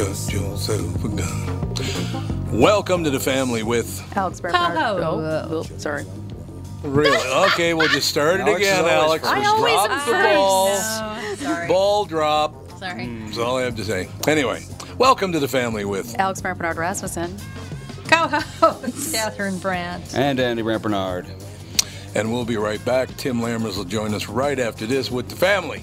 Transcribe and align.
got 0.00 0.32
yourself 0.32 1.04
a 1.04 1.08
gun. 1.08 2.58
Welcome 2.58 3.04
to 3.04 3.10
the 3.10 3.20
family 3.20 3.62
with. 3.62 4.02
Alex 4.16 4.40
Bernard. 4.40 4.72
Co-host. 4.72 5.04
Oh, 5.04 5.20
uh, 5.20 5.48
oh, 5.50 5.62
sorry. 5.76 6.06
Really? 6.82 7.18
Okay, 7.50 7.74
we'll 7.74 7.88
just 7.88 8.08
start 8.08 8.40
it 8.40 8.44
Alex 8.44 8.62
is 8.62 8.66
again, 8.66 8.84
always 8.86 8.92
Alex. 8.92 9.28
first. 9.28 9.36
I 9.36 9.44
always 9.46 9.74
Drop 9.74 9.90
am 9.90 9.98
the 9.98 10.12
first. 10.12 10.34
ball. 10.34 10.68
No, 11.20 11.34
sorry. 11.34 11.68
Ball 11.68 12.04
drop. 12.06 12.78
Sorry. 12.78 13.04
Hmm, 13.04 13.26
that's 13.26 13.36
all 13.36 13.58
I 13.58 13.62
have 13.62 13.76
to 13.76 13.84
say. 13.84 14.08
Anyway, 14.26 14.64
welcome 14.96 15.32
to 15.32 15.38
the 15.38 15.48
family 15.48 15.84
with. 15.84 16.18
Alex 16.18 16.40
Bernard 16.40 16.78
Rasmussen. 16.78 17.36
Co-host 18.08 19.12
Catherine 19.12 19.58
Brandt. 19.58 20.16
And 20.16 20.40
Andy 20.40 20.62
Brant 20.62 20.82
Bernard. 20.82 21.26
And 22.14 22.32
we'll 22.32 22.46
be 22.46 22.56
right 22.56 22.82
back. 22.86 23.14
Tim 23.18 23.40
Lammers 23.40 23.76
will 23.76 23.84
join 23.84 24.14
us 24.14 24.28
right 24.28 24.58
after 24.58 24.86
this 24.86 25.10
with 25.10 25.28
the 25.28 25.36
family. 25.36 25.82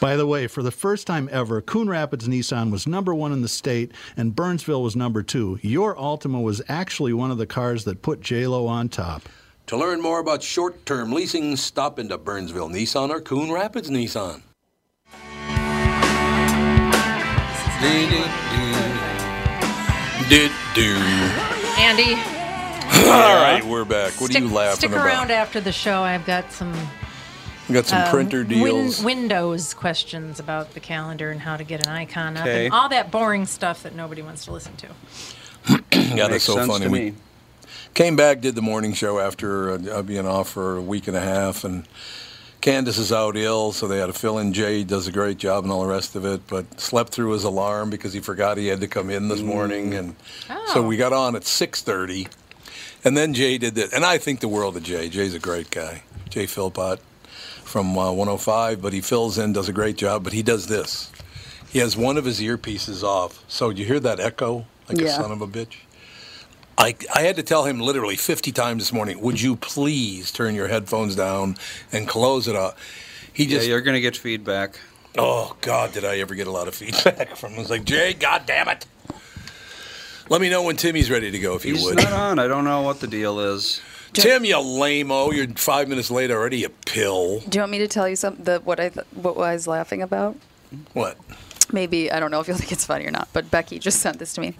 By 0.00 0.16
the 0.16 0.26
way, 0.26 0.46
for 0.46 0.62
the 0.62 0.70
first 0.70 1.06
time 1.06 1.28
ever, 1.32 1.60
Coon 1.60 1.88
Rapids 1.88 2.28
Nissan 2.28 2.70
was 2.70 2.86
number 2.86 3.14
one 3.14 3.32
in 3.32 3.42
the 3.42 3.48
state, 3.48 3.92
and 4.16 4.34
Burnsville 4.34 4.82
was 4.82 4.96
number 4.96 5.22
two. 5.22 5.58
Your 5.62 5.94
Altima 5.96 6.42
was 6.42 6.62
actually 6.68 7.12
one 7.12 7.30
of 7.30 7.38
the 7.38 7.46
cars 7.46 7.84
that 7.84 8.02
put 8.02 8.20
JLo 8.20 8.68
on 8.68 8.88
top. 8.88 9.28
To 9.66 9.76
learn 9.76 10.00
more 10.00 10.18
about 10.18 10.42
short-term 10.42 11.12
leasing, 11.12 11.56
stop 11.56 11.98
into 11.98 12.18
Burnsville 12.18 12.68
Nissan 12.68 13.10
or 13.10 13.20
Coon 13.20 13.52
Rapids 13.52 13.88
Nissan. 13.90 14.42
Andy, 21.78 22.14
All 23.08 23.34
right, 23.42 23.62
we're 23.64 23.84
back. 23.84 24.12
What 24.20 24.30
stick, 24.30 24.42
are 24.42 24.46
you 24.46 24.52
laughing 24.52 24.76
stick 24.76 24.90
about? 24.90 25.06
around 25.06 25.30
after 25.30 25.60
the 25.60 25.72
show. 25.72 26.02
I've 26.02 26.26
got 26.26 26.52
some 26.52 26.72
We 27.70 27.74
got 27.74 27.86
some 27.86 28.02
um, 28.02 28.08
printer 28.10 28.38
win- 28.38 28.48
deals. 28.48 29.02
Windows 29.04 29.74
questions 29.74 30.40
about 30.40 30.74
the 30.74 30.80
calendar 30.80 31.30
and 31.30 31.40
how 31.40 31.56
to 31.56 31.64
get 31.64 31.86
an 31.86 31.92
icon 31.92 32.36
up 32.36 32.42
Okay. 32.46 32.64
and 32.66 32.74
all 32.74 32.88
that 32.88 33.10
boring 33.10 33.46
stuff 33.46 33.82
that 33.84 33.94
nobody 33.94 34.22
wants 34.22 34.44
to 34.46 34.52
listen 34.52 34.72
to. 34.76 34.88
yeah, 36.16 36.26
that's 36.28 36.44
so 36.44 36.66
funny. 36.66 36.86
to 36.86 36.90
We 36.90 36.98
me. 37.10 37.14
came 37.94 38.16
back, 38.16 38.40
did 38.40 38.54
the 38.56 38.62
morning 38.62 38.92
show 38.92 39.20
after 39.20 39.72
uh, 39.92 40.02
being 40.02 40.26
off 40.26 40.48
for 40.50 40.76
a 40.78 40.82
week 40.82 41.06
and 41.06 41.16
a 41.16 41.20
half, 41.20 41.62
and 41.64 41.86
Candace 42.60 42.98
is 42.98 43.12
out 43.12 43.36
ill, 43.36 43.70
so 43.72 43.86
they 43.86 43.98
had 43.98 44.06
to 44.06 44.12
fill 44.12 44.38
in. 44.38 44.52
Jay 44.52 44.82
does 44.84 45.06
a 45.06 45.12
great 45.12 45.38
job 45.38 45.62
and 45.64 45.72
all 45.72 45.82
the 45.82 45.88
rest 45.88 46.16
of 46.16 46.24
it, 46.24 46.46
but 46.48 46.80
slept 46.80 47.12
through 47.12 47.30
his 47.32 47.44
alarm 47.44 47.88
because 47.88 48.12
he 48.12 48.20
forgot 48.20 48.58
he 48.58 48.66
had 48.66 48.80
to 48.80 48.88
come 48.88 49.10
in 49.10 49.28
this 49.28 49.40
morning, 49.42 49.94
and 49.94 50.16
so 50.48 50.56
Oh. 50.76 50.82
we 50.82 50.96
got 50.96 51.12
on 51.12 51.36
at 51.36 51.44
six 51.44 51.82
thirty, 51.82 52.26
and 53.04 53.16
then 53.16 53.32
Jay 53.32 53.58
did 53.58 53.76
that, 53.76 53.92
and 53.92 54.04
I 54.04 54.18
think 54.18 54.40
the 54.40 54.48
world 54.48 54.76
of 54.76 54.82
Jay. 54.82 55.08
Jay's 55.08 55.34
a 55.34 55.38
great 55.38 55.70
guy, 55.70 56.02
Jay 56.28 56.46
Philpott 56.46 57.00
from 57.70 57.96
uh, 57.96 58.10
105, 58.12 58.82
but 58.82 58.92
he 58.92 59.00
fills 59.00 59.38
in, 59.38 59.52
does 59.52 59.68
a 59.68 59.72
great 59.72 59.96
job, 59.96 60.24
but 60.24 60.32
he 60.32 60.42
does 60.42 60.66
this. 60.66 61.10
He 61.70 61.78
has 61.78 61.96
one 61.96 62.16
of 62.16 62.24
his 62.24 62.40
earpieces 62.40 63.02
off, 63.04 63.44
so 63.48 63.70
you 63.70 63.84
hear 63.84 64.00
that 64.00 64.18
echo 64.18 64.66
like 64.88 65.00
a 65.00 65.08
son 65.08 65.30
of 65.30 65.40
a 65.40 65.46
bitch. 65.46 65.76
I, 66.76 66.96
I 67.14 67.22
had 67.22 67.36
to 67.36 67.42
tell 67.42 67.64
him 67.64 67.78
literally 67.78 68.16
50 68.16 68.50
times 68.52 68.82
this 68.82 68.92
morning, 68.92 69.20
would 69.20 69.40
you 69.40 69.54
please 69.54 70.32
turn 70.32 70.54
your 70.54 70.66
headphones 70.68 71.14
down 71.14 71.56
and 71.92 72.08
close 72.08 72.48
it 72.48 72.56
up? 72.56 72.76
He 73.32 73.44
Yeah, 73.44 73.50
just, 73.58 73.68
you're 73.68 73.82
going 73.82 73.94
to 73.94 74.00
get 74.00 74.16
feedback. 74.16 74.80
oh, 75.18 75.56
God, 75.60 75.92
did 75.92 76.04
I 76.04 76.18
ever 76.18 76.34
get 76.34 76.46
a 76.46 76.50
lot 76.50 76.66
of 76.68 76.74
feedback 76.82 77.36
from 77.36 77.52
him. 77.52 77.60
It's 77.60 77.70
like, 77.70 77.84
Jay, 77.84 78.14
God 78.14 78.42
damn 78.46 78.68
it. 78.68 78.86
Let 80.28 80.40
me 80.40 80.48
know 80.48 80.62
when 80.62 80.76
Timmy's 80.76 81.10
ready 81.10 81.30
to 81.30 81.38
go, 81.38 81.54
if 81.54 81.64
you 81.64 81.74
He's 81.74 81.84
would. 81.84 81.96
not 81.96 82.12
on. 82.12 82.38
I 82.38 82.46
don't 82.48 82.64
know 82.64 82.82
what 82.82 83.00
the 83.00 83.06
deal 83.08 83.38
is. 83.40 83.80
Tim, 84.12 84.44
you 84.44 84.58
lame-o. 84.58 85.32
You're 85.32 85.48
five 85.48 85.88
minutes 85.88 86.10
late 86.10 86.30
already, 86.30 86.58
you 86.58 86.68
pill. 86.86 87.40
Do 87.40 87.58
you 87.58 87.62
want 87.62 87.72
me 87.72 87.78
to 87.78 87.88
tell 87.88 88.08
you 88.08 88.16
something? 88.16 88.44
The, 88.44 88.58
what 88.60 88.80
I 88.80 88.88
th- 88.88 89.06
what 89.14 89.36
I 89.36 89.52
was 89.52 89.66
laughing 89.66 90.02
about? 90.02 90.36
What? 90.92 91.16
Maybe 91.72 92.10
I 92.10 92.20
don't 92.20 92.30
know 92.30 92.40
if 92.40 92.48
you'll 92.48 92.56
think 92.58 92.72
it's 92.72 92.84
funny 92.84 93.06
or 93.06 93.10
not. 93.10 93.28
But 93.32 93.50
Becky 93.50 93.78
just 93.78 94.00
sent 94.00 94.18
this 94.18 94.32
to 94.34 94.40
me. 94.40 94.54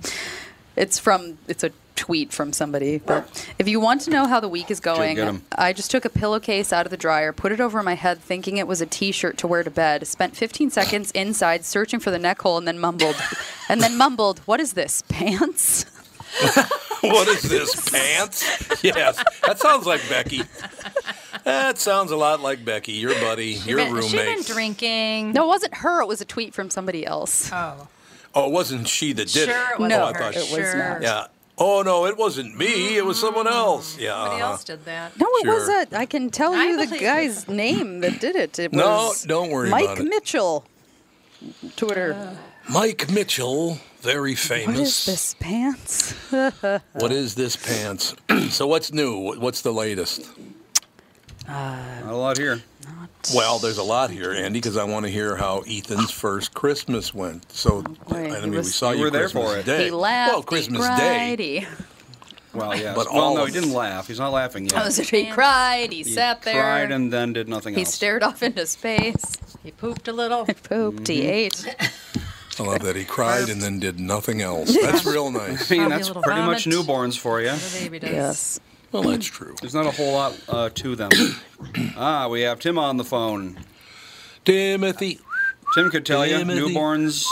It's 0.76 0.98
from 0.98 1.38
it's 1.48 1.64
a 1.64 1.70
tweet 1.96 2.32
from 2.32 2.52
somebody. 2.52 2.98
But 2.98 3.52
if 3.58 3.68
you 3.68 3.78
want 3.78 4.00
to 4.02 4.10
know 4.10 4.26
how 4.26 4.40
the 4.40 4.48
week 4.48 4.70
is 4.70 4.80
going. 4.80 5.42
I 5.52 5.72
just 5.74 5.90
took 5.90 6.04
a 6.06 6.08
pillowcase 6.08 6.72
out 6.72 6.86
of 6.86 6.90
the 6.90 6.96
dryer, 6.96 7.32
put 7.32 7.52
it 7.52 7.60
over 7.60 7.82
my 7.82 7.94
head, 7.94 8.20
thinking 8.20 8.56
it 8.56 8.66
was 8.66 8.80
a 8.80 8.86
T-shirt 8.86 9.36
to 9.38 9.46
wear 9.46 9.62
to 9.62 9.70
bed. 9.70 10.06
Spent 10.06 10.34
15 10.34 10.70
seconds 10.70 11.10
inside 11.10 11.64
searching 11.64 12.00
for 12.00 12.10
the 12.10 12.18
neck 12.18 12.40
hole, 12.40 12.56
and 12.56 12.66
then 12.66 12.78
mumbled, 12.78 13.16
and 13.68 13.82
then 13.82 13.98
mumbled, 13.98 14.38
"What 14.40 14.60
is 14.60 14.72
this? 14.72 15.02
Pants?" 15.08 15.84
what 17.02 17.28
is 17.28 17.42
this, 17.42 17.88
pants? 17.90 18.44
Yes, 18.82 19.22
that 19.46 19.58
sounds 19.58 19.84
like 19.86 20.00
Becky. 20.08 20.42
That 21.44 21.76
sounds 21.78 22.10
a 22.12 22.16
lot 22.16 22.40
like 22.40 22.64
Becky, 22.64 22.92
your 22.92 23.14
buddy, 23.14 23.52
your 23.66 23.76
Been- 23.76 24.00
She's 24.02 24.12
been 24.12 24.26
roommate. 24.26 24.46
drinking. 24.46 25.32
No, 25.32 25.44
it 25.44 25.48
wasn't 25.48 25.74
her. 25.74 26.00
It 26.02 26.06
was 26.06 26.20
a 26.20 26.24
tweet 26.24 26.54
from 26.54 26.70
somebody 26.70 27.04
else. 27.04 27.50
Oh, 27.52 27.88
Oh, 28.34 28.46
it 28.46 28.52
wasn't 28.52 28.86
she 28.88 29.12
that 29.14 29.26
did 29.28 29.48
sure 29.48 29.54
it. 29.54 29.72
it 29.72 29.78
wasn't 29.80 29.88
No, 30.00 30.06
I 30.06 30.12
thought 30.12 30.34
it 30.36 30.38
was 30.38 30.50
sure. 30.50 30.78
not. 30.78 31.02
Yeah. 31.02 31.26
Oh 31.58 31.82
no, 31.82 32.06
it 32.06 32.16
wasn't 32.16 32.56
me. 32.56 32.96
It 32.96 33.04
was 33.04 33.20
someone 33.20 33.46
else. 33.48 33.98
Yeah. 33.98 34.14
Somebody 34.14 34.40
uh-huh. 34.42 34.50
else 34.52 34.64
did 34.64 34.84
that. 34.86 35.18
No, 35.18 35.26
it 35.28 35.44
Sure. 35.44 35.54
was 35.54 35.68
a. 35.68 35.98
I 35.98 36.06
can 36.06 36.30
tell 36.30 36.54
I 36.54 36.64
you 36.66 36.76
the 36.78 36.86
believe 36.86 37.00
guy's 37.02 37.48
name 37.48 38.00
that 38.00 38.18
did 38.20 38.36
it. 38.36 38.58
It 38.58 38.72
No, 38.72 39.08
was 39.08 39.24
don't 39.24 39.50
worry 39.50 39.68
Mike 39.68 39.84
about 39.84 39.98
it. 39.98 40.04
Mitchell. 40.04 40.64
Twitter. 41.76 42.36
Mike 42.68 43.10
Mitchell, 43.10 43.78
very 44.02 44.34
famous. 44.34 44.66
what 44.76 44.80
is 44.86 45.06
this 45.06 45.34
pants? 45.34 46.12
What 46.92 47.12
is 47.12 47.34
this 47.34 47.56
pants? 47.56 48.14
so 48.50 48.66
what's 48.66 48.92
new? 48.92 49.34
What's 49.38 49.62
the 49.62 49.72
latest? 49.72 50.28
Not 51.48 52.04
a 52.12 52.14
lot 52.16 52.38
here. 52.38 52.60
Well, 53.34 53.58
there's 53.58 53.78
a 53.78 53.82
lot 53.82 54.10
here, 54.10 54.32
Andy, 54.32 54.58
because 54.60 54.76
I 54.76 54.84
want 54.84 55.04
to 55.04 55.10
hear 55.12 55.36
how 55.36 55.62
Ethan's 55.68 56.10
first 56.10 56.54
Christmas 56.54 57.12
went. 57.12 57.50
So, 57.52 57.82
boy, 57.82 58.32
I 58.32 58.40
he 58.40 58.46
mean, 58.46 58.52
we 58.52 58.62
saw 58.62 58.90
You 58.92 58.98
you 58.98 59.04
were 59.04 59.10
there 59.10 59.22
Christmas 59.22 59.52
for 59.52 59.58
it. 59.58 59.66
Day. 59.66 59.84
He 59.86 59.90
laughed. 59.90 60.32
Well, 60.32 60.42
Christmas 60.42 60.88
Day. 60.98 61.36
Day. 61.36 61.66
Well, 62.54 62.74
yes. 62.76 62.96
But 62.96 63.12
well, 63.12 63.22
all 63.22 63.34
no, 63.36 63.44
he 63.44 63.52
didn't 63.52 63.72
laugh. 63.72 64.08
He's 64.08 64.18
not 64.18 64.32
laughing 64.32 64.64
yet. 64.66 64.86
Oh, 64.86 64.88
so 64.88 65.02
he 65.02 65.26
cried. 65.30 65.92
He, 65.92 65.98
He 65.98 66.04
sat 66.04 66.42
there. 66.42 66.54
cried 66.62 66.90
and 66.90 67.12
then 67.12 67.32
did 67.32 67.48
nothing 67.48 67.74
he 67.74 67.82
else. 67.82 67.94
stared 67.94 68.22
off 68.22 68.42
into 68.42 68.66
space. 68.66 69.36
He 69.62 69.70
pooped 69.70 70.08
a 70.08 70.12
little. 70.12 70.44
He 70.46 70.54
pooped. 70.54 71.06
He 71.08 71.20
Mm-hmm. 71.20 71.28
ate. 71.28 71.76
I 72.60 72.72
love 72.72 72.82
that 72.82 72.96
he 72.96 73.04
cried 73.04 73.48
and 73.48 73.60
then 73.60 73.78
did 73.78 73.98
nothing 73.98 74.42
else. 74.42 74.76
That's 74.80 75.04
real 75.06 75.30
nice. 75.30 75.70
I 75.70 75.76
mean, 75.76 75.88
that's 75.88 76.08
little 76.08 76.22
pretty 76.22 76.42
much 76.42 76.66
newborns 76.66 77.18
for 77.18 77.40
you. 77.40 77.52
The 77.52 77.78
baby 77.80 77.98
does. 77.98 78.10
Yes. 78.10 78.60
Well, 78.92 79.02
that's 79.04 79.26
true. 79.26 79.54
There's 79.60 79.74
not 79.74 79.86
a 79.86 79.90
whole 79.90 80.12
lot 80.12 80.38
uh, 80.48 80.68
to 80.70 80.96
them. 80.96 81.10
ah, 81.96 82.28
we 82.28 82.42
have 82.42 82.58
Tim 82.60 82.76
on 82.78 82.96
the 82.96 83.04
phone. 83.04 83.58
Timothy. 84.44 85.20
Tim 85.74 85.90
could 85.90 86.04
tell 86.04 86.26
you 86.26 86.36
newborns 86.36 87.24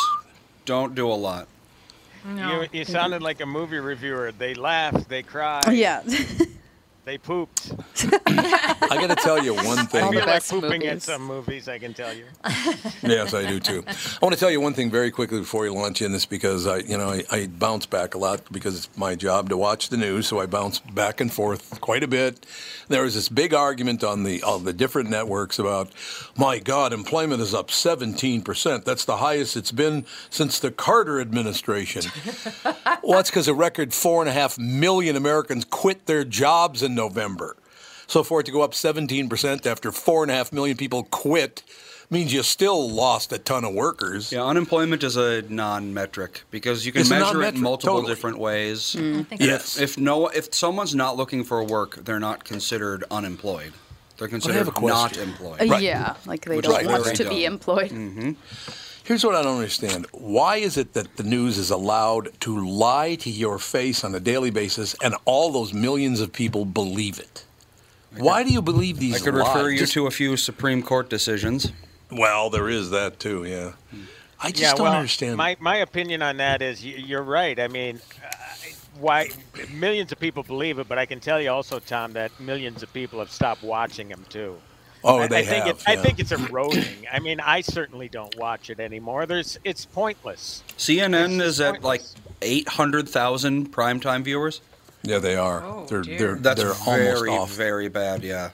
don't 0.65 0.95
do 0.95 1.11
a 1.11 1.15
lot. 1.15 1.49
No. 2.25 2.63
You, 2.63 2.69
you 2.73 2.85
sounded 2.85 3.23
like 3.23 3.41
a 3.41 3.47
movie 3.47 3.79
reviewer. 3.79 4.33
They 4.33 4.55
laugh, 4.55 5.09
they 5.09 5.23
cry. 5.23 5.63
Yeah. 5.71 6.03
they 7.09 7.17
pooped. 7.17 7.73
I 8.27 8.99
got 9.01 9.09
to 9.09 9.17
tell 9.17 9.43
you 9.43 9.55
one 9.55 9.67
All 9.67 9.79
I 9.79 9.83
the 9.83 9.89
thing. 9.89 10.11
feel 10.11 10.21
like 10.21 10.27
best 10.27 10.51
pooping 10.51 10.83
at 10.85 10.89
movies. 10.89 11.05
some 11.05 11.23
movies, 11.23 11.67
I 11.67 11.79
can 11.79 11.95
tell 11.95 12.13
you. 12.13 12.25
Yes, 13.03 13.33
I 13.33 13.49
do 13.49 13.59
too. 13.59 13.83
I 13.87 14.19
want 14.21 14.35
to 14.35 14.39
tell 14.41 14.51
you 14.51 14.61
one 14.61 14.75
thing 14.75 14.91
very 14.91 15.11
quickly 15.11 15.39
before 15.39 15.65
you 15.65 15.73
launch 15.73 16.03
in 16.03 16.13
this 16.13 16.27
because 16.27 16.67
I, 16.67 16.79
you 16.79 16.99
know, 16.99 17.09
I, 17.09 17.25
I 17.31 17.47
bounce 17.47 17.87
back 17.87 18.15
a 18.15 18.19
lot 18.19 18.43
because 18.53 18.77
it's 18.77 18.99
my 18.99 19.15
job 19.15 19.49
to 19.49 19.57
watch 19.57 19.89
the 19.89 19.97
news, 19.97 20.27
so 20.27 20.41
I 20.41 20.47
bounce 20.47 20.81
back 20.81 21.21
and 21.21 21.33
forth 21.33 21.81
quite 21.81 22.03
a 22.03 22.09
bit. 22.09 22.45
There 22.89 23.03
was 23.03 23.15
this 23.15 23.29
big 23.29 23.55
argument 23.55 24.05
on 24.05 24.25
the 24.25 24.43
on 24.43 24.65
the 24.65 24.73
different 24.73 25.09
networks 25.09 25.59
about, 25.59 25.91
my 26.37 26.59
God, 26.59 26.93
employment 26.93 27.41
is 27.41 27.55
up 27.55 27.71
17 27.71 28.43
percent. 28.43 28.85
That's 28.85 29.05
the 29.05 29.19
highest 29.19 29.57
it's 29.57 29.73
been 29.73 30.05
since 30.29 30.59
the 30.59 30.71
Carter 30.71 31.21
administration. 31.21 32.03
well, 33.03 33.17
that's 33.17 33.31
because 33.31 33.49
a 33.49 33.55
record 33.55 33.95
four 33.95 34.21
and 34.21 34.29
a 34.29 34.33
half 34.33 34.59
million 34.59 35.17
Americans 35.17 35.65
quit 35.65 36.07
their 36.07 36.25
jobs 36.25 36.83
in 36.83 36.95
November. 37.03 37.57
So 38.07 38.23
for 38.23 38.41
it 38.41 38.47
to 38.47 38.53
go 38.53 38.63
up 38.63 38.73
17% 38.73 39.67
after 39.67 39.93
four 39.93 40.23
and 40.25 40.31
a 40.31 40.35
half 40.35 40.53
million 40.53 40.77
people 40.77 41.03
quit 41.05 41.63
means 42.11 42.33
you 42.33 42.43
still 42.43 42.89
lost 42.89 43.33
a 43.33 43.39
ton 43.39 43.65
of 43.67 43.75
workers. 43.75 44.33
Yeah, 44.33 44.45
unemployment 44.45 45.03
is 45.05 45.17
a 45.17 45.43
non-metric 45.43 46.43
because 46.51 46.87
you 46.87 46.93
can 46.93 47.03
It's 47.03 47.11
measure 47.11 47.43
it 47.43 47.55
in 47.55 47.61
multiple 47.61 47.97
totally. 47.97 48.15
different 48.15 48.39
ways. 48.39 48.97
Mm, 48.99 49.21
I 49.21 49.23
think 49.25 49.41
Yes. 49.43 49.79
If 49.79 49.99
no, 49.99 50.29
if 50.29 50.55
someone's 50.55 50.95
not 50.95 51.17
looking 51.19 51.45
for 51.45 51.63
work, 51.63 51.97
they're 52.05 52.19
not 52.31 52.45
considered 52.45 53.05
unemployed. 53.11 53.73
They're 54.17 54.27
considered 54.37 54.63
a 54.63 54.65
not 54.65 54.75
question. 54.75 55.29
employed. 55.29 55.61
Uh, 55.61 55.67
right. 55.67 55.83
Yeah. 55.83 56.15
Like 56.27 56.47
they 56.47 56.57
Which 56.57 56.65
don't 56.65 56.81
is 56.81 56.89
want 56.89 57.05
very 57.05 57.17
to 57.17 57.25
be 57.29 57.43
dumb. 57.45 57.53
employed. 57.53 57.91
Mm-hmm. 57.91 58.31
Here's 59.09 59.25
what 59.25 59.35
I 59.35 59.41
don't 59.41 59.57
understand. 59.57 60.07
Why 60.13 60.57
is 60.57 60.77
it 60.77 60.93
that 60.93 61.17
the 61.17 61.23
news 61.23 61.57
is 61.57 61.71
allowed 61.71 62.29
to 62.41 62.63
lie 62.63 63.15
to 63.15 63.31
your 63.31 63.59
face 63.59 64.05
on 64.05 64.15
a 64.15 64.21
daily 64.21 64.51
basis 64.51 64.95
and 65.03 65.15
all 65.25 65.51
those 65.51 65.73
millions 65.73 66.21
of 66.21 66.31
people 66.31 66.67
believe 66.67 67.19
it? 67.19 67.47
Why 68.19 68.43
do 68.43 68.53
you 68.53 68.61
believe 68.61 68.99
these 68.99 69.23
I 69.23 69.25
could 69.25 69.33
lies? 69.33 69.49
refer 69.49 69.71
you 69.71 69.79
Just- 69.79 69.95
to 69.95 70.07
a 70.07 70.11
few 70.11 70.37
Supreme 70.37 70.83
Court 70.83 71.09
decisions. 71.09 71.73
Well, 72.11 72.51
there 72.51 72.69
is 72.69 72.91
that 72.91 73.19
too, 73.19 73.47
yeah. 73.47 73.73
I 74.43 74.51
just 74.51 74.61
yeah, 74.61 74.73
don't 74.73 74.83
well, 74.83 74.93
understand. 74.93 75.39
My, 75.39 75.57
my 75.59 75.77
opinion 75.77 76.21
on 76.21 76.37
that 76.37 76.61
is 76.61 76.85
you're 76.85 77.23
right. 77.23 77.59
I 77.59 77.69
mean, 77.69 78.01
uh, 78.23 78.29
why 79.01 79.31
millions 79.73 80.13
of 80.13 80.21
people 80.21 80.43
believe 80.43 80.79
it, 80.79 80.87
but 80.87 80.99
I 80.99 81.07
can 81.07 81.19
tell 81.19 81.41
you 81.41 81.51
also, 81.51 81.79
Tom, 81.79 82.13
that 82.13 82.39
millions 82.39 82.83
of 82.83 82.93
people 82.93 83.21
have 83.21 83.31
stopped 83.31 83.63
watching 83.63 84.09
them 84.09 84.27
too. 84.29 84.59
Oh, 85.05 85.19
I, 85.21 85.29
they 85.29 85.39
I 85.41 85.45
think 85.45 85.67
have. 85.67 85.77
It, 85.79 85.83
I 85.87 85.97
think 85.97 86.19
it's 86.19 86.33
eroding. 86.33 87.07
I 87.13 87.19
mean, 87.21 87.41
I 87.41 87.61
certainly 87.63 88.09
don't 88.09 88.35
watch 88.37 88.71
it 88.71 88.81
anymore. 88.81 89.27
There's, 89.27 89.59
it's 89.65 89.85
pointless. 89.87 90.63
CNN 90.77 91.37
It's 91.37 91.45
is 91.45 91.61
at 91.61 91.83
like 91.83 92.01
pointless. 92.03 92.15
800,000 92.43 93.73
primetime 93.73 94.23
viewers. 94.25 94.61
Yeah, 95.03 95.19
they 95.19 95.37
are. 95.37 95.63
Oh, 95.65 95.87
they're 95.89 96.03
dear. 96.03 96.19
they're 96.19 96.37
That's 96.37 96.63
they're 96.63 96.73
very, 96.75 97.31
almost 97.31 97.53
off 97.53 97.57
very 97.57 97.89
bad. 97.89 98.23
Yeah. 98.25 98.51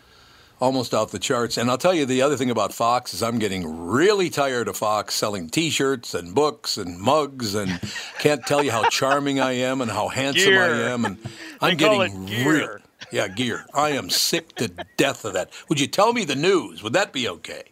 almost 0.61 0.95
off 0.95 1.11
the 1.11 1.19
charts. 1.19 1.57
And 1.59 1.71
I'll 1.71 1.79
tell 1.79 1.95
you 1.95 2.07
the 2.07 2.23
other 2.23 2.37
thing 2.37 2.51
about 2.51 2.73
Fox 2.73 3.13
is 3.15 3.23
I'm 3.23 3.39
getting 3.39 3.87
really 3.89 4.31
tired 4.31 4.69
of 4.69 4.77
Fox 4.77 5.15
selling 5.15 5.49
T-shirts 5.51 6.15
and 6.15 6.35
books 6.35 6.77
and 6.79 6.99
mugs 7.01 7.55
and 7.55 7.81
can't 8.21 8.47
tell 8.47 8.63
you 8.63 8.71
how 8.71 8.85
charming 8.89 9.41
I 9.41 9.53
am 9.53 9.81
and 9.81 9.91
how 9.91 10.09
handsome 10.09 10.59
I 10.59 10.69
am 10.69 11.05
and 11.05 11.19
I'm 11.61 11.77
They 11.77 11.77
call 11.77 11.99
getting 11.99 12.25
it 12.25 12.27
gear. 12.27 12.53
real. 12.53 12.79
Yeah, 13.15 13.29
gear. 13.29 13.65
I 13.73 13.91
am 13.91 14.11
sick 14.11 14.57
to 14.57 14.67
death 14.97 15.25
of 15.25 15.35
that. 15.35 15.51
Would 15.69 15.79
you 15.79 15.87
tell 15.87 16.13
me 16.13 16.25
the 16.25 16.35
news? 16.35 16.83
Would 16.83 16.95
that 16.95 17.13
be 17.13 17.29
okay? 17.29 17.63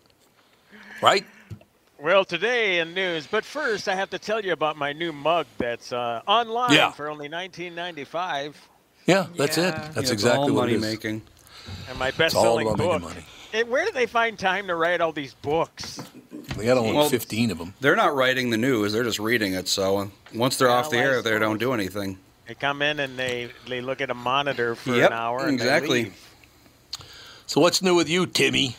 Right? 1.02 1.26
Well, 2.00 2.24
today 2.24 2.78
in 2.78 2.94
news, 2.94 3.26
but 3.26 3.44
first 3.44 3.88
I 3.88 3.96
have 3.96 4.08
to 4.10 4.20
tell 4.20 4.40
you 4.40 4.52
about 4.52 4.76
my 4.76 4.92
new 4.92 5.10
mug 5.12 5.46
that's 5.58 5.92
uh, 5.92 6.22
online 6.28 6.72
Yeah. 6.74 6.92
for 6.92 7.10
only 7.10 7.28
19.95, 7.28 8.54
Yeah, 9.06 9.26
that's 9.36 9.56
Yeah. 9.56 9.68
it. 9.70 9.74
That's 9.74 9.96
Yeah, 9.96 10.00
it's 10.02 10.10
exactly 10.12 10.42
all 10.50 10.54
what 10.54 10.60
money 10.62 10.74
it 10.74 10.76
is. 10.76 10.82
making. 10.82 11.22
and 11.88 11.98
my 11.98 12.12
best-selling 12.12 12.68
about 12.68 12.78
book. 12.78 12.92
making 13.02 13.08
money. 13.08 13.26
And 13.52 13.68
where 13.68 13.84
do 13.84 13.90
they 13.90 14.06
find 14.06 14.38
time 14.38 14.68
to 14.68 14.76
write 14.76 15.00
all 15.00 15.12
these 15.12 15.34
books? 15.34 16.00
They 16.56 16.66
got 16.66 16.78
only 16.78 16.92
Well, 16.92 17.08
15 17.08 17.50
of 17.50 17.58
them. 17.58 17.74
They're 17.80 17.96
not 17.96 18.14
writing 18.14 18.50
the 18.50 18.56
news; 18.56 18.92
they're 18.92 19.02
just 19.04 19.18
reading 19.18 19.54
it. 19.54 19.66
So 19.68 20.08
once 20.32 20.56
they're 20.56 20.70
off 20.70 20.88
the 20.90 20.98
air, 20.98 21.20
they 21.20 21.36
don't 21.38 21.58
do 21.58 21.72
anything. 21.72 22.18
They 22.52 22.56
come 22.56 22.82
in 22.82 23.00
and 23.00 23.18
they 23.18 23.48
they 23.66 23.80
look 23.80 24.02
at 24.02 24.10
a 24.10 24.14
monitor 24.14 24.74
for 24.74 24.94
Yep, 24.94 25.10
an 25.10 25.16
hour. 25.16 25.46
And 25.46 25.58
they 25.58 25.64
exactly. 25.64 26.02
leave. 26.04 26.28
So 27.46 27.62
what's 27.62 27.80
new 27.80 27.94
with 27.94 28.10
you, 28.10 28.26
Timmy? 28.26 28.76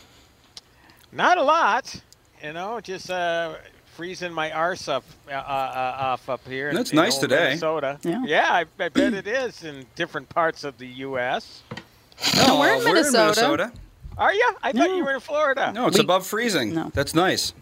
Not 1.10 1.38
a 1.38 1.42
lot, 1.42 2.00
you 2.40 2.52
know. 2.52 2.80
Just 2.80 3.10
uh, 3.10 3.56
freezing 3.96 4.32
my 4.32 4.52
arse 4.52 4.86
up 4.86 5.02
uh, 5.28 5.32
uh, 5.32 5.96
off 5.98 6.28
up 6.28 6.46
here. 6.46 6.68
in- 6.68 6.76
That's 6.76 6.92
in 6.92 6.96
nice 6.96 7.14
old 7.14 7.22
today. 7.22 7.44
Minnesota. 7.48 7.98
Yeah. 8.04 8.46
I, 8.48 8.60
I 8.78 8.88
bet 8.90 9.12
it 9.12 9.26
is 9.26 9.64
in 9.64 9.84
different 9.96 10.28
parts 10.28 10.62
of 10.62 10.78
the 10.78 10.86
U.S. 11.08 11.64
No, 12.46 12.60
we're 12.60 12.76
in 12.76 12.84
Minnesota. 12.84 13.72
Are 14.16 14.32
you? 14.32 14.54
I 14.62 14.70
thought 14.70 14.86
No. 14.88 14.96
you 14.96 15.04
were 15.04 15.14
in 15.14 15.20
Florida. 15.20 15.72
No, 15.72 15.88
it's 15.88 15.98
We- 15.98 16.04
above 16.04 16.24
freezing. 16.24 16.72
No. 16.76 16.92
That's 16.94 17.12
nice. 17.12 17.52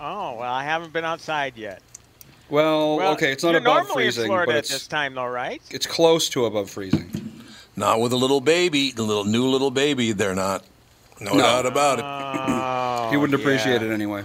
Oh 0.00 0.34
well, 0.34 0.52
I 0.52 0.64
haven't 0.64 0.92
been 0.92 1.04
outside 1.04 1.56
yet. 1.56 1.80
Well, 2.50 2.96
Well, 2.98 3.12
okay, 3.14 3.32
it's 3.32 3.42
not 3.42 3.50
you're 3.50 3.60
above 3.60 3.86
normally 3.86 4.04
freezing, 4.04 4.24
in 4.24 4.28
Florida 4.28 4.52
but 4.52 4.56
at 4.58 4.64
this 4.64 4.76
it's 4.76 4.86
time, 4.86 5.14
though, 5.14 5.26
right? 5.26 5.62
it's 5.70 5.86
close 5.86 6.28
to 6.30 6.44
above 6.44 6.70
freezing. 6.70 7.10
Not 7.76 8.00
with 8.00 8.12
a 8.12 8.16
little 8.16 8.40
baby, 8.40 8.92
the 8.92 9.02
little 9.02 9.24
new 9.24 9.44
little 9.46 9.70
baby. 9.70 10.12
They're 10.12 10.34
not. 10.34 10.64
No, 11.20 11.32
No. 11.32 11.38
doubt 11.38 11.66
about 11.66 11.98
it. 11.98 12.04
Oh, 12.06 13.10
he 13.10 13.16
wouldn't 13.16 13.40
appreciate 13.40 13.80
yeah. 13.80 13.88
it 13.88 13.92
anyway. 13.92 14.24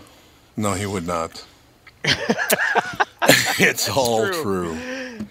No, 0.55 0.73
he 0.73 0.85
would 0.85 1.07
not. 1.07 1.43
it's 3.59 3.89
all 3.89 4.25
true. 4.27 4.43
true. 4.43 4.77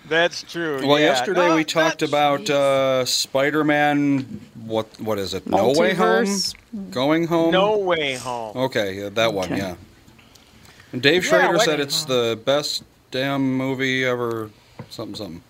That's 0.09 0.43
true. 0.43 0.87
Well, 0.87 0.99
yeah. 0.99 1.07
yesterday 1.07 1.49
No, 1.49 1.57
we 1.57 1.65
talked 1.65 2.03
about 2.03 2.49
uh, 2.51 3.05
Spider-Man. 3.05 4.41
What 4.67 4.87
what 5.01 5.19
is 5.19 5.35
it? 5.35 5.47
No 5.47 5.73
Way 5.73 5.95
Home. 5.95 6.27
Going 6.91 7.27
Home. 7.27 7.51
No 7.53 7.79
way 7.79 8.15
home. 8.17 8.57
Okay, 8.57 8.95
yeah, 9.01 9.09
that 9.11 9.33
one. 9.33 9.51
Yeah. 9.57 9.77
And 10.93 11.03
Dave 11.03 11.25
Yeah, 11.25 11.31
Schrader 11.31 11.53
what- 11.55 11.65
said 11.65 11.81
it's 11.81 12.05
the 12.05 12.39
best 12.45 12.83
damn 13.11 13.57
movie 13.57 14.05
ever. 14.05 14.51
Something 14.91 15.15
something. 15.17 15.43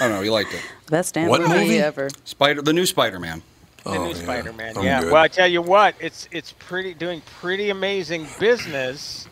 I 0.00 0.06
don't 0.06 0.12
know. 0.12 0.22
He 0.22 0.30
liked 0.30 0.52
it. 0.54 0.62
Best 0.90 1.14
damn 1.14 1.28
What 1.28 1.40
movie, 1.42 1.54
movie? 1.54 1.78
ever. 1.80 2.08
Spider, 2.24 2.62
the 2.62 2.72
new 2.72 2.86
Spider-Man. 2.86 3.42
The 3.84 3.90
Oh, 3.90 4.02
new 4.04 4.08
yeah. 4.10 4.14
Spider-Man. 4.14 4.76
I'm 4.78 4.84
Yeah. 4.84 5.00
good. 5.02 5.12
Well, 5.12 5.22
I 5.22 5.28
tell 5.28 5.46
you 5.46 5.62
what, 5.62 5.94
it's 6.00 6.28
it's 6.30 6.52
pretty 6.52 6.94
doing 6.94 7.22
pretty 7.40 7.70
amazing 7.70 8.26
business, 8.40 9.26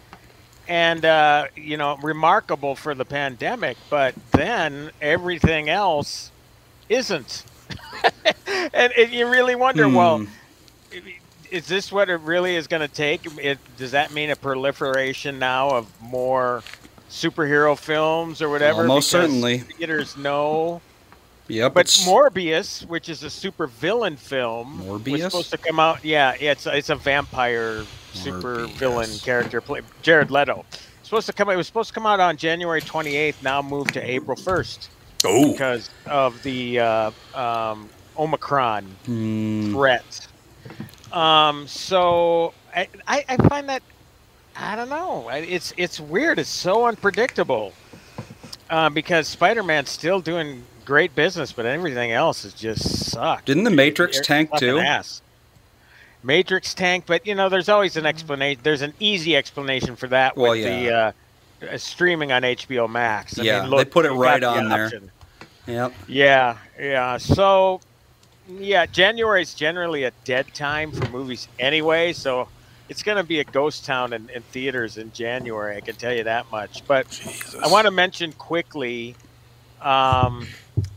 and 0.68 1.04
uh, 1.04 1.46
you 1.56 1.76
know 1.76 1.96
remarkable 2.02 2.74
for 2.76 2.94
the 2.94 3.04
pandemic. 3.04 3.76
But 3.90 4.14
then 4.32 4.90
everything 5.00 5.68
else 5.68 6.30
isn't, 6.88 7.44
and, 8.46 8.92
and 8.92 9.12
you 9.12 9.28
really 9.28 9.54
wonder, 9.56 9.88
well, 9.88 10.18
Hmm. 10.18 10.24
Is 11.50 11.66
this 11.66 11.90
what 11.92 12.08
it 12.10 12.20
really 12.20 12.56
is 12.56 12.66
going 12.66 12.82
to 12.86 12.92
take? 12.92 13.26
It, 13.38 13.58
does 13.76 13.92
that 13.92 14.12
mean 14.12 14.30
a 14.30 14.36
proliferation 14.36 15.38
now 15.38 15.70
of 15.70 15.86
more 16.02 16.62
superhero 17.10 17.78
films 17.78 18.42
or 18.42 18.48
whatever? 18.48 18.82
Almost 18.82 19.10
Because 19.12 19.28
certainly. 19.30 19.58
Theaters 19.58 20.16
know. 20.16 20.80
Yep. 21.48 21.74
But 21.74 21.86
Morbius, 21.86 22.84
which 22.86 23.08
is 23.08 23.22
a 23.22 23.30
super 23.30 23.68
villain 23.68 24.16
film, 24.16 24.84
was 24.86 25.00
Morbius? 25.00 25.22
supposed 25.30 25.50
to 25.52 25.58
come 25.58 25.78
out. 25.78 26.04
Yeah, 26.04 26.34
it's 26.40 26.66
it's 26.66 26.88
a 26.88 26.96
vampire 26.96 27.84
super 28.12 28.66
Morbius. 28.66 28.70
villain 28.72 29.10
character. 29.18 29.60
Play, 29.60 29.82
Jared 30.02 30.30
Leto. 30.32 30.64
Supposed 31.04 31.26
to 31.28 31.32
come. 31.32 31.48
It 31.50 31.56
was 31.56 31.68
supposed 31.68 31.90
to 31.90 31.94
come 31.94 32.04
out 32.06 32.18
on 32.18 32.36
January 32.36 32.80
28th. 32.80 33.40
Now 33.42 33.62
moved 33.62 33.94
to 33.94 34.00
April 34.02 34.36
1st 34.36 34.88
Oh, 35.24 35.52
because 35.52 35.88
of 36.06 36.42
the 36.42 36.80
uh, 36.80 37.10
um, 37.34 37.88
Omicron 38.18 38.84
Hmm. 39.04 39.72
threat. 39.72 40.26
Um, 41.12 41.66
so 41.68 42.52
I, 42.74 42.88
I 43.06 43.24
I 43.28 43.36
find 43.48 43.68
that 43.68 43.82
I 44.56 44.76
don't 44.76 44.88
know. 44.88 45.28
It's 45.30 45.72
it's 45.76 46.00
weird. 46.00 46.38
It's 46.38 46.50
so 46.50 46.86
unpredictable. 46.86 47.72
Uh, 48.68 48.90
because 48.90 49.28
Spider-Man's 49.28 49.88
still 49.90 50.20
doing 50.20 50.64
great 50.84 51.14
business, 51.14 51.52
but 51.52 51.66
everything 51.66 52.10
else 52.10 52.44
is 52.44 52.52
just 52.52 53.10
sucked. 53.12 53.46
Didn't 53.46 53.62
the 53.62 53.70
Matrix 53.70 54.16
They're 54.16 54.24
tank 54.24 54.50
too? 54.58 54.80
ass. 54.80 55.22
Matrix 56.24 56.74
tank, 56.74 57.04
but 57.06 57.24
you 57.26 57.36
know, 57.36 57.48
there's 57.48 57.68
always 57.68 57.96
an 57.96 58.06
explanation. 58.06 58.60
There's 58.64 58.82
an 58.82 58.94
easy 58.98 59.36
explanation 59.36 59.94
for 59.94 60.08
that 60.08 60.36
Well, 60.36 60.50
with 60.52 60.64
the 60.64 60.90
uh, 60.92 61.12
uh, 61.70 61.78
streaming 61.78 62.32
on 62.32 62.42
HBO 62.42 62.90
Max. 62.90 63.38
I 63.38 63.44
Yeah, 63.44 63.62
mean, 63.62 63.76
they 63.76 63.84
put 63.84 64.04
it 64.04 64.12
you 64.12 64.20
got 64.20 64.20
right 64.20 64.40
the 64.40 64.48
on 64.48 64.68
there. 64.68 64.84
option. 64.86 65.10
Yep. 65.66 65.92
Yeah, 66.08 66.56
yeah. 66.78 67.16
So, 67.18 67.80
yeah, 68.48 68.86
January 68.86 69.42
is 69.42 69.54
generally 69.54 70.04
a 70.04 70.12
dead 70.24 70.52
time 70.54 70.92
for 70.92 71.08
movies 71.10 71.48
anyway. 71.58 72.12
So, 72.12 72.48
it's 72.88 73.02
going 73.02 73.16
to 73.16 73.24
be 73.24 73.40
a 73.40 73.44
ghost 73.44 73.84
town 73.84 74.12
in, 74.12 74.28
in 74.30 74.42
theaters 74.42 74.96
in 74.96 75.12
January. 75.12 75.76
I 75.76 75.80
can 75.80 75.96
tell 75.96 76.12
you 76.12 76.24
that 76.24 76.50
much. 76.50 76.86
But 76.86 77.08
Jesus. 77.10 77.54
I 77.56 77.68
want 77.68 77.86
to 77.86 77.90
mention 77.90 78.32
quickly. 78.32 79.16
Um, 79.80 80.46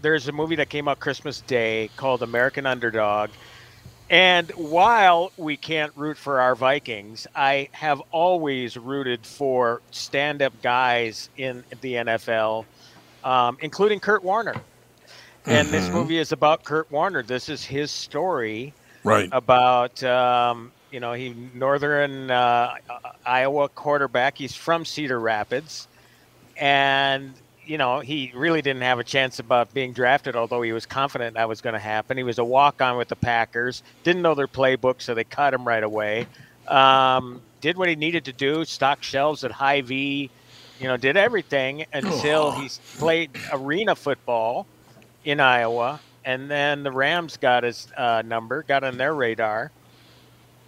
there's 0.01 0.27
a 0.27 0.31
movie 0.31 0.55
that 0.57 0.69
came 0.69 0.87
out 0.87 0.99
Christmas 0.99 1.41
Day 1.41 1.89
called 1.97 2.21
American 2.21 2.65
Underdog. 2.65 3.29
And 4.09 4.49
while 4.51 5.31
we 5.37 5.55
can't 5.55 5.91
root 5.95 6.17
for 6.17 6.41
our 6.41 6.55
Vikings, 6.55 7.27
I 7.35 7.69
have 7.73 8.01
always 8.11 8.75
rooted 8.75 9.25
for 9.25 9.81
stand 9.91 10.41
up 10.41 10.59
guys 10.63 11.29
in 11.37 11.63
the 11.81 11.93
NFL, 11.93 12.65
um, 13.23 13.57
including 13.61 13.99
Kurt 13.99 14.23
Warner. 14.23 14.55
And 15.45 15.67
this 15.69 15.89
movie 15.89 16.17
is 16.17 16.31
about 16.31 16.63
Kurt 16.63 16.91
Warner. 16.91 17.23
This 17.23 17.49
is 17.49 17.63
his 17.63 17.91
story 17.91 18.73
Right. 19.03 19.29
about 19.31 20.03
um, 20.03 20.71
you 20.91 20.99
know 20.99 21.13
he 21.13 21.33
northern 21.53 22.29
uh, 22.29 22.75
Iowa 23.25 23.69
quarterback. 23.69 24.37
He's 24.37 24.53
from 24.55 24.83
Cedar 24.85 25.19
Rapids, 25.19 25.87
and 26.57 27.33
you 27.65 27.77
know 27.77 27.99
he 28.01 28.31
really 28.35 28.61
didn't 28.61 28.81
have 28.81 28.99
a 28.99 29.03
chance 29.03 29.39
about 29.39 29.73
being 29.73 29.93
drafted. 29.93 30.35
Although 30.35 30.61
he 30.61 30.73
was 30.73 30.85
confident 30.85 31.35
that 31.35 31.47
was 31.47 31.61
going 31.61 31.73
to 31.73 31.79
happen. 31.79 32.17
He 32.17 32.23
was 32.23 32.37
a 32.39 32.43
walk 32.43 32.81
on 32.81 32.97
with 32.97 33.07
the 33.07 33.15
Packers. 33.15 33.81
Didn't 34.03 34.21
know 34.21 34.35
their 34.35 34.47
playbook, 34.47 35.01
so 35.01 35.13
they 35.15 35.23
cut 35.23 35.53
him 35.53 35.65
right 35.65 35.83
away. 35.83 36.27
Um, 36.67 37.41
did 37.61 37.77
what 37.77 37.87
he 37.89 37.95
needed 37.95 38.25
to 38.25 38.33
do. 38.33 38.65
Stocked 38.65 39.03
shelves 39.03 39.43
at 39.43 39.51
Hy-Vee. 39.51 40.29
You 40.79 40.87
know, 40.87 40.97
did 40.97 41.17
everything 41.17 41.85
until 41.91 42.51
he 42.51 42.69
played 42.97 43.31
arena 43.51 43.95
football 43.95 44.65
in 45.23 45.39
Iowa, 45.39 45.99
and 46.25 46.49
then 46.49 46.83
the 46.83 46.91
Rams 46.91 47.37
got 47.37 47.63
his 47.63 47.87
uh, 47.95 48.23
number, 48.25 48.63
got 48.63 48.83
on 48.83 48.97
their 48.97 49.13
radar, 49.13 49.71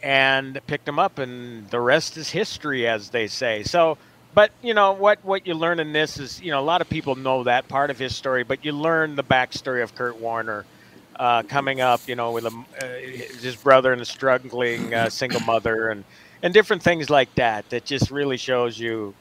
and 0.01 0.59
picked 0.67 0.87
him 0.87 0.99
up, 0.99 1.19
and 1.19 1.69
the 1.69 1.79
rest 1.79 2.17
is 2.17 2.29
history, 2.29 2.87
as 2.87 3.09
they 3.09 3.27
say. 3.27 3.63
So, 3.63 3.97
but 4.33 4.51
you 4.61 4.73
know 4.73 4.93
what? 4.93 5.23
What 5.23 5.45
you 5.45 5.53
learn 5.53 5.79
in 5.79 5.93
this 5.93 6.19
is, 6.19 6.41
you 6.41 6.51
know, 6.51 6.59
a 6.59 6.63
lot 6.63 6.81
of 6.81 6.89
people 6.89 7.15
know 7.15 7.43
that 7.43 7.67
part 7.67 7.89
of 7.89 7.99
his 7.99 8.15
story, 8.15 8.43
but 8.43 8.65
you 8.65 8.71
learn 8.71 9.15
the 9.15 9.23
backstory 9.23 9.83
of 9.83 9.95
Kurt 9.95 10.19
Warner. 10.19 10.65
Uh, 11.13 11.43
coming 11.43 11.81
up, 11.81 11.99
you 12.07 12.15
know, 12.15 12.31
with 12.31 12.45
a, 12.45 12.63
uh, 12.81 12.85
his 13.41 13.55
brother 13.55 13.93
and 13.93 14.01
a 14.01 14.05
struggling 14.05 14.91
uh, 14.91 15.07
single 15.07 15.41
mother, 15.41 15.89
and 15.89 16.03
and 16.41 16.51
different 16.51 16.81
things 16.81 17.11
like 17.11 17.35
that. 17.35 17.69
That 17.69 17.85
just 17.85 18.09
really 18.09 18.37
shows 18.37 18.79
you 18.79 19.13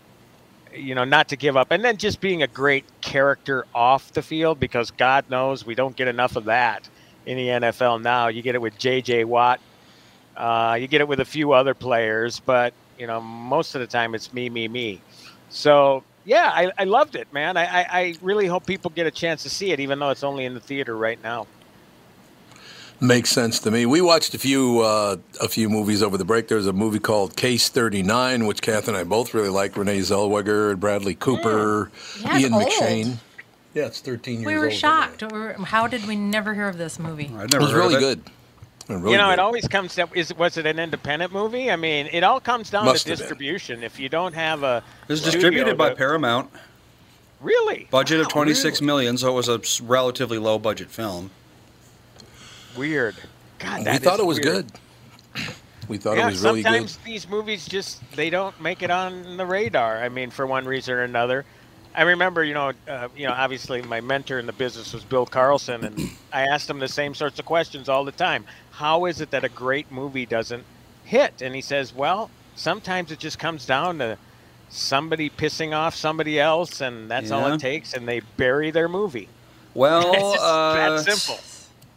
you 0.75 0.95
know, 0.95 1.05
not 1.05 1.29
to 1.29 1.37
give 1.37 1.57
up, 1.57 1.71
and 1.71 1.85
then 1.85 1.97
just 1.97 2.21
being 2.21 2.43
a 2.43 2.47
great 2.47 2.85
character 3.01 3.67
off 3.75 4.13
the 4.13 4.23
field 4.23 4.61
because 4.61 4.91
God 4.91 5.29
knows 5.31 5.65
we 5.67 5.75
don't 5.75 5.97
get 5.97 6.09
enough 6.09 6.37
of 6.37 6.45
that 6.47 6.89
in 7.27 7.37
the 7.37 7.47
NFL 7.47 8.03
now. 8.03 8.29
You 8.29 8.43
get 8.43 8.55
it 8.55 8.61
with 8.61 8.79
J.J. 8.79 9.25
Watt, 9.25 9.61
uh, 10.37 10.79
you 10.81 10.87
get 10.87 11.01
it 11.01 11.09
with 11.09 11.21
a 11.21 11.25
few 11.25 11.53
other 11.53 11.75
players, 11.75 12.41
but 12.41 12.73
you 12.99 13.07
know, 13.07 13.21
most 13.21 13.75
of 13.75 13.81
the 13.81 13.87
time 13.87 14.15
it's 14.15 14.33
me, 14.33 14.51
me, 14.51 14.69
me. 14.69 15.01
So 15.49 16.05
yeah, 16.25 16.51
I, 16.53 16.71
I 16.79 16.85
loved 16.85 17.17
it, 17.17 17.33
man. 17.33 17.57
I, 17.57 17.65
I, 17.65 17.87
I 17.91 18.15
really 18.23 18.47
hope 18.47 18.67
people 18.67 18.91
get 18.91 19.07
a 19.07 19.11
chance 19.11 19.43
to 19.45 19.51
see 19.51 19.73
it, 19.73 19.81
even 19.81 19.99
though 19.99 20.11
it's 20.11 20.23
only 20.25 20.45
in 20.45 20.55
the 20.55 20.61
theater 20.61 20.97
right 20.97 21.21
now. 21.23 21.47
Makes 23.03 23.31
sense 23.31 23.59
to 23.61 23.71
me. 23.71 23.87
We 23.87 24.03
watched 24.03 24.35
a 24.35 24.39
few 24.39 24.81
uh, 24.81 25.17
a 25.41 25.49
few 25.49 25.71
movies 25.71 26.03
over 26.03 26.19
the 26.19 26.25
break. 26.25 26.49
There's 26.49 26.67
a 26.67 26.73
movie 26.73 26.99
called 26.99 27.35
Case 27.35 27.71
39, 27.71 28.45
which 28.47 28.61
Kath 28.61 28.89
and 28.89 28.97
I 28.97 29.05
both 29.05 29.33
really 29.33 29.49
like. 29.49 29.75
Renee 29.77 30.01
Zellweger, 30.01 30.79
Bradley 30.79 31.15
Cooper, 31.15 31.91
Yeah, 32.21 32.39
Ian 32.39 32.53
old. 32.55 32.65
McShane. 32.65 33.17
Yeah, 33.73 33.87
it's 33.87 34.01
13 34.01 34.41
years 34.41 34.47
We 34.47 34.55
old. 34.55 34.65
were 34.65 34.71
shocked. 34.71 35.23
We 35.33 35.39
were- 35.39 35.53
How 35.55 35.87
did 35.87 36.07
we 36.07 36.15
never 36.17 36.53
hear 36.53 36.69
of 36.69 36.77
this 36.77 36.99
movie? 36.99 37.31
I'd 37.39 37.45
It 37.45 37.53
never 37.53 37.65
was 37.65 37.73
heard 37.73 37.79
really 37.79 37.95
it. 37.95 38.01
good. 38.01 38.23
Really 38.89 39.13
you 39.13 39.17
know, 39.19 39.27
good. 39.29 39.35
it 39.35 39.39
always 39.39 39.67
comes 39.69 39.95
down. 39.95 40.11
Is 40.15 40.35
was 40.37 40.59
it 40.59 40.67
an 40.67 40.79
independent 40.79 41.33
movie? 41.33 41.71
I 41.71 41.77
mean, 41.77 42.07
it 42.13 42.23
all 42.23 42.41
comes 42.41 42.69
down 42.69 42.85
Must 42.85 43.05
to 43.07 43.11
have 43.13 43.19
been. 43.19 43.29
distribution. 43.29 43.83
If 43.83 43.99
you 43.99 44.11
don't 44.11 44.35
have 44.35 44.63
a 44.63 44.83
It 45.09 45.13
was 45.13 45.23
distributed 45.23 45.79
by 45.79 45.91
to- 45.91 45.95
Paramount. 45.95 46.51
Really? 47.41 47.89
Budget 47.91 48.21
of 48.21 48.27
Wow, 48.27 48.31
twenty 48.33 48.53
six 48.55 48.83
million, 48.83 49.17
so 49.17 49.29
it 49.31 49.35
was 49.35 49.49
a 49.49 49.61
relatively 49.85 50.37
low 50.37 50.59
budget 50.59 50.91
film. 50.91 51.31
Weird. 52.77 53.17
God, 53.59 53.87
we 53.87 53.99
thought 53.99 54.21
it 54.21 54.27
was 54.27 54.41
weird. 54.41 54.67
good. 55.35 55.47
We 55.89 55.99
thought 55.99 56.17
yeah, 56.17 56.29
it 56.29 56.31
was 56.31 56.43
really 56.43 56.63
good. 56.63 56.69
sometimes 56.69 56.97
these 56.99 57.29
movies 57.29 57.67
just 57.67 58.01
they 58.15 58.31
don't 58.31 58.59
make 58.61 58.83
it 58.83 58.91
on 58.91 59.37
the 59.37 59.45
radar. 59.45 59.99
I 60.03 60.09
mean, 60.09 60.31
for 60.31 60.47
one 60.47 60.65
reason 60.65 60.95
or 60.95 61.03
another. 61.03 61.45
I 61.93 62.03
remember, 62.03 62.45
you 62.45 62.55
know, 62.55 62.73
uh, 62.87 63.09
you 63.17 63.27
know, 63.27 63.33
obviously 63.33 63.83
my 63.83 64.01
mentor 64.01 64.39
in 64.39 64.47
the 64.47 64.53
business 64.53 64.95
was 64.95 65.03
Bill 65.03 65.27
Carlson, 65.27 65.85
and 65.85 66.11
I 66.33 66.43
asked 66.43 66.71
him 66.71 66.79
the 66.79 66.87
same 66.87 67.15
sorts 67.15 67.41
of 67.41 67.45
questions 67.45 67.89
all 67.89 68.05
the 68.05 68.13
time. 68.13 68.45
How 68.71 69.07
is 69.07 69.21
it 69.21 69.33
that 69.33 69.43
a 69.43 69.49
great 69.49 69.91
movie 69.91 70.25
doesn't 70.27 70.65
hit? 71.05 71.43
And 71.43 71.53
he 71.55 71.61
says, 71.61 71.93
well, 71.93 72.31
sometimes 72.55 73.11
it 73.11 73.19
just 73.19 73.41
comes 73.41 73.67
down 73.67 73.99
to 73.99 74.17
somebody 74.69 75.29
pissing 75.29 75.75
off 75.75 75.97
somebody 75.97 76.39
else, 76.39 76.81
and 76.81 77.11
that's 77.11 77.33
all 77.33 77.53
it 77.53 77.61
takes, 77.61 77.93
and 77.93 78.07
they 78.07 78.21
bury 78.37 78.71
their 78.71 78.89
movie. 78.89 79.29
Well, 79.75 80.11
It's 80.15 80.23
just 80.23 80.41
uh, 80.41 80.75
that 80.75 81.17
simple. 81.17 81.43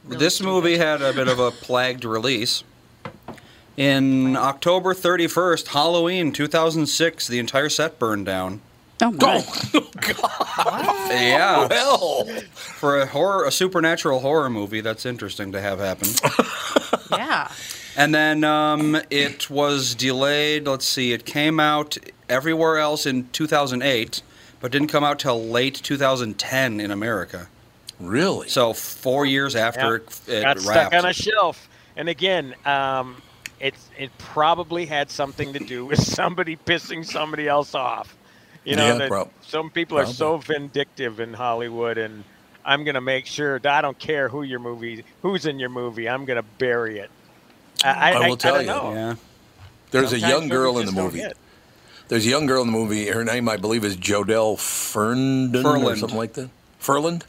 This 0.07 0.41
movie 0.41 0.77
had 0.77 1.01
a 1.01 1.13
bit 1.13 1.27
of 1.27 1.39
a 1.39 1.51
plagued 1.51 2.05
release. 2.05 2.63
In 3.75 4.36
October 4.38 4.93
31st, 4.93 5.67
Halloween 5.69 6.31
2006, 6.31 7.27
the 7.27 7.39
entire 7.39 7.69
set 7.69 7.98
burned 7.98 8.25
down. 8.25 8.62
Oh 9.01 9.12
my! 9.12 9.17
God! 10.00 11.12
Yeah, 11.12 11.67
Hell, 11.69 12.25
for 12.53 13.00
a 13.00 13.07
horror, 13.07 13.45
a 13.45 13.51
supernatural 13.51 14.19
horror 14.19 14.50
movie, 14.50 14.81
that's 14.81 15.05
interesting 15.05 15.51
to 15.51 15.62
have 15.62 15.79
happen. 15.79 16.10
Yeah. 17.12 17.51
And 17.95 18.13
then 18.13 18.43
um, 18.43 18.98
it 19.12 19.50
was 19.50 19.93
delayed. 19.93 20.65
Let's 20.65 20.86
see, 20.86 21.13
it 21.13 21.25
came 21.25 21.60
out 21.60 21.98
everywhere 22.27 22.77
else 22.77 23.05
in 23.05 23.29
2008, 23.29 24.22
but 24.60 24.72
didn't 24.72 24.88
come 24.88 25.03
out 25.03 25.19
till 25.19 25.43
late 25.43 25.75
2010 25.75 26.79
in 26.79 26.89
America. 26.89 27.50
Really? 28.03 28.50
So 28.50 28.74
four 28.74 29.25
years 29.25 29.55
after 29.55 29.98
it, 29.98 30.19
it 30.27 30.41
got 30.41 30.60
stuck 30.60 30.75
wrapped. 30.91 30.95
on 30.95 31.05
a 31.05 31.13
shelf. 31.13 31.69
And 31.95 32.10
again, 32.10 32.55
um, 32.65 33.22
it 33.60 33.75
it 33.98 34.12
probably 34.17 34.86
had 34.86 35.10
something 35.10 35.53
to 35.53 35.60
do 35.60 35.86
with 35.86 36.01
somebody 36.03 36.55
pissing 36.55 37.05
somebody 37.05 37.48
else 37.48 37.74
off. 37.75 38.15
You 38.65 38.75
know, 38.75 38.88
Yeah, 38.88 38.93
that 38.95 39.10
prob- 39.10 39.29
some 39.41 39.69
people 39.69 39.98
are 40.00 40.05
so 40.05 40.38
vindictive 40.38 41.19
in 41.19 41.33
Hollywood, 41.33 41.98
and 41.98 42.24
I'm 42.65 42.83
gonna 42.83 43.01
make 43.01 43.25
sure 43.25 43.60
that 43.60 43.72
I 43.74 43.81
don't 43.81 44.00
care 44.00 44.29
who 44.29 44.43
your 44.43 44.60
movie, 44.60 45.03
who's 45.22 45.45
in 45.45 45.60
your 45.60 45.69
movie, 45.69 46.07
I'm 46.10 46.25
gonna 46.25 46.43
bury 46.57 47.00
it. 47.00 47.10
I, 47.83 48.13
I 48.13 48.29
will 48.29 48.38
tell 48.38 48.53
don't 48.55 48.62
you. 48.62 48.67
know. 48.67 48.93
yeah. 48.93 49.15
There's 49.91 50.10
Sometimes 50.10 50.24
a 50.24 50.27
young 50.27 50.48
girl 50.50 50.79
in 50.79 50.86
the 50.86 50.91
movie. 50.93 51.24
There's 52.07 52.25
a 52.25 52.29
young 52.29 52.45
girl 52.45 52.62
in 52.62 52.67
the 52.67 52.74
movie. 52.77 53.07
Her 53.07 53.24
name, 53.24 53.48
I 53.50 53.57
believe, 53.57 53.83
is 53.83 53.95
Jodelle 53.98 54.57
Ferndon 54.57 55.83
or 55.83 55.95
something 55.95 56.17
like 56.17 56.33
that. 56.33 56.50
Ferland? 56.79 57.25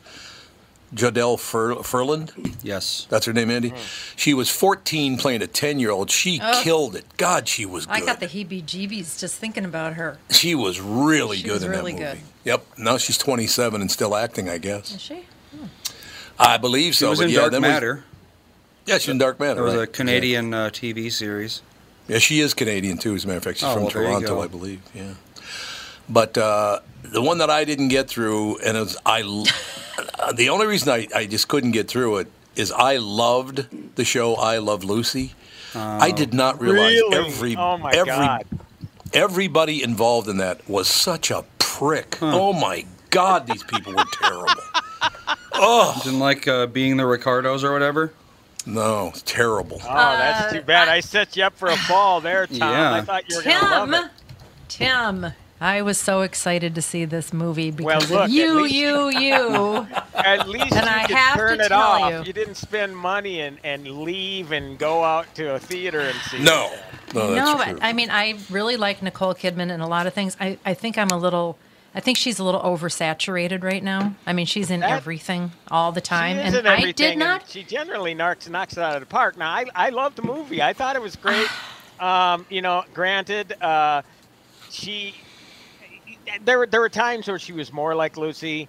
Jodelle 0.94 1.38
Fur- 1.38 1.82
Ferland? 1.82 2.32
Yes. 2.62 3.06
That's 3.10 3.26
her 3.26 3.32
name, 3.32 3.50
Andy. 3.50 3.70
Hmm. 3.70 3.76
She 4.16 4.32
was 4.34 4.48
14 4.48 5.16
playing 5.18 5.42
a 5.42 5.46
10 5.46 5.78
year 5.78 5.90
old. 5.90 6.10
She 6.10 6.40
Oh. 6.42 6.60
killed 6.62 6.94
it. 6.96 7.04
God, 7.16 7.48
she 7.48 7.66
was 7.66 7.86
good. 7.86 7.94
I 7.96 8.00
got 8.00 8.20
the 8.20 8.26
heebie-jeebies 8.28 9.18
just 9.18 9.36
thinking 9.36 9.64
about 9.64 9.94
her. 9.94 10.18
she 10.30 10.54
was 10.54 10.80
really 10.80 11.38
She 11.38 11.42
good 11.44 11.52
was 11.54 11.62
in 11.64 11.70
really 11.70 11.92
that 11.94 11.98
movie. 12.00 12.12
good. 12.20 12.20
Yep. 12.44 12.66
Now 12.78 12.96
she's 12.98 13.18
27 13.18 13.80
and 13.80 13.90
still 13.90 14.14
acting, 14.14 14.48
I 14.48 14.58
guess. 14.58 14.94
Is 14.94 15.00
she? 15.00 15.24
I 16.38 16.56
believe 16.56 16.94
She 16.94 17.00
so. 17.00 17.10
was 17.10 17.18
but 17.20 17.26
in 17.26 17.30
yeah, 17.30 17.40
Dark 17.40 17.52
that 17.52 17.60
was- 17.60 17.68
Matter. 17.68 18.04
yeah, 18.86 18.98
she's 18.98 19.08
in 19.08 19.18
Dark 19.18 19.38
Matter. 19.40 19.60
It 19.60 19.64
was 19.64 19.74
a 19.74 19.78
right. 19.80 19.92
Canadian 19.92 20.52
uh, 20.52 20.70
TV 20.70 21.10
series. 21.10 21.62
Yeah, 22.08 22.18
she 22.18 22.40
is 22.40 22.52
Canadian 22.54 22.98
too. 22.98 23.14
As 23.14 23.24
a 23.24 23.28
matter 23.28 23.38
of 23.38 23.44
fact, 23.44 23.58
she's 23.58 23.64
Oh, 23.68 23.74
from 23.74 23.82
well, 23.84 23.90
there 23.92 24.02
you 24.02 24.08
Toronto, 24.08 24.34
go. 24.34 24.42
I 24.42 24.46
believe. 24.46 24.80
Yeah, 24.94 25.14
but 26.08 26.36
uh, 26.36 26.80
the 27.02 27.22
one 27.22 27.38
that 27.38 27.48
I 27.50 27.64
didn't 27.64 27.88
get 27.88 28.08
through, 28.08 28.58
and 28.58 28.76
it 28.76 28.80
was 28.80 28.96
I, 29.06 29.22
l- 29.22 29.46
the 30.34 30.48
only 30.48 30.66
reason 30.66 30.88
I, 30.90 31.08
I 31.14 31.26
just 31.26 31.48
couldn't 31.48 31.72
get 31.72 31.88
through 31.88 32.18
it 32.18 32.28
is 32.56 32.70
I 32.72 32.96
loved 32.98 33.94
the 33.96 34.04
show 34.04 34.34
I 34.36 34.58
Love 34.58 34.84
Lucy. 34.84 35.34
I 35.74 36.12
did 36.12 36.32
not 36.32 36.60
realize 36.60 36.92
Really? 36.92 37.16
every 37.16 37.56
oh 37.56 37.76
my 37.78 37.90
every 37.90 38.12
God! 38.12 38.44
everybody 39.12 39.82
involved 39.82 40.28
in 40.28 40.36
that 40.36 40.68
was 40.68 40.88
such 40.88 41.30
a 41.32 41.44
prick. 41.58 42.18
Oh 42.22 42.52
my 42.52 42.84
God, 43.10 43.46
these 43.48 43.64
people 43.64 43.92
were 43.92 44.04
terrible. 44.12 44.62
Didn't 46.04 46.20
like 46.20 46.46
uh, 46.46 46.66
being 46.66 46.96
the 46.96 47.06
Ricardos 47.06 47.64
or 47.64 47.72
whatever. 47.72 48.12
No, 48.66 49.08
it's 49.08 49.22
terrible. 49.22 49.78
Oh, 49.82 49.88
that's 49.94 50.52
too 50.52 50.62
bad. 50.62 50.88
I 50.88 51.00
set 51.00 51.36
you 51.36 51.44
up 51.44 51.56
for 51.56 51.68
a 51.68 51.76
fall 51.76 52.20
there, 52.20 52.46
Tom. 52.46 52.56
Yeah. 52.58 52.94
I 52.94 53.00
thought 53.02 53.28
you 53.28 53.36
were 53.36 53.42
gonna 53.42 53.92
love 53.92 54.10
Tim. 54.68 55.24
it. 55.24 55.24
Tim. 55.26 55.32
I 55.64 55.80
was 55.82 55.96
so 55.98 56.20
excited 56.20 56.74
to 56.74 56.82
see 56.82 57.04
this 57.06 57.32
movie 57.32 57.70
Well, 57.70 57.98
because 58.00 58.10
look, 58.10 58.24
of 58.24 58.30
you, 58.30 58.60
least- 58.62 58.74
you, 58.74 59.08
you. 59.08 59.86
At 60.14 60.48
least 60.48 60.72
And 60.72 60.84
you 60.86 60.90
I 60.92 61.06
could 61.06 61.16
have 61.16 61.36
to 61.38 61.52
it 61.64 61.68
tell 61.68 61.80
off. 61.80 62.12
you. 62.12 62.22
You. 62.26 62.32
didn't 62.32 62.56
spend 62.56 62.96
money 62.96 63.40
and, 63.40 63.58
and 63.64 63.86
leave 63.88 64.52
and 64.52 64.78
go 64.78 65.02
out 65.02 65.34
to 65.36 65.54
a 65.54 65.58
theater 65.58 66.00
and 66.00 66.16
see. 66.30 66.38
No, 66.42 66.70
it. 66.72 67.14
no, 67.14 67.34
that's 67.34 67.46
no, 67.58 67.64
true. 67.64 67.74
but 67.74 67.82
I 67.84 67.92
mean, 67.94 68.10
I 68.10 68.38
really 68.50 68.76
like 68.76 69.02
Nicole 69.02 69.34
Kidman 69.34 69.70
in 69.72 69.80
a 69.80 69.88
lot 69.88 70.06
of 70.06 70.12
things. 70.14 70.36
I, 70.40 70.58
I 70.64 70.74
think 70.74 70.98
I'm 70.98 71.10
a 71.10 71.18
little 71.18 71.56
I 71.94 72.00
think 72.00 72.18
she's 72.18 72.38
a 72.40 72.44
little 72.44 72.60
oversaturated 72.60 73.62
right 73.62 73.82
now. 73.82 74.14
I 74.26 74.32
mean, 74.32 74.46
she's 74.46 74.70
in 74.70 74.80
That- 74.80 74.90
everything 74.90 75.52
all 75.70 75.92
the 75.92 76.00
time, 76.00 76.36
She 76.36 76.42
is 76.48 76.54
and 76.54 76.66
in 76.66 76.72
I 76.72 76.92
did 76.92 77.16
not. 77.18 77.48
She 77.48 77.62
generally 77.62 78.12
knocks 78.14 78.48
knocks 78.48 78.74
it 78.76 78.80
out 78.80 78.94
of 78.96 79.00
the 79.00 79.06
park. 79.06 79.38
Now, 79.38 79.50
I 79.50 79.64
I 79.74 79.88
love 79.90 80.14
the 80.14 80.22
movie. 80.22 80.60
I 80.60 80.72
thought 80.74 80.94
it 80.96 81.02
was 81.02 81.16
great. 81.16 81.48
um, 82.00 82.44
you 82.50 82.60
know, 82.62 82.84
granted, 82.92 83.54
uh, 83.62 84.02
she 84.70 85.14
there 86.42 86.58
were 86.58 86.66
there 86.66 86.80
were 86.80 86.88
times 86.90 87.28
where 87.28 87.38
she 87.38 87.52
was 87.52 87.72
more 87.72 87.94
like 87.94 88.16
Lucy 88.16 88.68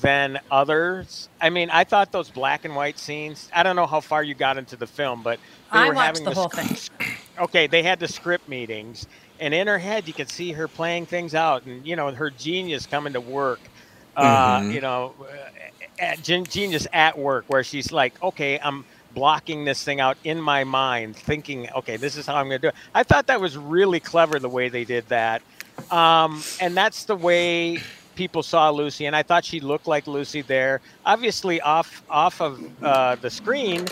than 0.00 0.38
others. 0.50 1.28
I 1.40 1.50
mean, 1.50 1.70
I 1.70 1.84
thought 1.84 2.12
those 2.12 2.30
black 2.30 2.64
and 2.64 2.74
white 2.76 2.98
scenes. 2.98 3.48
I 3.54 3.62
don't 3.62 3.76
know 3.76 3.86
how 3.86 4.00
far 4.00 4.22
you 4.22 4.34
got 4.34 4.58
into 4.58 4.76
the 4.76 4.86
film, 4.86 5.22
but 5.22 5.40
they 5.72 5.82
I 5.82 5.84
were 5.84 5.94
watched 5.94 5.96
having 5.96 6.24
the 6.24 6.30
the 6.30 6.34
whole 6.34 6.48
sc- 6.48 6.50
thing. 6.50 6.76
okay, 7.38 7.66
they 7.66 7.82
had 7.82 8.00
the 8.00 8.08
script 8.08 8.48
meetings, 8.48 9.06
and 9.40 9.54
in 9.54 9.66
her 9.68 9.78
head, 9.78 10.08
you 10.08 10.14
could 10.14 10.30
see 10.30 10.52
her 10.52 10.68
playing 10.68 11.06
things 11.06 11.34
out, 11.34 11.64
and 11.64 11.86
you 11.86 11.96
know, 11.96 12.12
her 12.12 12.30
genius 12.30 12.86
coming 12.86 13.14
to 13.14 13.20
work. 13.20 13.70
Uh, 14.16 14.62
Mhm. 14.62 14.68
You 14.68 14.80
know, 14.80 15.14
uh, 15.20 15.50
at, 15.98 16.22
genius 16.22 16.86
at 16.92 17.18
work, 17.18 17.44
where 17.48 17.62
she's 17.64 17.92
like, 17.92 18.20
okay, 18.22 18.58
I'm 18.62 18.84
blocking 19.10 19.64
this 19.64 19.82
thing 19.84 20.00
out 20.00 20.18
in 20.24 20.40
my 20.40 20.64
mind, 20.64 21.16
thinking, 21.16 21.68
okay, 21.76 21.96
this 21.96 22.16
is 22.16 22.26
how 22.26 22.36
I'm 22.36 22.48
going 22.48 22.60
to 22.60 22.66
do 22.66 22.68
it. 22.68 22.74
I 22.94 23.04
thought 23.04 23.26
that 23.28 23.40
was 23.40 23.56
really 23.56 24.00
clever 24.00 24.38
the 24.40 24.48
way 24.50 24.68
they 24.68 24.84
did 24.84 25.08
that, 25.08 25.42
um, 25.90 26.42
and 26.60 26.76
that's 26.76 27.04
the 27.04 27.16
way 27.16 27.78
people 28.14 28.42
saw 28.42 28.70
Lucy, 28.70 29.06
and 29.06 29.14
I 29.14 29.22
thought 29.22 29.44
she 29.44 29.60
looked 29.60 29.86
like 29.86 30.06
Lucy 30.06 30.42
there. 30.42 30.80
Obviously, 31.04 31.60
off 31.60 32.02
off 32.10 32.40
of 32.40 32.60
uh, 32.82 33.16
the 33.16 33.30
screen, 33.30 33.86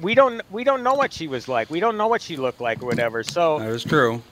we 0.00 0.14
don't 0.14 0.40
we 0.50 0.64
don't 0.64 0.82
know 0.82 0.94
what 0.94 1.12
she 1.12 1.28
was 1.28 1.48
like. 1.48 1.70
We 1.70 1.80
don't 1.80 1.96
know 1.96 2.06
what 2.08 2.22
she 2.22 2.36
looked 2.36 2.60
like, 2.60 2.82
or 2.82 2.86
whatever. 2.86 3.22
So 3.22 3.58
That 3.58 3.70
is 3.70 3.84
true. 3.84 4.22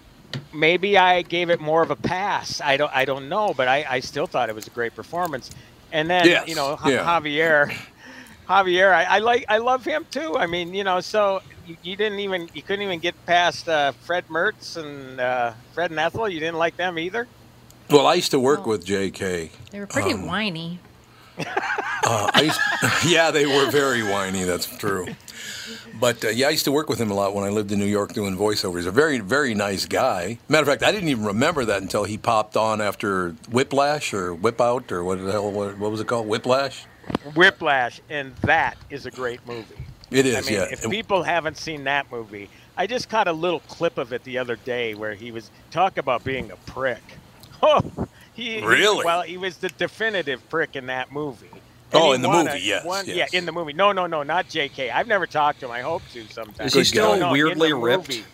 maybe 0.52 0.96
I 0.96 1.22
gave 1.22 1.50
it 1.50 1.60
more 1.60 1.82
of 1.82 1.90
a 1.90 1.96
pass. 1.96 2.60
I 2.60 2.76
don't 2.76 2.92
I 2.94 3.04
don't 3.04 3.28
know, 3.28 3.52
but 3.56 3.68
I, 3.68 3.84
I 3.88 4.00
still 4.00 4.26
thought 4.26 4.48
it 4.48 4.54
was 4.54 4.66
a 4.66 4.70
great 4.70 4.94
performance. 4.94 5.50
And 5.92 6.08
then 6.10 6.26
Yes, 6.26 6.48
you 6.48 6.54
know 6.54 6.78
yeah. 6.84 7.04
Javier, 7.04 7.72
Javier, 8.48 8.92
I, 8.92 9.04
I 9.04 9.18
like 9.18 9.44
I 9.48 9.58
love 9.58 9.84
him 9.84 10.06
too. 10.10 10.36
I 10.36 10.46
mean, 10.46 10.72
you 10.74 10.84
know, 10.84 11.00
so 11.00 11.42
you, 11.66 11.76
you 11.82 11.96
didn't 11.96 12.20
even 12.20 12.48
you 12.54 12.62
couldn't 12.62 12.82
even 12.84 13.00
get 13.00 13.14
past 13.26 13.68
uh, 13.68 13.92
Fred 13.92 14.26
Mertz 14.28 14.76
and 14.76 15.20
uh, 15.20 15.52
Fred 15.74 15.90
and 15.90 15.98
Ethel. 16.00 16.28
You 16.28 16.38
didn't 16.40 16.58
like 16.58 16.76
them 16.76 16.98
either. 16.98 17.26
Well, 17.90 18.06
I 18.06 18.14
used 18.14 18.30
to 18.32 18.40
work 18.40 18.60
Oh. 18.64 18.70
with 18.70 18.84
J.K. 18.84 19.50
They 19.70 19.78
were 19.80 19.86
pretty 19.86 20.12
Um, 20.12 20.26
whiny. 20.26 20.78
Uh, 22.08 22.30
I 22.32 22.42
used, 22.42 22.60
yeah, 23.12 23.32
they 23.32 23.46
were 23.46 23.68
very 23.68 24.04
whiny. 24.04 24.44
That's 24.44 24.64
true. 24.78 25.08
But 25.98 26.24
uh, 26.24 26.28
yeah, 26.28 26.46
I 26.46 26.50
used 26.50 26.64
to 26.66 26.70
work 26.70 26.88
with 26.88 27.00
him 27.00 27.10
a 27.10 27.14
lot 27.14 27.34
when 27.34 27.42
I 27.42 27.48
lived 27.48 27.72
in 27.72 27.80
New 27.80 27.84
York 27.86 28.12
doing 28.12 28.36
voiceovers. 28.36 28.86
A 28.86 28.92
very, 28.92 29.18
very 29.18 29.54
nice 29.54 29.86
guy. 29.86 30.38
Matter 30.48 30.62
of 30.62 30.68
fact, 30.68 30.84
I 30.84 30.92
didn't 30.92 31.08
even 31.08 31.24
remember 31.24 31.64
that 31.64 31.82
until 31.82 32.04
he 32.04 32.16
popped 32.16 32.56
on 32.56 32.80
after 32.80 33.30
Whiplash 33.50 34.14
or 34.14 34.32
Whip 34.32 34.60
Out 34.60 34.92
or 34.92 35.02
what 35.02 35.18
the 35.24 35.32
hell? 35.32 35.50
What, 35.50 35.78
what 35.78 35.90
was 35.90 36.00
it 36.00 36.06
called? 36.06 36.28
Whiplash. 36.28 36.84
Whiplash, 37.34 38.00
and 38.10 38.34
that 38.42 38.76
is 38.90 39.06
a 39.06 39.10
great 39.10 39.44
movie. 39.46 39.74
It 40.10 40.26
is. 40.26 40.36
I 40.36 40.40
mean, 40.42 40.60
yeah. 40.60 40.68
if 40.70 40.82
And- 40.84 40.92
people 40.92 41.22
haven't 41.22 41.56
seen 41.56 41.84
that 41.84 42.10
movie, 42.12 42.48
I 42.76 42.86
just 42.86 43.08
caught 43.08 43.26
a 43.28 43.32
little 43.32 43.60
clip 43.60 43.98
of 43.98 44.12
it 44.12 44.22
the 44.24 44.38
other 44.38 44.56
day 44.56 44.94
where 44.94 45.14
he 45.14 45.30
was 45.32 45.50
talk 45.70 45.96
about 45.98 46.24
being 46.24 46.50
a 46.50 46.56
prick. 46.70 47.02
Oh, 47.62 47.80
he 48.34 48.60
he- 48.60 48.66
Really? 48.66 49.02
well, 49.04 49.22
he 49.22 49.38
was 49.38 49.56
the 49.56 49.70
definitive 49.70 50.46
prick 50.50 50.76
in 50.76 50.86
that 50.86 51.10
movie. 51.10 51.48
Oh, 51.94 52.12
in 52.12 52.20
the 52.20 52.28
won 52.28 52.44
movie, 52.46 52.60
yes, 52.60 52.84
won- 52.84 53.06
yes. 53.06 53.32
Yeah, 53.32 53.38
in 53.38 53.46
the 53.46 53.52
movie. 53.52 53.72
No, 53.72 53.92
no, 53.92 54.06
no, 54.06 54.22
not 54.22 54.48
J.K. 54.50 54.90
I've 54.90 55.06
never 55.08 55.26
talked 55.26 55.60
to 55.60 55.66
him. 55.66 55.72
I 55.72 55.80
hope 55.80 56.02
to 56.12 56.26
sometime. 56.26 56.66
Is 56.66 56.74
he 56.74 56.84
still 56.84 57.12
guy. 57.14 57.18
No, 57.20 57.32
weirdly 57.32 57.68
the 57.70 57.76
ripped? 57.76 58.08
movie. 58.10 58.24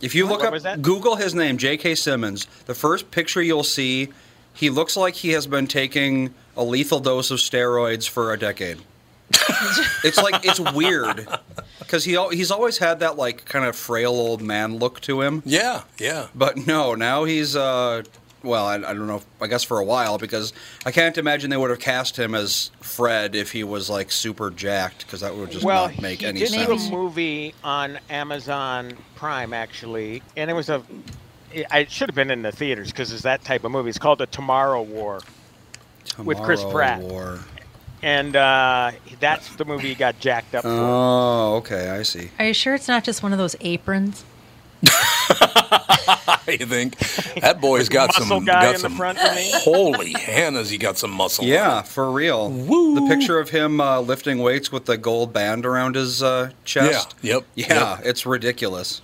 If 0.00 0.14
you 0.14 0.26
look 0.26 0.42
What 0.42 0.64
up. 0.64 0.80
Google 0.82 1.16
his 1.16 1.34
name, 1.34 1.58
J.K. 1.58 1.96
Simmons. 1.96 2.46
The 2.66 2.74
first 2.74 3.10
picture 3.10 3.42
you'll 3.42 3.64
see, 3.64 4.08
he 4.54 4.70
looks 4.70 4.96
like 4.96 5.14
he 5.16 5.30
has 5.30 5.46
been 5.48 5.66
taking 5.66 6.32
a 6.58 6.64
lethal 6.64 7.00
dose 7.00 7.30
of 7.30 7.38
steroids 7.38 8.06
for 8.06 8.34
a 8.34 8.38
decade. 8.38 8.78
it's 10.04 10.16
like 10.16 10.44
it's 10.44 10.58
weird 10.58 11.28
because 11.78 12.04
he 12.04 12.18
he's 12.30 12.50
always 12.50 12.78
had 12.78 13.00
that 13.00 13.16
like 13.16 13.44
kind 13.44 13.64
of 13.64 13.76
frail 13.76 14.12
old 14.12 14.42
man 14.42 14.76
look 14.76 15.00
to 15.00 15.20
him. 15.20 15.42
yeah, 15.46 15.82
yeah. 15.98 16.28
But 16.34 16.66
no, 16.66 16.94
now 16.94 17.24
he's 17.24 17.54
uh 17.54 18.02
well, 18.42 18.66
I, 18.66 18.76
I 18.76 18.78
don't 18.94 19.06
know. 19.06 19.16
If, 19.16 19.26
I 19.40 19.46
guess 19.46 19.64
for 19.64 19.78
a 19.78 19.84
while 19.84 20.16
because 20.16 20.52
I 20.86 20.92
can't 20.92 21.18
imagine 21.18 21.50
they 21.50 21.56
would 21.56 21.70
have 21.70 21.80
cast 21.80 22.18
him 22.18 22.34
as 22.34 22.70
Fred 22.80 23.34
if 23.34 23.52
he 23.52 23.64
was 23.64 23.90
like 23.90 24.10
super 24.10 24.50
jacked 24.50 25.06
because 25.06 25.20
that 25.20 25.34
would 25.36 25.50
just 25.50 25.64
well, 25.64 25.88
not 25.88 26.00
make 26.00 26.20
he 26.20 26.26
any 26.26 26.40
did 26.40 26.50
sense. 26.50 26.88
do 26.88 26.88
a 26.88 26.98
movie 26.98 27.54
on 27.62 27.98
Amazon 28.10 28.96
Prime 29.14 29.52
actually, 29.52 30.22
and 30.36 30.50
it 30.50 30.54
was 30.54 30.68
a. 30.68 30.82
It, 31.52 31.66
it 31.72 31.90
should 31.90 32.08
have 32.08 32.14
been 32.14 32.30
in 32.30 32.42
the 32.42 32.52
theaters 32.52 32.90
because 32.90 33.12
it's 33.12 33.22
that 33.22 33.42
type 33.44 33.64
of 33.64 33.72
movie. 33.72 33.88
It's 33.88 33.98
called 33.98 34.18
The 34.18 34.26
Tomorrow 34.26 34.82
War. 34.82 35.20
With 36.22 36.38
Chris 36.42 36.62
Pratt. 36.64 37.00
War. 37.02 37.38
and 38.02 38.34
uh, 38.36 38.92
that's 39.20 39.54
the 39.56 39.64
movie 39.64 39.88
he 39.88 39.94
got 39.94 40.18
jacked 40.20 40.54
up 40.54 40.62
for. 40.62 40.68
Oh, 40.70 41.56
okay, 41.56 41.90
I 41.90 42.02
see. 42.02 42.30
Are 42.38 42.46
you 42.46 42.54
sure 42.54 42.74
it's 42.74 42.88
not 42.88 43.04
just 43.04 43.22
one 43.22 43.32
of 43.32 43.38
those 43.38 43.56
aprons? 43.60 44.24
I 45.30 46.56
think 46.60 46.96
that 47.40 47.60
boy's 47.60 47.88
got 47.88 48.14
some. 48.14 48.44
guy 48.44 48.62
got 48.62 48.66
in 48.66 48.72
the 48.74 48.78
some. 48.78 48.96
front 48.96 49.18
for 49.18 49.34
me. 49.34 49.50
Holy 49.54 50.12
Hannah's, 50.12 50.70
he 50.70 50.78
got 50.78 50.96
some 50.98 51.10
muscle. 51.10 51.44
Yeah, 51.44 51.82
for 51.82 52.10
real. 52.10 52.50
Woo. 52.50 52.94
The 52.94 53.14
picture 53.14 53.38
of 53.38 53.50
him 53.50 53.80
uh, 53.80 54.00
lifting 54.00 54.38
weights 54.38 54.72
with 54.72 54.86
the 54.86 54.96
gold 54.96 55.32
band 55.32 55.66
around 55.66 55.96
his 55.96 56.22
uh, 56.22 56.50
chest. 56.64 57.14
Yeah, 57.22 57.34
yep, 57.34 57.44
Yeah, 57.54 57.96
yep. 57.96 58.00
it's 58.04 58.24
ridiculous. 58.26 59.02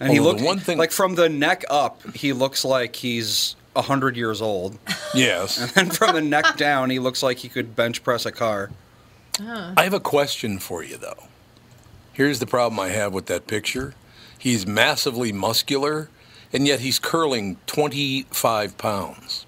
And 0.00 0.12
he 0.12 0.18
Although 0.18 0.30
looks 0.30 0.40
the 0.42 0.46
one 0.46 0.58
thing- 0.60 0.78
like 0.78 0.90
from 0.92 1.14
the 1.16 1.28
neck 1.28 1.64
up, 1.70 2.00
he 2.14 2.32
looks 2.32 2.64
like 2.64 2.96
he's 2.96 3.56
hundred 3.76 4.16
years 4.16 4.40
old, 4.40 4.78
Yes. 5.14 5.72
and 5.76 5.94
from 5.96 6.14
the 6.14 6.22
neck 6.22 6.56
down, 6.56 6.90
he 6.90 6.98
looks 6.98 7.22
like 7.22 7.38
he 7.38 7.48
could 7.48 7.76
bench 7.76 8.02
press 8.02 8.26
a 8.26 8.32
car. 8.32 8.70
I 9.40 9.82
have 9.82 9.94
a 9.94 10.00
question 10.00 10.58
for 10.58 10.82
you, 10.82 10.96
though. 10.96 11.24
Here's 12.12 12.38
the 12.38 12.46
problem 12.46 12.78
I 12.78 12.90
have 12.90 13.12
with 13.12 13.26
that 13.26 13.46
picture. 13.48 13.94
He's 14.38 14.66
massively 14.66 15.32
muscular, 15.32 16.08
and 16.52 16.66
yet 16.66 16.80
he's 16.80 16.98
curling 16.98 17.56
25 17.66 18.78
pounds. 18.78 19.46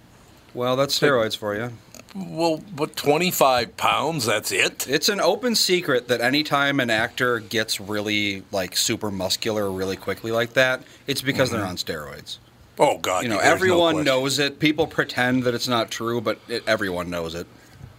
Well, 0.55 0.75
that's 0.75 0.99
steroids 0.99 1.37
for 1.37 1.55
you. 1.55 1.73
Well, 2.17 2.63
but 2.75 2.97
25 2.97 3.77
pounds, 3.77 4.25
that's 4.25 4.51
it? 4.51 4.89
It's 4.89 5.11
an 5.11 5.21
open 5.21 5.55
secret 5.55 6.09
that 6.09 6.23
anytime 6.23 6.81
an 6.81 6.89
actor 6.89 7.41
gets 7.41 7.79
really 7.79 8.43
like 8.51 8.75
super 8.75 9.11
muscular 9.11 9.71
really 9.71 9.97
quickly 9.97 10.33
like 10.33 10.55
that, 10.55 10.83
it's 11.07 11.21
because 11.21 11.51
they're 11.51 11.61
mm-hmm. 11.61 11.71
on 11.71 11.77
steroids. 11.77 12.39
Oh, 12.79 12.99
God. 12.99 13.23
You 13.23 13.29
know, 13.31 13.37
there's 13.37 13.47
no 13.49 13.53
everyone 13.53 14.05
knows 14.05 14.39
it. 14.39 14.59
People 14.59 14.87
pretend 14.87 15.45
that 15.45 15.55
it's 15.55 15.69
not 15.69 15.91
true, 15.91 16.21
but 16.21 16.39
it, 16.49 16.63
everyone 16.67 17.09
knows 17.11 17.35
it. 17.35 17.47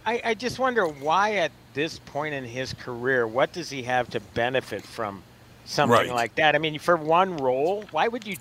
I, 0.06 0.20
I 0.24 0.34
just 0.34 0.58
wonder 0.58 0.86
why 0.86 1.34
at 1.36 1.52
this 1.74 1.98
point 1.98 2.34
in 2.34 2.44
his 2.44 2.72
career, 2.74 3.26
what 3.26 3.52
does 3.52 3.68
he 3.70 3.82
have 3.82 4.08
to 4.10 4.20
benefit 4.20 4.82
from 4.84 5.22
something 5.64 5.92
Right. 5.98 6.08
like 6.14 6.34
that? 6.36 6.54
I 6.54 6.58
mean, 6.58 6.78
for 6.78 6.96
one 6.96 7.36
role, 7.36 7.84
why 7.90 8.08
would 8.08 8.26
you? 8.26 8.36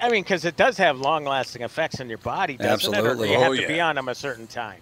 I 0.00 0.10
mean, 0.10 0.22
because 0.22 0.44
it 0.44 0.56
does 0.56 0.76
have 0.78 0.98
long-lasting 0.98 1.62
effects 1.62 2.00
on 2.00 2.08
your 2.08 2.18
body, 2.18 2.56
doesn't 2.56 2.92
it? 2.94 2.98
Or 2.98 3.00
Absolutely. 3.00 3.28
do 3.28 3.32
you 3.32 3.38
oh, 3.38 3.42
have 3.42 3.52
Oh, 3.52 3.56
to 3.56 3.66
be 3.66 3.80
on 3.80 3.96
them 3.96 4.08
a 4.08 4.14
certain 4.14 4.46
time? 4.46 4.80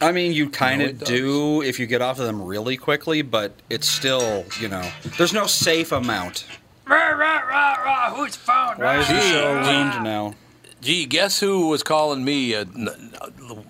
I 0.00 0.12
mean, 0.12 0.32
you 0.32 0.48
kind 0.48 0.80
of 0.82 0.88
it 0.90 0.98
does. 1.00 1.08
do 1.08 1.62
if 1.62 1.78
you 1.80 1.86
get 1.86 2.02
off 2.02 2.18
of 2.18 2.26
them 2.26 2.42
really 2.42 2.76
quickly, 2.76 3.22
but 3.22 3.52
it's 3.70 3.88
still, 3.88 4.44
you 4.60 4.68
know, 4.68 4.88
there's 5.18 5.32
no 5.32 5.46
safe 5.46 5.92
amount. 5.92 6.46
Whose 6.86 8.36
phone? 8.36 8.76
Why 8.78 8.98
is 9.00 9.08
he 9.08 9.20
so 9.20 9.62
Gee. 9.62 9.70
ruined 9.70 10.04
now? 10.04 10.34
Gee, 10.80 11.06
guess 11.06 11.40
who 11.40 11.68
was 11.68 11.82
calling 11.82 12.24
me? 12.24 12.54
Uh, 12.54 12.60
n- 12.76 12.88
n- 12.88 13.64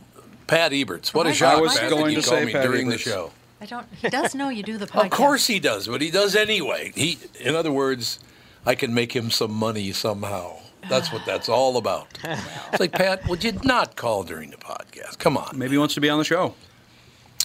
Pat 0.46 0.72
Eberts. 0.72 1.14
What 1.14 1.26
Oh 1.26 1.30
a 1.30 1.32
shock, 1.34 1.58
I 1.58 1.60
was 1.60 1.78
Pat, 1.78 1.90
going 1.90 2.14
to 2.14 2.22
called 2.22 2.24
say 2.24 2.44
me 2.44 2.52
Pat 2.52 2.62
during 2.64 2.88
the 2.88 2.98
show. 2.98 3.30
I 3.60 3.66
don't. 3.66 3.86
He 3.94 4.08
does 4.10 4.34
know 4.34 4.48
you 4.48 4.62
do 4.62 4.76
the 4.76 4.86
podcast. 4.86 5.04
Of 5.04 5.10
course 5.12 5.46
he 5.46 5.58
does, 5.60 5.86
but 5.88 6.02
he 6.02 6.10
does 6.10 6.34
anyway. 6.36 6.92
He, 6.94 7.18
in 7.40 7.54
other 7.54 7.72
words, 7.72 8.18
I 8.66 8.74
can 8.74 8.92
make 8.92 9.14
him 9.14 9.30
some 9.30 9.52
money 9.52 9.92
somehow. 9.92 10.58
That's 10.90 11.10
what 11.12 11.24
that's 11.24 11.48
all 11.48 11.76
about. 11.78 12.18
It's 12.72 12.80
like 12.80 12.92
Pat, 12.92 13.26
would 13.28 13.44
you 13.44 13.52
not 13.62 13.94
call 13.96 14.24
during 14.24 14.50
the 14.50 14.56
podcast? 14.56 15.18
Come 15.18 15.36
on. 15.36 15.56
Maybe 15.56 15.72
he 15.72 15.78
wants 15.78 15.94
to 15.94 16.00
be 16.00 16.10
on 16.10 16.18
the 16.18 16.24
show. 16.24 16.54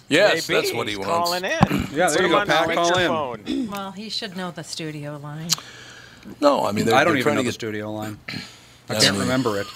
Yes, 0.09 0.49
Maybe 0.49 0.61
that's 0.61 0.73
what 0.73 0.87
he 0.87 0.95
he's 0.95 0.99
wants. 1.05 1.11
calling 1.29 1.43
in. 1.45 1.87
Yeah, 1.93 2.09
there 2.09 2.09
Put 2.09 2.19
you 2.19 2.25
him 2.25 2.31
go, 2.31 2.37
on 2.39 2.47
Pat, 2.47 2.67
the 2.67 2.73
call 2.75 2.87
in. 2.97 3.11
microphone. 3.11 3.67
Well, 3.71 3.91
he 3.91 4.09
should 4.09 4.35
know 4.35 4.51
the 4.51 4.63
studio 4.63 5.17
line. 5.17 5.49
No, 6.41 6.65
I 6.65 6.71
mean 6.71 6.85
they're, 6.85 6.95
I 6.95 7.03
don't 7.03 7.13
they're 7.13 7.19
even 7.19 7.23
trying 7.23 7.35
know 7.35 7.41
to 7.41 7.45
the 7.45 7.51
get 7.51 7.53
studio 7.53 7.91
line. 7.91 8.19
I 8.27 8.33
I 8.89 8.99
can't 8.99 9.13
mean- 9.13 9.21
remember 9.21 9.59
it. 9.61 9.67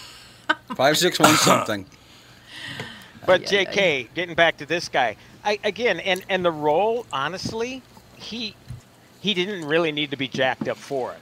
Five 0.76 0.98
six 0.98 1.20
one 1.20 1.34
something. 1.36 1.86
But 3.26 3.42
Ay, 3.42 3.44
ay, 3.44 3.48
J.K., 3.48 4.10
getting 4.16 4.36
back 4.36 4.58
to 4.58 4.66
this 4.66 4.90
guy, 4.90 5.16
I 5.46 5.60
again, 5.64 6.00
and 6.02 6.24
and 6.30 6.44
the 6.44 6.52
role, 6.52 7.06
honestly, 7.14 7.82
he 8.18 8.56
he 9.22 9.34
didn't 9.34 9.66
really 9.66 9.92
need 9.92 10.12
to 10.12 10.18
be 10.18 10.28
jacked 10.28 10.68
up 10.68 10.78
for 10.78 11.14
it. 11.14 11.20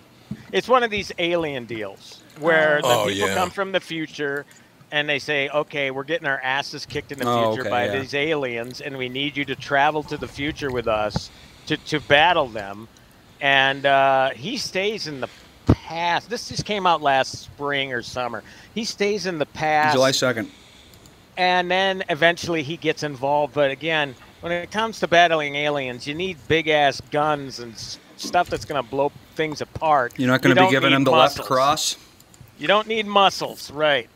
It's 0.52 0.68
one 0.68 0.84
of 0.84 0.90
these 0.90 1.12
alien 1.20 1.66
deals 1.66 2.22
where 2.40 2.80
oh, 2.84 2.88
the 2.88 2.96
Oh, 2.96 3.06
people 3.08 3.28
yeah. 3.30 3.36
come 3.36 3.52
from 3.52 3.72
the 3.72 3.80
future 3.80 4.46
and 4.92 5.08
they 5.08 5.20
say, 5.20 5.50
"Okay, 5.50 5.92
we're 5.92 6.04
getting 6.04 6.28
our 6.28 6.40
asses 6.42 6.86
kicked 6.86 7.12
in 7.12 7.20
the 7.20 7.28
Oh, 7.28 7.50
future 7.52 7.62
okay, 7.62 7.70
by 7.70 7.86
yeah. 7.86 8.00
these 8.00 8.14
aliens, 8.14 8.82
and 8.82 8.98
we 8.98 9.10
need 9.10 9.38
you 9.38 9.46
to 9.46 9.56
travel 9.56 10.04
to 10.04 10.18
the 10.18 10.28
future 10.28 10.72
with 10.72 10.88
us 10.88 11.30
to 11.68 11.78
to 11.78 12.00
battle 12.02 12.48
them." 12.48 12.88
And 13.40 13.86
uh, 13.86 14.30
he 14.32 14.58
stays 14.58 15.08
in 15.08 15.20
the 15.22 15.30
past. 15.66 16.30
This 16.30 16.50
just 16.50 16.66
came 16.66 16.86
out 16.86 17.02
last 17.02 17.40
spring 17.40 17.92
or 17.94 18.02
summer. 18.02 18.44
He 18.76 18.84
stays 18.86 19.26
in 19.26 19.40
the 19.40 19.46
past. 19.48 19.94
July 19.96 20.12
2nd. 20.12 20.48
and 21.38 21.72
then 21.72 22.04
eventually 22.10 22.62
he 22.64 22.78
gets 22.78 23.04
involved. 23.04 23.54
But 23.54 23.72
again, 23.72 24.14
when 24.42 24.52
it 24.52 24.70
comes 24.72 25.00
to 25.00 25.08
battling 25.08 25.56
aliens, 25.56 26.06
you 26.06 26.14
need 26.14 26.38
big 26.48 26.68
ass 26.68 27.02
guns 27.12 27.60
and 27.60 27.74
stuff 28.18 28.50
that's 28.50 28.66
going 28.66 28.84
to 28.84 28.88
blow 28.88 29.12
things 29.36 29.62
apart. 29.62 30.14
You're 30.18 30.28
not 30.30 30.42
going 30.44 30.56
to 30.56 30.62
be 30.64 30.70
giving 30.70 30.92
him 30.92 31.04
the 31.04 31.12
muscles. 31.12 31.40
left 31.40 31.48
cross? 31.48 31.98
You 32.60 32.68
don't 32.68 32.88
need 32.88 33.08
muscles, 33.08 33.72
right? 33.72 34.08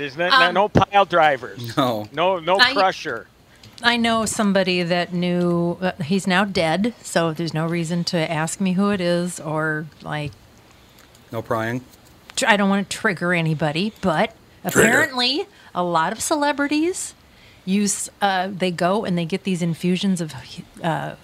There's 0.00 0.16
no, 0.16 0.28
Um, 0.30 0.54
no 0.54 0.68
pile 0.68 1.04
drivers. 1.04 1.76
No. 1.76 2.08
No, 2.12 2.38
no 2.38 2.58
I- 2.58 2.72
crusher. 2.72 3.26
I 3.82 3.96
know 3.96 4.26
somebody 4.26 4.82
that 4.82 5.12
knew. 5.14 5.78
Uh, 5.80 5.92
he's 6.04 6.26
now 6.26 6.44
dead, 6.44 6.92
so 7.02 7.32
there's 7.32 7.54
no 7.54 7.66
reason 7.66 8.04
to 8.04 8.30
ask 8.30 8.60
me 8.60 8.72
who 8.74 8.90
it 8.90 9.00
is 9.00 9.40
or 9.40 9.86
like. 10.02 10.32
No 11.32 11.40
prying? 11.42 11.82
tr- 12.36 12.44
I 12.48 12.56
don't 12.56 12.68
want 12.68 12.88
to 12.90 12.96
trigger 12.96 13.32
anybody, 13.32 13.92
but 14.02 14.34
apparently 14.64 15.46
a 15.74 15.82
lot 15.82 16.12
of 16.12 16.20
celebrities 16.20 17.14
use. 17.64 18.10
Uh, 18.20 18.48
they 18.50 18.70
go 18.70 19.04
and 19.06 19.16
they 19.16 19.24
get 19.24 19.44
these 19.44 19.62
infusions 19.62 20.20
of 20.20 20.34
uh, 20.82 21.14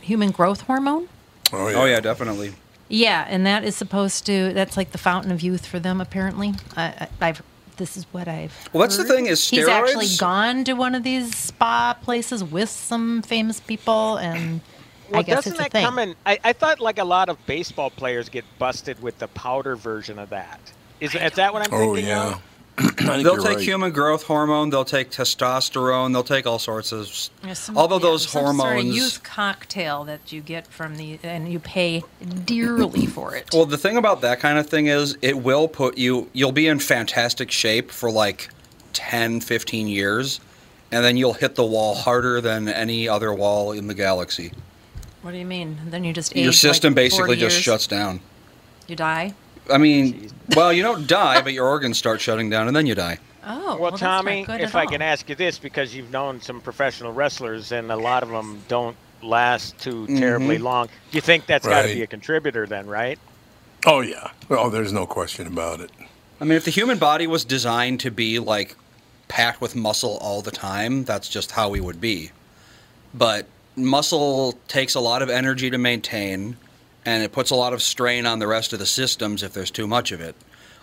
human 0.00 0.30
growth 0.30 0.62
hormone. 0.62 1.08
Oh 1.52 1.68
yeah. 1.68 1.76
Oh, 1.76 1.84
yeah, 1.84 2.00
definitely. 2.00 2.52
Yeah, 2.88 3.26
and 3.28 3.46
that 3.46 3.62
is 3.64 3.76
supposed 3.76 4.26
to. 4.26 4.52
That's 4.54 4.76
like 4.76 4.90
the 4.92 4.98
fountain 4.98 5.30
of 5.30 5.40
youth 5.42 5.66
for 5.66 5.78
them. 5.78 6.00
Apparently, 6.00 6.54
I, 6.76 6.82
I, 7.20 7.28
I've. 7.28 7.42
This 7.78 7.96
is 7.96 8.04
what 8.12 8.28
I've. 8.28 8.52
Well, 8.72 8.82
that's 8.82 8.96
the 8.98 9.04
thing 9.04 9.26
is 9.26 9.40
steroids. 9.40 9.50
he's 9.50 9.68
actually 9.68 10.08
gone 10.18 10.64
to 10.64 10.74
one 10.74 10.94
of 10.94 11.02
these 11.04 11.34
spa 11.34 11.94
places 12.02 12.44
with 12.44 12.68
some 12.68 13.22
famous 13.22 13.60
people, 13.60 14.16
and 14.18 14.60
Well, 15.10 15.20
I 15.20 15.22
guess 15.22 15.36
doesn't 15.44 15.52
it's 15.52 15.60
a 15.60 15.62
that 15.64 15.72
thing. 15.72 15.84
come 15.86 15.98
in? 15.98 16.14
I, 16.26 16.38
I 16.44 16.52
thought 16.52 16.80
like 16.80 16.98
a 16.98 17.04
lot 17.04 17.28
of 17.28 17.38
baseball 17.46 17.88
players 17.90 18.28
get 18.28 18.44
busted 18.58 19.00
with 19.02 19.18
the 19.18 19.28
powder 19.28 19.76
version 19.76 20.18
of 20.18 20.28
that. 20.30 20.60
Is, 21.00 21.14
is 21.14 21.32
that 21.32 21.52
what 21.54 21.66
I'm 21.66 21.72
Oh 21.74 21.94
thinking? 21.94 22.06
yeah. 22.08 22.32
Of? 22.34 22.42
I 22.78 22.82
think 22.82 22.96
They'll 23.24 23.36
take 23.36 23.56
right. 23.56 23.60
human 23.60 23.90
growth 23.92 24.22
hormone. 24.24 24.70
They'll 24.70 24.84
take 24.84 25.10
testosterone. 25.10 26.12
They'll 26.12 26.22
take 26.22 26.46
all 26.46 26.58
sorts 26.58 26.92
of. 26.92 27.08
There's 27.42 27.58
some- 27.58 27.76
all 27.76 27.86
of 27.92 28.02
yeah, 28.02 28.08
those 28.08 28.28
some 28.28 28.56
Sort 28.56 28.78
of 28.78 28.84
youth 28.84 29.22
cocktail 29.24 30.04
that 30.04 30.30
you 30.32 30.40
get 30.40 30.66
from 30.68 30.96
the, 30.96 31.18
and 31.22 31.50
you 31.50 31.58
pay 31.58 32.02
dearly 32.44 33.06
for 33.06 33.34
it. 33.34 33.48
Well, 33.52 33.66
the 33.66 33.78
thing 33.78 33.96
about 33.96 34.20
that 34.20 34.38
kind 34.40 34.58
of 34.58 34.68
thing 34.68 34.86
is 34.86 35.16
it 35.22 35.38
will 35.42 35.66
put 35.68 35.98
you, 35.98 36.28
you'll 36.32 36.52
be 36.52 36.68
in 36.68 36.78
fantastic 36.78 37.50
shape 37.50 37.90
for 37.90 38.10
like 38.10 38.48
10, 38.92 39.40
15 39.40 39.88
years, 39.88 40.40
and 40.92 41.04
then 41.04 41.16
you'll 41.16 41.34
hit 41.34 41.56
the 41.56 41.64
wall 41.64 41.94
harder 41.96 42.40
than 42.40 42.68
any 42.68 43.08
other 43.08 43.32
wall 43.34 43.72
in 43.72 43.86
the 43.88 43.94
galaxy. 43.94 44.52
what 45.22 45.32
do 45.32 45.38
you 45.38 45.44
mean? 45.44 45.78
Then 45.86 46.04
you 46.04 46.12
just 46.12 46.34
Your 46.36 46.52
system 46.52 46.92
like, 46.92 46.96
basically 46.96 47.26
40 47.36 47.40
just 47.40 47.56
years? 47.56 47.64
shuts 47.64 47.86
down. 47.88 48.20
You 48.86 48.96
die. 48.96 49.34
I 49.70 49.78
mean, 49.78 50.30
well, 50.56 50.72
you 50.72 50.82
don't 50.82 51.06
die, 51.06 51.40
but 51.42 51.52
your 51.52 51.66
organs 51.66 51.98
start 51.98 52.20
shutting 52.20 52.50
down, 52.50 52.66
and 52.68 52.76
then 52.76 52.86
you 52.86 52.94
die. 52.94 53.18
Oh, 53.44 53.76
Well, 53.78 53.90
that's 53.92 54.02
not 54.02 54.18
Tommy, 54.24 54.42
if 54.42 54.74
at 54.74 54.74
I 54.74 54.86
can 54.86 55.00
ask 55.02 55.28
you 55.28 55.34
this, 55.34 55.58
because 55.58 55.94
you've 55.94 56.10
known 56.10 56.40
some 56.40 56.60
professional 56.60 57.12
wrestlers, 57.12 57.72
and 57.72 57.90
a 57.90 57.96
lot 57.96 58.22
of 58.22 58.28
them 58.28 58.62
don't 58.68 58.96
last 59.22 59.78
too 59.78 60.06
terribly 60.06 60.56
Mm-hmm. 60.56 60.64
long. 60.64 60.86
Do 60.86 60.92
you 61.16 61.20
think 61.20 61.46
that's 61.46 61.66
got 61.66 61.82
to 61.82 61.88
be 61.94 62.02
a 62.02 62.06
contributor 62.06 62.66
then, 62.66 62.86
right? 62.86 63.18
Oh 63.86 64.00
yeah. 64.00 64.30
Oh, 64.50 64.70
there's 64.70 64.92
no 64.92 65.06
question 65.06 65.46
about 65.46 65.80
it. 65.80 65.90
I 66.40 66.44
mean, 66.44 66.56
if 66.56 66.64
the 66.64 66.70
human 66.70 66.98
body 66.98 67.26
was 67.26 67.44
designed 67.44 68.00
to 68.00 68.10
be 68.10 68.38
like 68.38 68.76
packed 69.28 69.60
with 69.60 69.74
muscle 69.76 70.18
all 70.20 70.42
the 70.42 70.50
time, 70.50 71.04
that's 71.04 71.28
just 71.28 71.52
how 71.52 71.68
we 71.68 71.80
would 71.80 72.00
be. 72.00 72.30
But 73.14 73.46
muscle 73.76 74.58
takes 74.68 74.94
a 74.94 75.00
lot 75.00 75.22
of 75.22 75.30
energy 75.30 75.70
to 75.70 75.78
maintain, 75.78 76.56
and 77.08 77.22
it 77.22 77.32
puts 77.32 77.50
a 77.50 77.54
lot 77.54 77.72
of 77.72 77.82
strain 77.82 78.26
on 78.26 78.38
the 78.38 78.46
rest 78.46 78.74
of 78.74 78.78
the 78.78 78.84
systems 78.84 79.42
if 79.42 79.54
there's 79.54 79.70
too 79.70 79.86
much 79.86 80.12
of 80.12 80.20
it. 80.20 80.36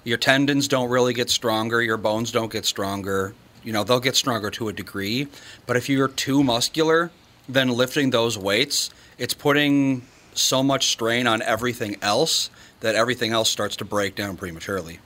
Your 0.03 0.17
tendons 0.17 0.67
don't 0.67 0.89
really 0.89 1.13
get 1.13 1.29
stronger, 1.29 1.83
your 1.83 1.97
bones 1.97 2.31
don't 2.31 2.51
get 2.51 2.65
stronger. 2.65 3.35
You 3.63 3.71
know, 3.71 3.83
they'll 3.83 3.99
get 3.99 4.15
stronger 4.15 4.49
to 4.51 4.67
a 4.67 4.73
degree, 4.73 5.27
but 5.67 5.77
if 5.77 5.87
you're 5.87 6.07
too 6.07 6.43
muscular, 6.43 7.11
then 7.47 7.69
lifting 7.69 8.09
those 8.09 8.39
weights, 8.39 8.89
it's 9.19 9.35
putting 9.35 10.01
so 10.33 10.63
much 10.63 10.87
strain 10.87 11.27
on 11.27 11.43
everything 11.43 11.95
else 12.01 12.49
that 12.79 12.95
everything 12.95 13.31
else 13.31 13.49
starts 13.51 13.75
to 13.75 13.85
break 13.85 14.15
down 14.15 14.35
prematurely. 14.35 14.97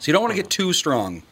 So 0.00 0.08
you 0.08 0.14
don't 0.14 0.22
want 0.22 0.32
to 0.34 0.42
get 0.42 0.50
too 0.50 0.72
strong. 0.72 1.22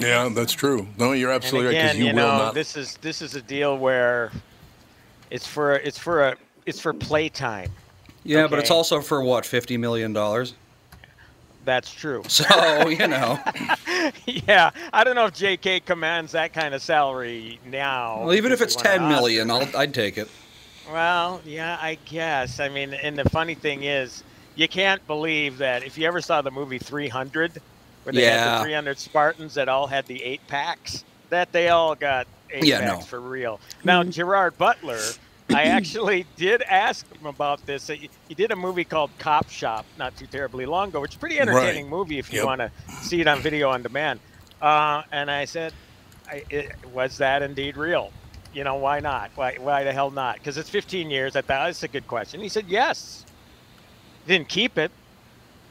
Yeah, 0.00 0.28
that's 0.30 0.52
true. 0.52 0.88
No, 0.98 1.12
you're 1.12 1.30
And 1.30 1.36
absolutely 1.44 1.76
right 1.76 1.82
because 1.82 1.96
you, 1.96 2.06
you, 2.06 2.10
will 2.10 2.16
know, 2.16 2.38
not. 2.38 2.54
this 2.54 2.76
is 2.76 2.96
this 2.96 3.22
is 3.22 3.36
a 3.36 3.42
deal 3.42 3.78
where 3.78 4.32
it's 5.30 5.46
for 5.46 5.74
it's 5.76 5.98
for 5.98 6.28
a 6.28 6.36
it's 6.66 6.80
for 6.80 6.92
playtime. 6.92 7.70
Yeah, 8.24 8.46
but 8.46 8.58
it's 8.58 8.70
also 8.70 9.00
for 9.00 9.22
what, 9.22 9.44
fifty 9.44 9.76
million 9.76 10.12
dollars? 10.12 10.54
That's 11.64 11.92
true. 11.92 12.22
So 12.28 12.88
you 12.88 13.06
know, 13.06 13.38
yeah, 14.26 14.70
I 14.92 15.04
don't 15.04 15.14
know 15.14 15.26
if 15.26 15.34
J.K. 15.34 15.80
commands 15.80 16.32
that 16.32 16.52
kind 16.52 16.74
of 16.74 16.82
salary 16.82 17.58
now. 17.66 18.24
well, 18.24 18.34
even 18.34 18.52
if 18.52 18.60
it's 18.60 18.74
he 18.80 18.86
won 18.86 18.94
an 18.94 19.00
ten 19.00 19.08
million. 19.08 19.50
I'll, 19.50 19.76
I'd 19.76 19.94
take 19.94 20.18
it. 20.18 20.28
Well, 20.90 21.40
yeah, 21.44 21.78
I 21.80 21.96
guess. 22.04 22.60
I 22.60 22.68
mean, 22.68 22.92
and 22.94 23.18
the 23.18 23.28
funny 23.30 23.54
thing 23.54 23.84
is, 23.84 24.22
you 24.54 24.68
can't 24.68 25.04
believe 25.06 25.58
that 25.58 25.82
if 25.82 25.96
you 25.96 26.06
ever 26.06 26.20
saw 26.20 26.42
the 26.42 26.50
movie 26.50 26.78
300, 26.78 27.60
where 28.02 28.12
they 28.12 28.24
had 28.24 28.60
the 28.60 28.64
300 28.64 28.98
Spartans 28.98 29.54
that 29.54 29.68
all 29.68 29.86
had 29.86 30.06
the 30.06 30.22
eight 30.22 30.46
packs, 30.46 31.04
that 31.30 31.50
they 31.52 31.70
all 31.70 31.94
got 31.94 32.26
eight 32.50 32.64
Yeah, 32.66 32.80
packs 32.80 33.00
no. 33.00 33.06
for 33.06 33.20
real. 33.20 33.60
Now, 33.82 34.02
mm-hmm. 34.02 34.10
Gerard 34.10 34.58
Butler, 34.58 35.00
I 35.52 35.64
actually 35.66 36.24
did 36.36 36.62
ask 36.62 37.06
him 37.12 37.26
about 37.26 37.66
this. 37.66 37.86
He 37.88 38.10
he 38.28 38.34
did 38.34 38.52
a 38.52 38.56
movie 38.56 38.84
called 38.84 39.16
Cop 39.18 39.50
Shop 39.50 39.86
not 39.96 40.16
too 40.16 40.26
terribly 40.26 40.66
long 40.66 40.88
ago, 40.90 41.00
which 41.00 41.12
is 41.12 41.16
a 41.16 41.20
pretty 41.20 41.40
entertaining 41.40 41.88
movie 41.88 42.18
if 42.18 42.30
you 42.32 42.40
Yep. 42.40 42.44
want 42.44 42.60
to 42.60 42.70
see 43.00 43.20
it 43.20 43.28
on 43.28 43.42
video 43.42 43.70
on 43.70 43.82
demand. 43.82 44.20
Uh, 44.60 45.02
and 45.12 45.30
I 45.30 45.44
said, 45.46 45.74
I, 46.28 46.44
it, 46.50 46.72
was 46.84 47.18
that 47.18 47.42
indeed 47.42 47.76
real? 47.76 48.14
You 48.52 48.64
know, 48.64 48.76
why 48.76 49.00
not? 49.00 49.32
Why, 49.34 49.56
why 49.58 49.84
the 49.84 49.92
hell 49.92 50.10
not? 50.10 50.36
Because 50.36 50.56
it's 50.58 50.70
15 50.70 51.10
years. 51.10 51.36
I 51.36 51.42
thought 51.42 51.66
that's 51.66 51.82
a 51.82 51.88
good 51.88 52.06
question. 52.06 52.40
He 52.40 52.48
said 52.48 52.68
yes. 52.68 53.26
Didn't 54.26 54.48
keep 54.48 54.78
it, 54.78 54.92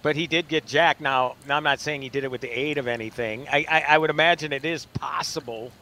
but 0.04 0.16
he 0.16 0.28
did 0.28 0.48
get 0.50 0.66
Jack. 0.66 1.02
Now, 1.02 1.36
now 1.46 1.58
I'm 1.58 1.64
not 1.64 1.80
saying 1.80 2.02
he 2.04 2.10
did 2.10 2.24
it 2.26 2.32
with 2.32 2.42
the 2.42 2.50
aid 2.50 2.78
of 2.78 2.88
anything. 2.88 3.48
I, 3.52 3.66
I, 3.70 3.82
I 3.90 3.98
would 3.98 4.10
imagine 4.12 4.54
it 4.54 4.66
is 4.66 4.86
possible, 4.86 5.76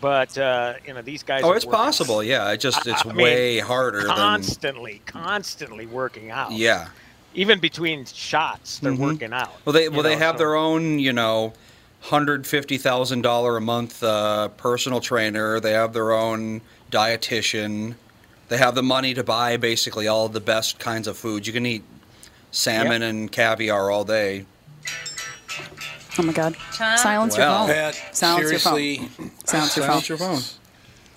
but 0.00 0.36
uh, 0.38 0.74
you 0.86 0.94
know 0.94 1.02
these 1.02 1.22
guys. 1.22 1.42
Oh, 1.44 1.52
it's 1.52 1.64
possible. 1.64 2.22
Yeah, 2.22 2.50
it 2.52 2.58
just 2.60 2.86
it's 2.86 3.04
I 3.04 3.08
mean, 3.08 3.16
way 3.16 3.58
harder 3.58 4.02
than. 4.02 4.08
constantly, 4.16 5.02
constantly 5.06 5.86
working 5.86 6.30
out. 6.30 6.52
Yeah. 6.52 6.88
Even 7.34 7.60
between 7.60 8.04
shots, 8.06 8.80
they're 8.80 8.92
Mhm. 8.92 8.98
working 8.98 9.32
out. 9.32 9.52
Well, 9.64 9.72
they 9.72 9.88
well 9.88 10.02
they 10.02 10.16
have 10.16 10.34
so- 10.34 10.38
their 10.38 10.56
own 10.56 10.98
you 10.98 11.12
know, 11.12 11.52
hundred 12.00 12.46
fifty 12.46 12.76
thousand 12.78 13.22
dollar 13.22 13.56
a 13.56 13.60
month 13.60 14.02
uh, 14.02 14.48
personal 14.48 15.00
trainer. 15.00 15.60
They 15.60 15.72
have 15.72 15.92
their 15.92 16.12
own 16.12 16.60
dietitian. 16.90 17.94
They 18.48 18.56
have 18.58 18.74
the 18.74 18.82
money 18.82 19.14
to 19.14 19.22
buy 19.22 19.56
basically 19.58 20.08
all 20.08 20.28
the 20.28 20.40
best 20.40 20.80
kinds 20.80 21.06
of 21.06 21.16
foods. 21.16 21.46
You 21.46 21.52
can 21.52 21.64
eat 21.66 21.84
salmon 22.50 23.00
and 23.02 23.30
caviar 23.30 23.92
all 23.92 24.04
day. 24.04 24.44
Oh 26.18 26.22
my 26.22 26.32
God. 26.32 26.56
Tom? 26.72 26.98
Silence 26.98 27.36
Well. 27.36 27.66
your 27.68 27.68
phone. 27.68 27.76
Pat, 27.76 28.16
Silence 28.16 28.50
your 28.50 28.60
phone. 28.60 28.76
seriously, 28.78 29.08
Silence 29.44 29.76
your 29.76 29.86
phone. 29.86 30.02
Silence 30.02 30.08
your 30.08 30.18
phone. 30.18 30.40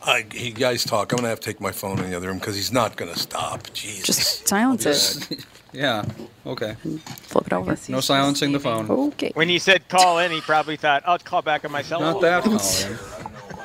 I, 0.05 0.25
he 0.33 0.51
guys 0.51 0.83
talk. 0.83 1.11
I'm 1.11 1.17
gonna 1.17 1.29
have 1.29 1.39
to 1.39 1.45
take 1.49 1.61
my 1.61 1.71
phone 1.71 1.99
in 1.99 2.09
the 2.09 2.17
other 2.17 2.27
room 2.27 2.37
because 2.39 2.55
he's 2.55 2.71
not 2.73 2.95
gonna 2.97 3.15
stop. 3.15 3.71
Jesus. 3.73 4.05
Just 4.05 4.47
silence 4.47 4.85
it. 4.85 5.45
Yeah. 5.75 6.05
Okay. 6.45 6.75
Flip 7.23 7.47
it 7.47 7.53
over. 7.53 7.75
No 7.89 7.99
silencing 7.99 8.51
the 8.51 8.59
phone. 8.59 8.87
Okay. 8.91 9.31
When 9.33 9.49
he 9.49 9.57
said 9.57 9.89
call 9.89 10.19
in, 10.19 10.31
he 10.31 10.39
probably 10.39 10.77
thought, 10.77 11.01
"I'll 11.07 11.17
call 11.17 11.41
back 11.41 11.65
on 11.65 11.71
my 11.71 11.81
cell 11.81 11.99
Not 11.99 12.13
phone." 12.13 12.21
that 12.21 12.43
Colin. 12.43 12.59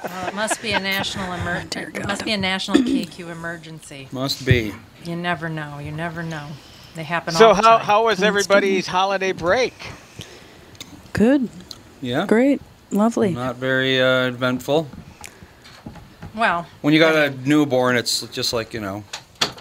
Well, 0.04 0.28
it 0.28 0.34
must 0.34 0.62
be 0.62 0.72
a 0.72 0.80
national 0.80 1.30
emergency. 1.34 1.80
Dear 1.80 1.88
It 1.90 1.94
God. 1.94 2.08
must 2.08 2.24
be 2.24 2.32
a 2.32 2.38
national 2.38 2.78
KQ 2.78 3.30
emergency. 3.30 4.08
Must 4.10 4.46
be. 4.46 4.72
You 5.04 5.16
never 5.16 5.50
know. 5.50 5.80
You 5.80 5.90
never 5.92 6.22
know. 6.22 6.46
They 6.94 7.02
happen 7.04 7.34
So 7.34 7.48
all 7.48 7.54
the 7.54 7.62
how 7.62 7.76
time. 7.76 7.86
how 7.86 8.04
was 8.06 8.22
everybody's 8.22 8.86
holiday 8.86 9.32
break? 9.32 9.74
Good. 11.12 11.48
Yeah. 12.00 12.26
Great. 12.26 12.60
Lovely. 12.90 13.30
Not 13.32 13.56
very 13.56 14.00
uh, 14.00 14.26
eventful. 14.28 14.88
Well, 16.34 16.66
When 16.82 16.94
you 16.94 17.00
got 17.00 17.14
a 17.16 17.30
newborn, 17.48 17.96
it's 17.96 18.22
just 18.28 18.52
like 18.52 18.72
you 18.72 18.80
know, 18.80 19.04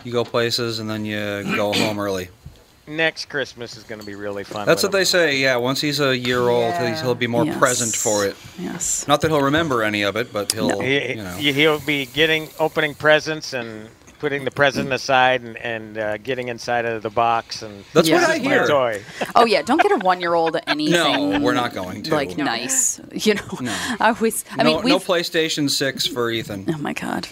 you 0.03 0.11
go 0.11 0.23
places 0.23 0.79
and 0.79 0.89
then 0.89 1.05
you 1.05 1.17
go 1.55 1.73
home 1.73 1.99
early. 1.99 2.29
Next 2.89 3.25
Christmas 3.25 3.75
is 3.75 3.83
going 3.83 3.99
to 3.99 4.05
be 4.05 4.15
really 4.15 4.45
fun. 4.45 4.65
That's 4.65 4.81
with 4.81 4.93
what 4.93 4.97
they 4.97 5.01
him. 5.01 5.05
say. 5.05 5.37
Yeah, 5.39 5.57
once 5.57 5.81
he's 5.81 5.99
a 5.99 6.15
year 6.17 6.39
old, 6.47 6.73
he's, 6.75 7.01
he'll 7.01 7.15
be 7.15 7.27
more 7.27 7.43
Yes. 7.45 7.57
present 7.57 7.93
for 7.93 8.25
it. 8.25 8.37
Yes. 8.57 9.05
Not 9.09 9.19
that 9.21 9.29
he'll 9.31 9.41
remember 9.41 9.83
any 9.83 10.03
of 10.03 10.15
it, 10.15 10.31
but 10.31 10.53
he'll, 10.53 10.79
He, 10.79 11.09
you 11.09 11.15
know. 11.15 11.31
he- 11.31 11.51
he'll 11.51 11.81
be 11.81 12.05
getting 12.05 12.47
opening 12.61 12.95
presents 12.95 13.51
and 13.53 13.89
putting 14.19 14.43
the 14.45 14.51
present 14.51 14.91
aside 14.91 15.41
and, 15.41 15.57
and 15.57 15.97
uh, 15.97 16.17
getting 16.17 16.47
inside 16.47 16.85
of 16.85 17.03
the 17.03 17.09
box 17.09 17.61
and 17.61 17.83
That's 17.93 18.07
Yeah. 18.07 18.21
what 18.21 18.29
I 18.29 18.37
hear. 18.39 18.67
toy. 18.67 19.01
Oh 19.35 19.45
yeah. 19.45 19.61
Don't 19.61 19.81
get 19.81 19.91
a 19.91 19.97
one-year-old 19.97 20.57
anything. 20.67 20.93
No, 21.31 21.39
we're 21.39 21.53
not 21.53 21.73
going 21.73 22.03
to. 22.03 22.13
Like 22.15 22.37
nice. 22.37 22.99
You 23.13 23.35
know. 23.35 23.57
No. 23.61 23.71
I 23.99 24.09
always. 24.09 24.43
I 24.51 24.63
no, 24.63 24.75
mean, 24.75 24.83
we've. 24.83 24.91
no 24.93 24.99
PlayStation 24.99 25.69
6 25.69 26.07
for 26.07 26.29
Ethan. 26.31 26.65
oh 26.73 26.77
my 26.77 26.93
God. 26.93 27.27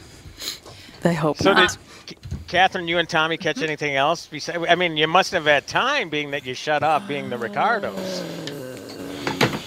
I 1.03 1.13
hope 1.13 1.37
So 1.37 1.53
not. 1.53 1.77
did 2.07 2.17
Catherine, 2.47 2.87
you 2.87 2.97
and 2.97 3.07
Tommy 3.07 3.37
catch 3.37 3.61
anything 3.61 3.95
else? 3.95 4.27
Besides, 4.27 4.65
I 4.69 4.75
mean, 4.75 4.97
you 4.97 5.07
must 5.07 5.31
have 5.33 5.45
had 5.45 5.67
time, 5.67 6.09
being 6.09 6.31
that 6.31 6.45
you 6.45 6.53
shut 6.53 6.83
up, 6.83 7.07
being 7.07 7.29
the 7.29 7.37
Ricardos. 7.37 8.21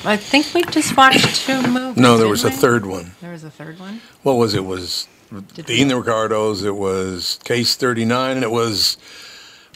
I 0.05 0.17
think 0.17 0.47
we 0.55 0.63
just 0.65 0.97
watched 0.97 1.45
two 1.47 1.61
movies. 1.63 1.97
No, 2.01 2.11
there 2.17 2.19
didn't 2.27 2.31
was 2.31 2.45
a 2.45 2.49
we? 2.49 2.55
third 2.55 2.87
one. 2.87 3.13
There 3.21 3.33
was 3.33 3.45
a 3.45 3.51
third 3.51 3.79
one. 3.79 4.01
What 4.23 4.35
was 4.35 4.55
it? 4.55 4.59
it 4.59 4.65
was 4.65 5.07
Did 5.55 5.67
Being 5.67 5.89
the 5.89 5.97
Ricardos. 5.97 6.63
It 6.65 6.75
was 6.77 7.39
Case 7.45 7.77
39, 7.77 8.37
and 8.37 8.45
it 8.45 8.51
was 8.51 8.97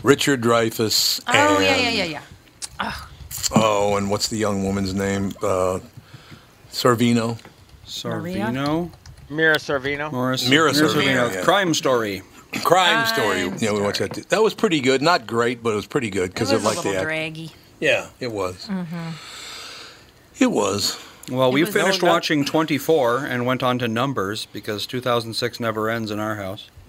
Richard 0.02 0.40
Dreyfuss. 0.40 1.20
Oh 1.28 1.32
and, 1.56 1.64
yeah, 1.64 1.76
yeah, 1.76 2.04
yeah, 2.04 2.20
yeah. 2.80 2.92
Oh, 3.54 3.96
and 3.96 4.10
what's 4.10 4.28
the 4.28 4.38
young 4.38 4.64
woman's 4.64 4.94
name? 4.94 5.32
Uh, 5.42 5.80
Sorvino. 6.70 7.38
Maria? 8.04 8.46
Sorvino. 8.46 8.90
Mira 9.28 9.56
Sorvino. 9.56 10.10
Morris. 10.12 10.48
Mira 10.48 10.72
Sorvino, 10.72 11.32
yeah. 11.34 11.42
Crime 11.42 11.74
Story. 11.74 12.22
Crime 12.64 13.06
Story. 13.06 13.42
Crime 13.48 13.56
Yeah, 13.60 13.72
we 13.72 13.80
watched 13.80 13.98
that. 14.00 14.14
too. 14.14 14.22
That 14.28 14.42
was 14.42 14.54
pretty 14.54 14.80
good. 14.80 15.02
Not 15.02 15.26
great, 15.26 15.62
but 15.62 15.70
it 15.72 15.76
was 15.76 15.86
pretty 15.86 16.10
good 16.10 16.30
It 16.30 16.34
because 16.34 16.52
was 16.52 16.62
it 16.62 16.64
a 16.64 16.68
like 16.68 16.76
little 16.78 16.92
the 16.92 16.98
act- 16.98 17.06
draggy. 17.06 17.50
Yeah, 17.80 18.08
it 18.20 18.30
was. 18.32 18.68
It 20.38 20.50
was. 20.50 20.98
Well, 21.30 21.48
It 21.50 21.54
we 21.54 21.64
finished 21.64 22.02
No, 22.02 22.08
no. 22.08 22.14
watching 22.14 22.44
24 22.44 23.18
and 23.26 23.46
went 23.46 23.62
on 23.62 23.78
to 23.78 23.88
numbers 23.88 24.46
because 24.52 24.86
2006 24.86 25.60
never 25.60 25.88
ends 25.88 26.10
in 26.10 26.18
our 26.18 26.36
house. 26.36 26.68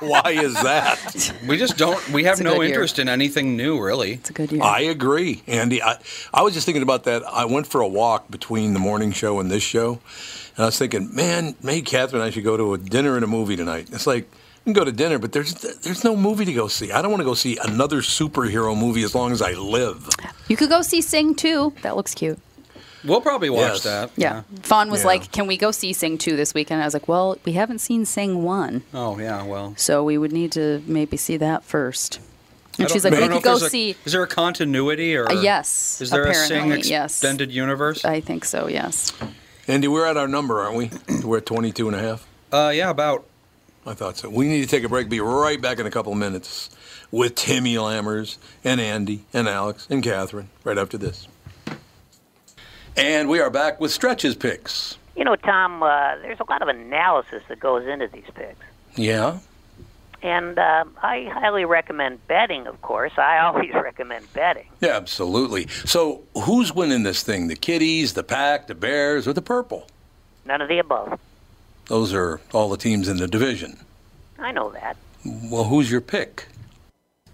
Why 0.00 0.22
is 0.36 0.54
that? 0.54 1.32
We 1.48 1.56
just 1.56 1.76
don't. 1.76 2.06
We 2.10 2.24
have 2.24 2.34
It's 2.34 2.40
a 2.40 2.44
no 2.44 2.54
good 2.54 2.60
year. 2.62 2.68
interest 2.74 2.98
in 2.98 3.08
anything 3.08 3.56
new, 3.56 3.80
really. 3.82 4.14
It's 4.14 4.30
a 4.30 4.32
good 4.32 4.52
year. 4.52 4.62
I 4.62 4.80
agree, 4.82 5.42
Andy. 5.46 5.82
I, 5.82 5.98
I 6.32 6.42
was 6.42 6.54
just 6.54 6.64
thinking 6.66 6.82
about 6.82 7.04
that. 7.04 7.22
I 7.24 7.44
went 7.44 7.66
for 7.66 7.80
a 7.80 7.88
walk 7.88 8.30
between 8.30 8.72
the 8.72 8.80
morning 8.80 9.12
show 9.12 9.40
and 9.40 9.50
this 9.50 9.62
show, 9.62 10.00
and 10.56 10.62
I 10.64 10.66
was 10.66 10.78
thinking, 10.78 11.14
man, 11.14 11.56
maybe 11.62 11.82
Catherine 11.82 12.22
and 12.22 12.28
I 12.28 12.30
should 12.30 12.44
go 12.44 12.56
to 12.56 12.74
a 12.74 12.78
dinner 12.78 13.16
and 13.16 13.24
a 13.24 13.28
movie 13.28 13.56
tonight. 13.56 13.88
It's 13.92 14.06
like 14.06 14.30
we 14.64 14.72
can 14.72 14.74
go 14.74 14.84
to 14.84 14.92
dinner, 14.92 15.18
but 15.18 15.32
there's 15.32 15.52
there's 15.82 16.04
no 16.04 16.14
movie 16.16 16.44
to 16.44 16.52
go 16.52 16.68
see. 16.68 16.92
I 16.92 17.02
don't 17.02 17.10
want 17.10 17.20
to 17.20 17.26
go 17.26 17.34
see 17.34 17.58
another 17.62 17.98
superhero 18.00 18.78
movie 18.78 19.02
as 19.02 19.14
long 19.14 19.32
as 19.32 19.42
I 19.42 19.52
live. 19.52 20.08
You 20.48 20.56
could 20.56 20.68
go 20.68 20.82
see 20.82 21.00
Sing 21.00 21.34
2. 21.34 21.74
That 21.82 21.96
looks 21.96 22.14
cute. 22.14 22.38
We'll 23.04 23.20
probably 23.20 23.50
watch 23.50 23.60
Yes. 23.74 23.82
that. 23.82 24.10
Yeah. 24.16 24.42
Fawn 24.62 24.90
was 24.90 25.00
Yeah. 25.02 25.08
like, 25.08 25.30
"Can 25.32 25.46
we 25.46 25.56
go 25.58 25.70
see 25.70 25.92
Sing 25.92 26.16
2 26.16 26.36
this 26.36 26.54
weekend?" 26.54 26.80
I 26.80 26.86
was 26.86 26.94
like, 26.94 27.06
"Well, 27.06 27.36
we 27.44 27.52
haven't 27.52 27.80
seen 27.80 28.06
Sing 28.06 28.42
1, 28.44 28.82
Oh 28.94 29.18
yeah. 29.18 29.42
Well. 29.42 29.74
so 29.76 30.02
we 30.02 30.16
would 30.16 30.32
need 30.32 30.52
to 30.52 30.82
maybe 30.86 31.16
see 31.18 31.36
that 31.36 31.64
first. 31.64 32.18
And 32.78 32.90
she's 32.90 33.04
like, 33.04 33.12
"We 33.12 33.20
could 33.28 33.42
go 33.42 33.50
there's 33.58 33.62
a- 33.64 33.70
see." 33.70 33.96
Is 34.06 34.12
there 34.12 34.22
a 34.22 34.26
continuity 34.26 35.14
or? 35.16 35.28
Uh, 35.30 35.34
yes. 35.42 35.98
Is 36.00 36.10
there 36.10 36.24
a 36.24 36.34
Sing 36.34 36.56
apparently, 36.62 36.88
yes. 36.88 37.12
extended 37.12 37.52
universe? 37.52 38.04
I 38.04 38.20
think 38.20 38.44
so. 38.46 38.68
Yes. 38.68 39.12
Andy, 39.68 39.86
we're 39.86 40.06
at 40.06 40.16
our 40.16 40.26
number, 40.28 40.60
aren't 40.62 40.76
we? 40.76 40.90
We're 41.24 41.38
at 41.38 41.46
22 41.46 41.88
and 41.88 41.96
a 41.96 42.00
half. 42.00 42.26
Uh, 42.52 42.70
yeah, 42.74 42.90
about. 42.90 43.24
I 43.86 43.92
thought 43.94 44.16
so. 44.16 44.28
We 44.30 44.46
need 44.48 44.62
to 44.62 44.66
take 44.66 44.82
a 44.84 44.88
break. 44.88 45.08
Be 45.10 45.20
right 45.20 45.60
back 45.60 45.78
in 45.78 45.86
a 45.86 45.90
couple 45.90 46.12
of 46.12 46.18
minutes 46.18 46.70
with 47.10 47.34
Timmy 47.34 47.74
Lammers 47.74 48.38
and 48.62 48.80
Andy 48.80 49.24
and 49.32 49.48
Alex 49.48 49.86
and 49.90 50.02
Catherine 50.02 50.48
right 50.64 50.78
after 50.78 50.98
this. 50.98 51.28
And 52.96 53.28
we 53.28 53.40
are 53.40 53.50
back 53.50 53.80
with 53.80 53.90
stretches 53.92 54.34
picks. 54.36 54.98
You 55.16 55.24
know, 55.24 55.36
Tom, 55.36 55.82
uh, 55.82 56.16
there's 56.16 56.40
a 56.40 56.50
lot 56.50 56.62
of 56.62 56.68
analysis 56.68 57.42
that 57.48 57.60
goes 57.60 57.86
into 57.86 58.08
these 58.08 58.24
picks. 58.34 58.64
Yeah. 58.96 59.38
And 60.22 60.58
uh, 60.58 60.84
I 61.02 61.24
highly 61.32 61.64
recommend 61.64 62.26
betting, 62.28 62.66
of 62.66 62.80
course. 62.82 63.12
I 63.18 63.38
always 63.44 63.72
recommend 63.74 64.32
betting. 64.32 64.66
Yeah, 64.80 64.96
absolutely. 64.96 65.68
So 65.84 66.22
who's 66.34 66.72
winning 66.74 67.02
this 67.02 67.22
thing? 67.22 67.48
The 67.48 67.56
Kitties, 67.56 68.14
the 68.14 68.22
Pack, 68.22 68.66
the 68.66 68.74
Bears, 68.74 69.28
or 69.28 69.32
the 69.32 69.42
Purple? 69.42 69.86
None 70.46 70.60
of 70.60 70.68
the 70.68 70.78
above. 70.78 71.18
Those 71.86 72.14
are 72.14 72.40
all 72.52 72.70
the 72.70 72.76
teams 72.76 73.08
in 73.08 73.18
the 73.18 73.26
division. 73.28 73.78
I 74.38 74.52
know 74.52 74.70
that. 74.70 74.96
Well, 75.24 75.64
who's 75.64 75.90
your 75.90 76.00
pick? 76.00 76.46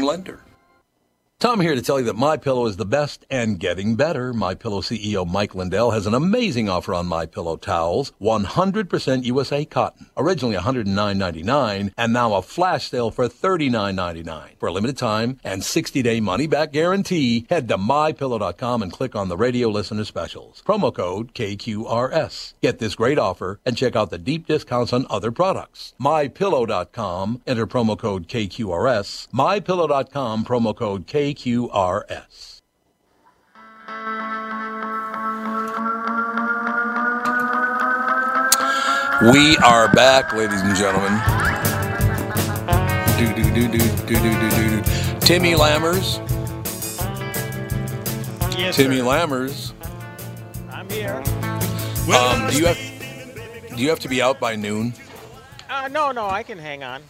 lender. 0.00 0.43
Tom 1.44 1.60
here 1.60 1.74
to 1.74 1.82
tell 1.82 1.98
you 2.00 2.06
that 2.06 2.16
My 2.16 2.38
Pillow 2.38 2.64
is 2.64 2.78
the 2.78 2.86
best 2.86 3.26
and 3.28 3.60
getting 3.60 3.96
better. 3.96 4.32
My 4.32 4.54
Pillow 4.54 4.80
CEO 4.80 5.30
Mike 5.30 5.54
Lindell 5.54 5.90
has 5.90 6.06
an 6.06 6.14
amazing 6.14 6.70
offer 6.70 6.94
on 6.94 7.04
My 7.04 7.26
Pillow 7.26 7.56
towels, 7.56 8.14
100% 8.18 9.24
USA 9.24 9.66
cotton, 9.66 10.06
originally 10.16 10.56
$109.99 10.56 11.92
and 11.98 12.12
now 12.14 12.32
a 12.32 12.40
flash 12.40 12.88
sale 12.88 13.10
for 13.10 13.28
$39.99. 13.28 14.56
For 14.58 14.70
a 14.70 14.72
limited 14.72 14.96
time 14.96 15.38
and 15.44 15.60
60-day 15.60 16.20
money 16.20 16.46
back 16.46 16.72
guarantee, 16.72 17.44
head 17.50 17.68
to 17.68 17.76
mypillow.com 17.76 18.80
and 18.80 18.90
click 18.90 19.14
on 19.14 19.28
the 19.28 19.36
radio 19.36 19.68
listener 19.68 20.04
specials. 20.04 20.62
Promo 20.66 20.94
code 20.94 21.34
KQRS. 21.34 22.54
Get 22.62 22.78
this 22.78 22.94
great 22.94 23.18
offer 23.18 23.60
and 23.66 23.76
check 23.76 23.94
out 23.94 24.08
the 24.08 24.16
deep 24.16 24.46
discounts 24.46 24.94
on 24.94 25.04
other 25.10 25.30
products. 25.30 25.92
mypillow.com, 26.00 27.42
enter 27.46 27.66
promo 27.66 27.98
code 27.98 28.28
KQRS. 28.28 29.28
mypillow.com 29.28 30.46
promo 30.46 30.74
code 30.74 31.06
KQRS. 31.06 31.33
We 39.32 39.56
are 39.58 39.90
back, 39.94 40.32
ladies 40.34 40.60
and 40.60 40.76
gentlemen. 40.76 41.12
Do 43.16 43.32
do 43.32 43.42
do 43.54 43.68
do 43.68 43.78
do 44.06 44.14
do 44.20 44.50
do. 44.50 44.82
do. 44.82 45.18
Timmy 45.20 45.54
Lammers. 45.54 46.18
Yes, 48.58 48.76
Timmy 48.76 48.98
sir. 48.98 49.04
Lammers. 49.04 49.72
I'm 50.70 50.90
here. 50.90 51.22
Um, 52.14 52.50
do 52.50 52.58
you 52.58 52.66
have 52.66 52.78
do 53.76 53.82
you 53.82 53.88
have 53.88 54.00
to 54.00 54.08
be 54.08 54.20
out 54.20 54.38
by 54.38 54.56
noon? 54.56 54.92
Uh, 55.70 55.88
no, 55.88 56.12
no, 56.12 56.26
I 56.28 56.42
can 56.42 56.58
hang 56.58 56.84
on. 56.84 57.02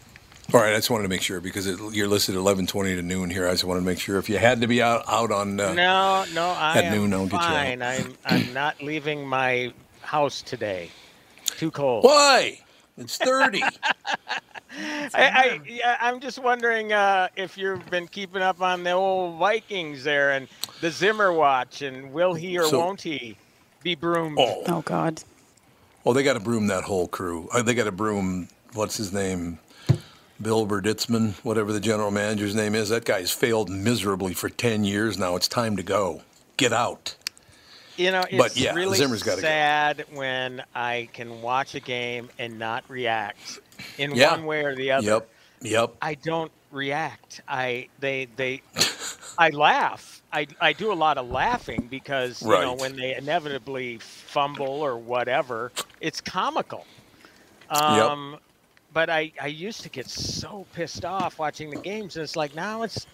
All 0.52 0.60
right, 0.60 0.72
I 0.72 0.76
just 0.76 0.90
wanted 0.90 1.04
to 1.04 1.08
make 1.08 1.22
sure 1.22 1.40
because 1.40 1.66
it, 1.66 1.78
you're 1.92 2.06
listed 2.06 2.34
11:20 2.34 2.96
to 2.96 3.02
noon 3.02 3.30
here. 3.30 3.48
I 3.48 3.52
just 3.52 3.64
wanted 3.64 3.80
to 3.80 3.86
make 3.86 3.98
sure 3.98 4.18
if 4.18 4.28
you 4.28 4.36
had 4.38 4.60
to 4.60 4.66
be 4.66 4.82
out 4.82 5.02
out 5.08 5.32
on. 5.32 5.58
Uh, 5.58 5.72
No, 5.72 6.24
no, 6.34 6.48
I 6.50 6.78
At 6.78 6.84
am 6.84 6.92
noon, 6.94 7.14
I'll 7.14 7.24
get 7.26 7.32
you 7.32 7.38
out. 7.38 7.52
fine. 7.54 7.82
I'm 7.82 8.14
I'm 8.26 8.52
not 8.52 8.80
leaving 8.82 9.26
my 9.26 9.72
house 10.02 10.42
today. 10.42 10.90
Too 11.46 11.70
cold. 11.70 12.04
Why? 12.04 12.60
It's 12.98 13.16
30. 13.16 13.62
I, 14.76 15.08
I 15.14 15.60
yeah, 15.66 15.96
I'm 16.00 16.20
just 16.20 16.38
wondering 16.38 16.92
uh, 16.92 17.28
if 17.36 17.56
you've 17.56 17.88
been 17.90 18.06
keeping 18.06 18.42
up 18.42 18.60
on 18.60 18.84
the 18.84 18.90
old 18.92 19.38
Vikings 19.38 20.04
there 20.04 20.32
and 20.32 20.46
the 20.80 20.90
Zimmer 20.90 21.32
watch 21.32 21.80
and 21.82 22.12
will 22.12 22.34
he 22.34 22.58
or 22.58 22.64
So- 22.66 22.78
won't 22.80 23.00
he? 23.02 23.36
be 23.82 23.94
broomed. 23.94 24.38
Oh, 24.40 24.62
Oh 24.66 24.80
God. 24.82 25.22
well, 26.04 26.14
they 26.14 26.22
got 26.22 26.32
to 26.34 26.40
broom 26.40 26.68
that 26.68 26.84
whole 26.84 27.06
crew. 27.06 27.48
Uh, 27.52 27.60
They 27.62 27.74
got 27.74 27.84
to 27.84 27.92
broom. 27.92 28.48
What's 28.72 28.96
his 28.96 29.12
name? 29.12 29.58
Bill 30.42 30.66
Berditzman, 30.66 31.32
whatever 31.44 31.72
the 31.72 31.80
general 31.80 32.10
manager's 32.10 32.54
name 32.54 32.74
is. 32.74 32.88
That 32.88 33.04
guy's 33.04 33.30
failed 33.30 33.70
miserably 33.70 34.34
for 34.34 34.48
ten 34.48 34.84
years 34.84 35.16
now. 35.18 35.36
It's 35.36 35.48
time 35.48 35.76
to 35.76 35.82
go. 35.82 36.22
Get 36.56 36.72
out. 36.72 37.16
You 37.96 38.10
know, 38.10 38.22
it's 38.28 38.36
But, 38.36 38.56
yeah, 38.56 38.74
really 38.74 38.98
Zimmer's 38.98 39.22
gotta 39.22 39.40
go. 39.40 39.46
sad 39.46 40.04
when 40.12 40.62
I 40.74 41.08
can 41.12 41.40
watch 41.42 41.76
a 41.76 41.80
game 41.80 42.28
and 42.40 42.58
not 42.58 42.82
react 42.88 43.60
in 43.98 44.14
Yeah. 44.16 44.32
one 44.32 44.46
way 44.46 44.64
or 44.64 44.74
the 44.74 44.90
other. 44.90 45.06
Yep. 45.06 45.28
Yep. 45.62 45.94
I 46.02 46.14
don't 46.14 46.50
react. 46.72 47.40
I 47.46 47.88
they 48.00 48.26
they 48.36 48.62
I 49.38 49.50
laugh. 49.50 50.22
I 50.32 50.48
I 50.60 50.72
do 50.72 50.92
a 50.92 50.94
lot 50.94 51.18
of 51.18 51.28
laughing 51.30 51.86
because 51.88 52.42
you 52.42 52.48
know 52.48 52.74
when 52.74 52.96
they 52.96 53.14
inevitably 53.14 53.98
fumble 53.98 54.66
or 54.66 54.98
whatever, 54.98 55.70
it's 56.00 56.20
comical. 56.20 56.84
Um 57.70 58.38
but 58.94 59.10
I 59.10 59.32
I 59.42 59.48
used 59.48 59.82
to 59.84 59.90
get 59.90 60.08
so 60.08 60.68
pissed 60.72 61.04
off 61.04 61.38
watching 61.38 61.70
the 61.70 61.76
games 61.78 62.16
and 62.16 62.24
it's 62.24 62.36
like 62.36 62.54
now 62.54 62.82
it's 62.82 63.06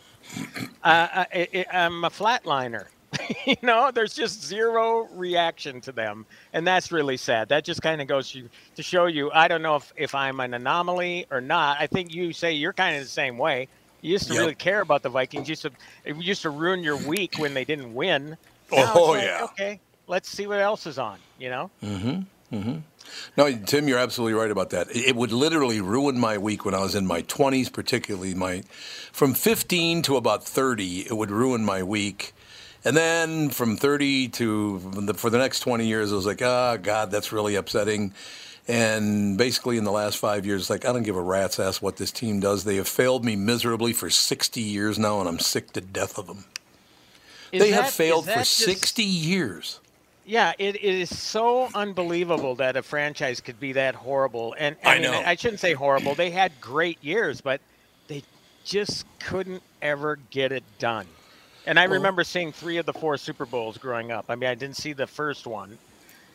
uh, 0.85 1.25
I, 1.33 1.49
I, 1.55 1.66
I'm 1.73 2.05
a 2.05 2.11
flatliner. 2.11 2.87
you 3.47 3.57
know, 3.62 3.90
there's 3.95 4.14
just 4.14 4.45
zero 4.45 5.09
reaction 5.12 5.81
to 5.83 5.93
them, 5.93 6.27
and 6.53 6.66
that's 6.66 6.93
really 6.93 7.16
sad. 7.16 7.49
That 7.49 7.64
just 7.64 7.83
kind 7.83 8.01
of 8.01 8.09
goes 8.09 8.31
to, 8.33 8.49
to 8.77 8.83
show 8.83 9.07
you. 9.07 9.31
I 9.33 9.49
don't 9.49 9.62
know 9.62 9.77
if, 9.77 9.93
if 9.97 10.14
I'm 10.14 10.40
an 10.40 10.55
anomaly 10.55 11.27
or 11.31 11.40
not. 11.40 11.79
I 11.81 11.87
think 11.87 12.12
you 12.12 12.33
say 12.33 12.53
you're 12.53 12.73
kind 12.75 12.97
of 12.97 13.03
the 13.03 13.09
same 13.09 13.38
way. 13.38 13.69
You 14.03 14.12
used 14.12 14.29
to 14.29 14.35
Yep. 14.35 14.35
really 14.35 14.55
care 14.55 14.81
about 14.81 15.03
the 15.03 15.11
Vikings. 15.11 15.49
You 15.49 15.53
used 15.53 15.62
to 15.62 15.73
it 16.05 16.16
used 16.16 16.43
to 16.43 16.51
ruin 16.51 16.83
your 16.85 16.99
week 16.99 17.38
when 17.38 17.55
they 17.55 17.64
didn't 17.64 17.95
win. 17.95 18.37
Now 18.75 18.93
Oh, 18.95 19.14
like, 19.14 19.31
yeah. 19.31 19.49
Okay, 19.59 19.81
let's 20.07 20.29
see 20.31 20.47
what 20.47 20.61
else 20.61 20.87
is 20.87 20.99
on. 20.99 21.21
You 21.37 21.51
know. 21.51 21.71
No, 23.37 23.53
Tim, 23.67 23.89
you're 23.89 23.99
absolutely 23.99 24.35
right 24.35 24.51
about 24.51 24.71
that. 24.71 24.89
It 24.95 25.17
would 25.17 25.33
literally 25.33 25.81
ruin 25.81 26.19
my 26.19 26.39
week 26.39 26.65
when 26.65 26.75
I 26.75 26.81
was 26.81 26.95
in 26.95 27.07
my 27.07 27.23
20s, 27.23 27.73
particularly 27.73 28.35
my 28.35 28.63
from 29.13 29.35
15 29.35 30.03
to 30.03 30.17
about 30.17 30.45
30. 30.45 31.07
It 31.07 31.17
would 31.17 31.31
ruin 31.31 31.65
my 31.65 31.83
week, 31.83 32.33
and 32.85 32.97
then 32.97 33.51
from 33.51 33.77
30 33.77 34.29
to 34.29 35.13
for 35.17 35.31
the 35.31 35.39
next 35.39 35.61
20 35.61 35.87
years, 35.87 36.13
I 36.13 36.17
was 36.17 36.27
like, 36.27 36.43
ah, 36.43 36.77
God, 36.77 37.11
that's 37.11 37.33
really 37.33 37.55
upsetting. 37.57 38.13
And 38.69 39.37
basically, 39.37 39.79
in 39.79 39.85
the 39.85 39.91
last 39.93 40.19
five 40.19 40.47
years, 40.47 40.71
like 40.71 40.85
I 40.85 40.93
don't 40.93 41.03
give 41.03 41.17
a 41.17 41.23
rat's 41.23 41.59
ass 41.59 41.83
what 41.83 41.97
this 41.97 42.13
team 42.13 42.39
does. 42.41 42.63
They 42.65 42.77
have 42.77 42.87
failed 42.89 43.25
me 43.25 43.35
miserably 43.35 43.93
for 43.93 44.11
60 44.11 44.61
years 44.61 44.99
now, 44.99 45.19
and 45.19 45.29
I'm 45.29 45.41
sick 45.41 45.73
to 45.73 45.81
death 45.81 46.19
of 46.19 46.27
them. 46.29 46.45
Is 47.51 47.61
they 47.61 47.71
that- 47.71 47.85
have 47.85 47.93
failed 47.93 48.27
for 48.27 48.35
just- 48.39 48.57
60 48.59 49.03
years. 49.03 49.81
Yeah, 50.25 50.53
it, 50.59 50.77
it 50.77 50.83
is 50.83 51.17
so 51.19 51.69
unbelievable 51.75 52.55
that 52.57 52.77
a 52.77 52.83
franchise 52.83 53.41
could 53.41 53.59
be 53.59 53.73
that 53.73 53.95
horrible. 53.95 54.55
And 54.59 54.77
I 54.85 54.91
I, 54.91 54.95
mean, 54.95 55.03
know. 55.11 55.23
I 55.25 55.35
shouldn't 55.35 55.61
say 55.61 55.73
horrible. 55.73 56.15
They 56.15 56.31
had 56.31 56.53
great 56.61 57.03
years, 57.03 57.41
but 57.41 57.61
they 58.07 58.23
just 58.65 59.07
couldn't 59.19 59.63
ever 59.83 60.19
get 60.31 60.53
it 60.53 60.63
done. 60.79 61.07
And 61.67 61.79
I 61.79 61.85
remember 61.85 62.25
seeing 62.25 62.53
three 62.53 62.79
of 62.79 62.87
the 62.87 62.93
four 62.93 63.17
Super 63.17 63.47
Bowls 63.47 63.77
growing 63.79 64.13
up. 64.13 64.27
I 64.29 64.35
mean, 64.35 64.49
I 64.51 64.55
didn't 64.55 64.77
see 64.77 64.93
the 64.93 65.07
first 65.07 65.47
one, 65.47 65.79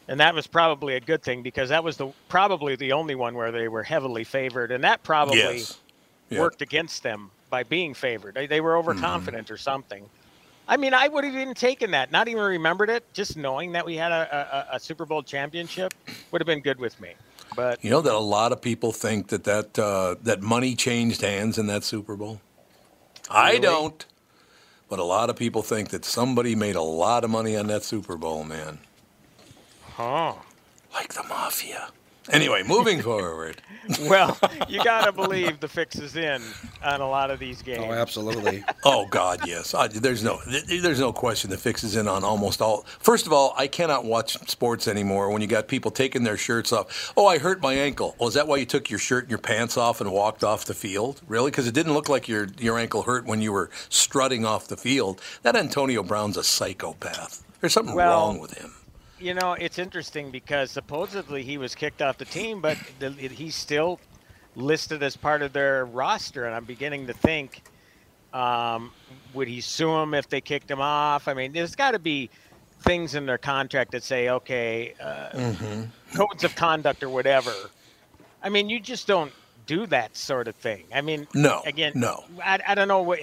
and 0.07 0.19
that 0.19 0.35
was 0.35 0.47
probably 0.47 0.95
a 0.95 0.99
good 0.99 1.23
thing 1.23 1.41
because 1.41 1.69
that 1.69 1.83
was 1.83 1.97
the 1.97 2.09
probably 2.29 2.75
the 2.75 2.91
only 2.93 3.15
one 3.15 3.33
where 3.35 3.51
they 3.51 3.67
were 3.67 3.83
heavily 3.83 4.23
favored, 4.23 4.71
and 4.71 4.83
that 4.83 5.03
probably 5.03 5.37
Yes. 5.39 5.79
Yeah. 6.29 6.39
worked 6.39 6.61
against 6.61 7.03
them 7.03 7.31
by 7.49 7.63
being 7.63 7.93
favored. 7.93 8.33
They, 8.35 8.47
they 8.47 8.61
were 8.61 8.77
overconfident 8.77 9.45
mm-hmm. 9.45 9.53
or 9.53 9.57
something. 9.57 10.09
I 10.67 10.77
mean, 10.77 10.93
I 10.93 11.07
would 11.07 11.23
have 11.23 11.35
even 11.35 11.53
taken 11.53 11.91
that, 11.91 12.11
not 12.11 12.27
even 12.27 12.41
remembered 12.41 12.89
it. 12.89 13.03
Just 13.13 13.37
knowing 13.37 13.71
that 13.73 13.85
we 13.85 13.95
had 13.95 14.11
a, 14.11 14.67
a, 14.71 14.75
a 14.75 14.79
Super 14.79 15.05
Bowl 15.05 15.21
championship 15.21 15.93
would 16.31 16.41
have 16.41 16.47
been 16.47 16.61
good 16.61 16.79
with 16.79 16.99
me. 16.99 17.13
But 17.55 17.83
You 17.83 17.89
know 17.91 18.01
that 18.01 18.13
a 18.13 18.19
lot 18.19 18.51
of 18.51 18.61
people 18.61 18.91
think 18.91 19.27
that 19.27 19.43
that 19.45 19.77
uh, 19.77 20.15
that 20.23 20.41
money 20.41 20.75
changed 20.75 21.21
hands 21.21 21.57
in 21.57 21.67
that 21.67 21.83
Super 21.83 22.15
Bowl. 22.15 22.41
I 23.29 23.57
don't, 23.59 24.05
but 24.89 24.99
a 24.99 25.03
lot 25.03 25.29
of 25.29 25.35
people 25.35 25.61
think 25.61 25.89
that 25.89 26.05
somebody 26.05 26.55
made 26.55 26.75
a 26.75 26.81
lot 26.81 27.23
of 27.23 27.29
money 27.29 27.55
on 27.55 27.67
that 27.67 27.83
Super 27.83 28.17
Bowl, 28.17 28.43
man, 28.43 28.79
huh. 29.93 30.33
like 30.93 31.13
the 31.13 31.23
mafia. 31.23 31.89
Anyway, 32.31 32.63
moving 32.63 33.01
forward. 33.01 33.61
Well, 34.01 34.35
you 34.67 34.83
gotta 34.83 35.11
believe 35.11 35.59
the 35.59 35.67
fix 35.67 35.97
is 35.99 36.15
in 36.15 36.41
on 36.83 37.01
a 37.01 37.07
lot 37.07 37.29
of 37.29 37.37
these 37.37 37.61
games. 37.61 37.83
Oh, 37.87 37.91
absolutely. 37.93 38.63
Oh 38.83 39.05
God, 39.05 39.47
yes. 39.47 39.75
I, 39.75 39.87
there's 39.87 40.23
no, 40.23 40.39
there's 40.67 40.99
no 40.99 41.13
question. 41.13 41.51
The 41.51 41.57
fix 41.57 41.83
is 41.83 41.95
in 41.95 42.07
on 42.07 42.23
almost 42.23 42.63
all. 42.63 42.81
First 42.99 43.27
of 43.27 43.33
all, 43.33 43.53
I 43.55 43.67
cannot 43.67 44.03
watch 44.03 44.37
sports 44.49 44.87
anymore 44.87 45.29
when 45.29 45.43
you 45.43 45.47
got 45.47 45.67
people 45.67 45.91
taking 45.91 46.23
their 46.23 46.35
shirts 46.37 46.73
off. 46.73 47.13
Oh, 47.15 47.27
I 47.27 47.37
hurt 47.37 47.61
my 47.61 47.73
ankle. 47.75 48.15
Oh, 48.19 48.27
is 48.27 48.33
that 48.33 48.47
why 48.47 48.57
you 48.57 48.65
took 48.65 48.89
your 48.89 48.97
shirt 48.99 49.25
and 49.25 49.29
your 49.29 49.37
pants 49.39 49.77
off 49.77 50.01
and 50.01 50.11
walked 50.11 50.43
off 50.43 50.65
the 50.65 50.73
field? 50.73 51.21
Really? 51.27 51.51
Because 51.51 51.67
it 51.67 51.75
didn't 51.75 51.93
look 51.93 52.09
like 52.09 52.27
your 52.27 52.47
your 52.59 52.79
ankle 52.79 53.03
hurt 53.03 53.25
when 53.25 53.39
you 53.39 53.51
were 53.51 53.69
strutting 53.89 54.45
off 54.45 54.67
the 54.67 54.77
field. 54.77 55.21
That 55.43 55.55
Antonio 55.55 56.01
Brown's 56.01 56.37
a 56.37 56.43
psychopath. 56.43 57.43
There's 57.61 57.73
something 57.73 57.95
Well, 57.95 58.09
wrong 58.09 58.39
with 58.39 58.55
him. 58.57 58.73
You 59.19 59.33
know, 59.33 59.53
it's 59.53 59.79
interesting 59.79 60.29
because 60.29 60.71
supposedly 60.71 61.43
he 61.43 61.57
was 61.57 61.73
kicked 61.73 62.01
off 62.01 62.17
the 62.17 62.25
team, 62.25 62.61
but 62.61 62.77
the, 62.99 63.11
he's 63.11 63.55
still 63.55 63.99
listed 64.55 65.01
as 65.03 65.15
part 65.15 65.41
of 65.41 65.53
their 65.53 65.85
roster, 65.85 66.45
and 66.45 66.53
I'm 66.55 66.65
beginning 66.65 67.07
to 67.07 67.13
think, 67.13 67.61
um, 68.33 68.91
would 69.33 69.47
he 69.47 69.61
sue 69.61 69.93
him 69.95 70.13
if 70.13 70.27
they 70.27 70.41
kicked 70.41 70.69
him 70.69 70.81
off? 70.81 71.27
I 71.27 71.33
mean, 71.33 71.53
there's 71.53 71.75
got 71.75 71.91
to 71.91 71.99
be 71.99 72.29
things 72.83 73.15
in 73.15 73.25
their 73.25 73.37
contract 73.37 73.91
that 73.91 74.03
say, 74.03 74.29
okay, 74.29 74.93
uh, 75.01 75.29
Mm-hmm. 75.33 75.83
codes 76.15 76.43
of 76.43 76.55
conduct 76.55 77.03
or 77.03 77.09
whatever. 77.09 77.51
I 78.41 78.49
mean, 78.49 78.69
you 78.69 78.79
just 78.79 79.07
don't 79.07 79.31
do 79.65 79.87
that 79.87 80.15
sort 80.17 80.47
of 80.47 80.55
thing. 80.57 80.85
I 80.93 81.01
mean, 81.01 81.27
No, 81.33 81.61
again, 81.65 81.93
no. 81.95 82.23
I, 82.43 82.59
I 82.67 82.75
don't 82.75 82.87
know 82.87 83.01
what. 83.01 83.19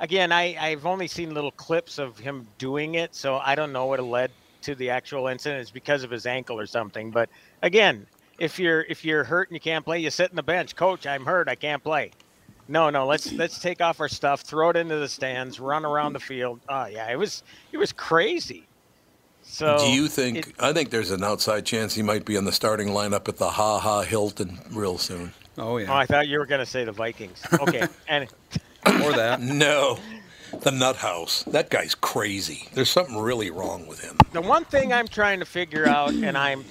Again, 0.00 0.32
I, 0.32 0.56
I've 0.60 0.86
only 0.86 1.06
seen 1.08 1.32
little 1.32 1.52
clips 1.52 1.98
of 1.98 2.18
him 2.18 2.46
doing 2.58 2.94
it, 2.96 3.14
so 3.14 3.36
I 3.36 3.54
don't 3.54 3.72
know 3.72 3.86
what 3.86 4.02
led 4.02 4.30
to 4.64 4.74
the 4.74 4.90
actual 4.90 5.28
incident. 5.28 5.60
It's 5.62 5.70
because 5.70 6.02
of 6.04 6.10
his 6.10 6.26
ankle 6.26 6.58
or 6.58 6.66
something. 6.66 7.10
But 7.10 7.28
again, 7.62 8.06
if 8.38 8.58
you're 8.58 8.82
if 8.82 9.04
you're 9.04 9.24
hurt 9.24 9.48
and 9.48 9.56
you 9.56 9.60
can't 9.60 9.84
play, 9.84 9.98
you 10.00 10.10
sit 10.10 10.30
in 10.30 10.36
the 10.36 10.42
bench. 10.42 10.74
Coach, 10.76 11.06
I'm 11.06 11.24
hurt. 11.24 11.48
I 11.48 11.54
can't 11.54 11.82
play. 11.82 12.10
No, 12.66 12.90
no. 12.90 13.06
Let's 13.06 13.30
let's 13.32 13.58
take 13.58 13.80
off 13.80 14.00
our 14.00 14.08
stuff, 14.08 14.40
throw 14.40 14.70
it 14.70 14.76
into 14.76 14.96
the 14.96 15.08
stands, 15.08 15.60
run 15.60 15.84
around 15.84 16.14
the 16.14 16.20
field. 16.20 16.60
Oh 16.68 16.86
yeah, 16.86 17.10
it 17.10 17.16
was 17.18 17.42
it 17.72 17.76
was 17.78 17.92
crazy. 17.92 18.66
So 19.42 19.76
Do 19.78 19.86
you 19.92 20.08
think? 20.08 20.38
it- 20.38 20.54
I 20.58 20.72
think 20.72 20.88
there's 20.90 21.10
an 21.10 21.22
outside 21.22 21.66
chance 21.66 21.94
he 21.94 22.02
might 22.02 22.24
be 22.24 22.34
in 22.36 22.44
the 22.44 22.52
starting 22.52 22.88
lineup 22.88 23.28
at 23.28 23.36
the 23.36 23.50
Ha 23.50 23.78
Ha 23.78 24.02
Hilton 24.02 24.58
real 24.70 24.96
soon. 24.98 25.32
Oh 25.58 25.74
Oh, 25.74 25.76
yeah. 25.76 25.94
I 25.94 26.06
thought 26.06 26.26
you 26.26 26.38
were 26.38 26.46
going 26.46 26.58
to 26.60 26.66
say 26.66 26.84
the 26.84 26.90
Vikings. 26.92 27.40
Okay, 27.60 27.86
and 28.08 28.28
or 28.86 29.12
that. 29.12 29.40
No, 29.40 29.98
the 30.62 30.70
Nut 30.70 30.96
House. 30.96 31.42
That 31.44 31.70
guy's 31.70 31.94
crazy. 31.94 32.68
There's 32.74 32.90
something 32.90 33.16
really 33.16 33.50
wrong 33.50 33.86
with 33.86 34.00
him. 34.00 34.18
the 34.32 34.40
one 34.40 34.64
thing 34.64 34.92
I'm 34.92 35.08
trying 35.08 35.40
to 35.40 35.44
figure 35.44 35.86
out, 35.86 36.12
and 36.12 36.36
I'm, 36.36 36.64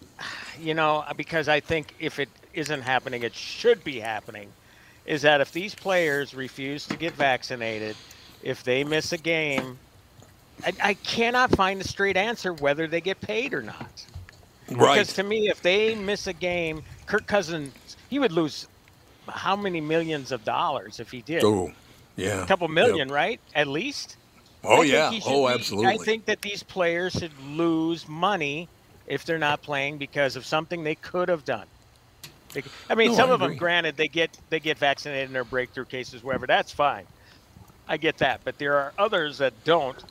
you 0.60 0.74
know, 0.74 1.04
because 1.16 1.48
I 1.48 1.60
think 1.60 1.94
if 1.98 2.18
it 2.18 2.28
isn't 2.54 2.82
happening, 2.82 3.22
it 3.22 3.34
should 3.34 3.82
be 3.84 4.00
happening, 4.00 4.50
is 5.06 5.22
that 5.22 5.40
if 5.40 5.52
these 5.52 5.74
players 5.74 6.34
refuse 6.34 6.86
to 6.86 6.96
get 6.96 7.14
vaccinated, 7.14 7.96
if 8.42 8.62
they 8.62 8.84
miss 8.84 9.12
a 9.12 9.18
game, 9.18 9.78
I, 10.64 10.72
I 10.82 10.94
cannot 10.94 11.50
find 11.50 11.80
a 11.80 11.84
straight 11.84 12.16
answer 12.16 12.52
whether 12.52 12.86
they 12.86 13.00
get 13.00 13.20
paid 13.20 13.54
or 13.54 13.62
not. 13.62 14.06
Right. 14.70 14.94
Because 14.94 15.14
to 15.14 15.22
me, 15.22 15.48
if 15.48 15.62
they 15.62 15.94
miss 15.94 16.26
a 16.26 16.32
game, 16.32 16.82
Kirk 17.06 17.26
Cousins, 17.26 17.96
he 18.08 18.18
would 18.18 18.32
lose 18.32 18.68
how 19.28 19.56
many 19.56 19.80
millions 19.80 20.32
of 20.32 20.44
dollars 20.44 21.00
if 21.00 21.10
he 21.10 21.22
did? 21.22 21.44
Oh, 21.44 21.72
yeah. 22.16 22.42
A 22.42 22.46
couple 22.46 22.66
Yep. 22.68 22.74
million, 22.74 23.08
right? 23.08 23.40
At 23.54 23.66
least. 23.68 24.16
Oh 24.62 24.82
I 24.82 24.84
yeah. 24.84 25.10
Oh, 25.26 25.46
be- 25.46 25.54
absolutely. 25.54 25.92
I 25.94 25.96
think 25.96 26.26
that 26.26 26.42
these 26.42 26.62
players 26.62 27.12
should 27.12 27.38
lose 27.40 28.06
money 28.08 28.68
if 29.06 29.24
they're 29.24 29.38
not 29.38 29.62
playing 29.62 29.98
because 29.98 30.36
of 30.36 30.44
something 30.44 30.84
they 30.84 30.94
could 30.94 31.28
have 31.28 31.44
done. 31.44 31.66
They- 32.52 32.62
I 32.88 32.94
mean, 32.94 33.12
No, 33.12 33.16
some 33.16 33.30
I 33.30 33.34
of 33.34 33.40
them, 33.40 33.56
granted, 33.56 33.96
they 33.96 34.08
get 34.08 34.36
they 34.50 34.60
get 34.60 34.78
vaccinated 34.78 35.26
in 35.28 35.32
their 35.32 35.44
breakthrough 35.44 35.84
cases, 35.86 36.22
wherever. 36.22 36.46
That's 36.46 36.72
fine. 36.72 37.06
I 37.88 37.96
get 37.96 38.18
that, 38.18 38.42
but 38.44 38.58
there 38.58 38.76
are 38.76 38.92
others 38.98 39.38
that 39.38 39.64
don't. 39.64 40.02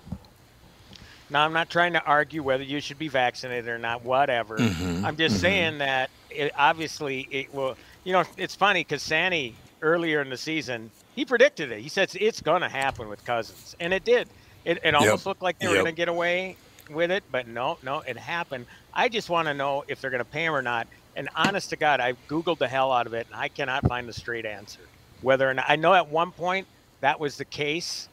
Now, 1.30 1.46
I'm 1.46 1.54
not 1.54 1.70
trying 1.70 1.94
to 1.94 2.04
argue 2.04 2.42
whether 2.42 2.64
you 2.64 2.82
should 2.82 2.98
be 2.98 3.08
vaccinated 3.08 3.68
or 3.68 3.78
not. 3.78 4.04
Whatever. 4.04 4.58
Mhm, 4.58 5.04
I'm 5.04 5.16
just 5.16 5.38
mhm. 5.38 5.40
saying 5.42 5.78
that 5.78 6.10
it, 6.30 6.52
obviously 6.58 7.28
it 7.30 7.54
will. 7.54 7.78
You 8.04 8.14
know, 8.14 8.24
it's 8.38 8.56
funny 8.56 8.82
because 8.82 9.04
Sandy 9.04 9.56
earlier 9.82 10.22
in 10.22 10.30
the 10.30 10.38
season 10.38 10.92
he 11.16 11.26
predicted 11.26 11.72
it. 11.72 11.82
He 11.82 11.90
said 11.90 12.12
it's 12.16 12.42
going 12.42 12.62
to 12.62 12.70
happen 12.70 13.10
with 13.10 13.24
Cousins, 13.26 13.76
and 13.80 13.94
it 13.94 14.06
did. 14.06 14.32
It, 14.66 14.80
it 14.84 14.96
almost 14.96 15.26
looked 15.26 15.44
like 15.44 15.60
they 15.60 15.68
were 15.68 15.76
Yep. 15.76 15.78
going 15.78 15.88
to 15.88 15.92
get 15.94 16.10
away 16.10 16.60
with 16.90 17.12
it, 17.12 17.26
but 17.30 17.48
no, 17.48 17.78
no, 17.84 18.02
it 18.08 18.18
happened. 18.18 18.68
I 18.94 19.10
just 19.10 19.30
want 19.30 19.48
to 19.48 19.56
know 19.56 19.84
if 19.90 20.02
they're 20.02 20.12
going 20.12 20.20
to 20.20 20.26
pay 20.26 20.46
him 20.46 20.56
or 20.56 20.62
not. 20.62 20.88
And 21.16 21.30
honest 21.36 21.70
to 21.72 21.78
God, 21.78 22.00
I 22.02 22.14
googled 22.30 22.60
the 22.60 22.70
hell 22.70 22.92
out 22.92 23.08
of 23.08 23.14
it, 23.14 23.28
and 23.32 23.40
I 23.40 23.50
cannot 23.50 23.88
find 23.88 24.08
the 24.08 24.14
straight 24.14 24.46
answer. 24.46 24.90
Whether 25.22 25.50
or 25.50 25.54
not 25.56 25.66
I 25.70 25.76
know 25.78 25.94
at 25.94 26.10
one 26.10 26.34
point 26.34 26.70
that 27.02 27.20
was 27.20 27.38
the 27.38 27.46
case, 27.46 28.10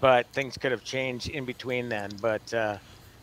but 0.00 0.26
things 0.34 0.58
could 0.58 0.72
have 0.72 0.82
changed 0.84 1.28
in 1.28 1.46
between 1.46 1.88
then. 1.88 2.18
But 2.20 2.52
uh, 2.52 2.78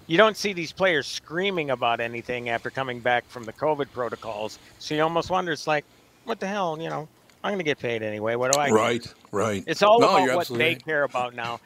you 0.07 0.17
don't 0.17 0.37
see 0.37 0.53
these 0.53 0.73
players 0.73 1.07
screaming 1.07 1.71
about 1.71 2.01
anything 2.01 2.49
after 2.49 2.71
coming 2.71 3.01
back 3.03 3.29
from 3.29 3.45
the 3.45 3.53
COVID 3.53 3.91
protocols. 3.93 4.59
So 4.79 4.95
you 4.95 5.03
almost 5.03 5.29
wonder, 5.31 5.51
it's 5.51 5.67
like, 5.67 5.85
what 6.23 6.39
the 6.39 6.47
hell, 6.47 6.77
you 6.81 6.89
know? 6.89 7.09
I'm 7.45 7.51
going 7.51 7.59
to 7.59 7.63
get 7.63 7.77
paid 7.77 8.01
anyway. 8.01 8.33
What 8.33 8.51
do 8.51 8.59
I? 8.59 8.69
get? 8.69 8.75
Right, 8.75 9.13
right. 9.31 9.63
It's 9.67 9.83
all 9.83 9.99
No, 9.99 10.17
about 10.25 10.35
what 10.35 10.47
they 10.47 10.69
right. 10.73 10.83
care 10.83 11.03
about 11.03 11.35
now. 11.35 11.59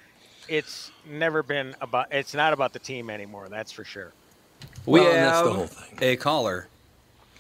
It's 0.50 0.92
never 1.10 1.42
been 1.42 1.74
about. 1.80 2.08
It's 2.12 2.34
not 2.34 2.52
about 2.52 2.74
the 2.74 2.80
team 2.80 3.10
anymore. 3.10 3.48
That's 3.50 3.72
for 3.72 3.86
sure. 3.86 4.12
We 4.86 5.00
Well, 5.00 5.08
and 5.10 5.16
that's 5.24 5.38
have 5.38 5.46
the 5.46 5.54
whole 5.54 5.68
thing. 5.68 6.00
a 6.02 6.16
caller, 6.18 6.68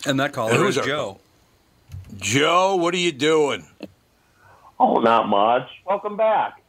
and 0.05 0.17
that 0.21 0.31
caller 0.31 0.51
And 0.51 0.59
is 0.61 0.75
who's 0.75 0.77
our 0.77 0.85
Joe. 0.85 1.19
Joe, 2.17 2.75
what 2.77 2.93
are 2.93 2.97
you 2.97 3.11
doing? 3.11 3.65
Oh, 4.79 4.99
not 5.01 5.27
much. 5.27 5.67
Welcome 5.85 6.15
back. 6.15 6.61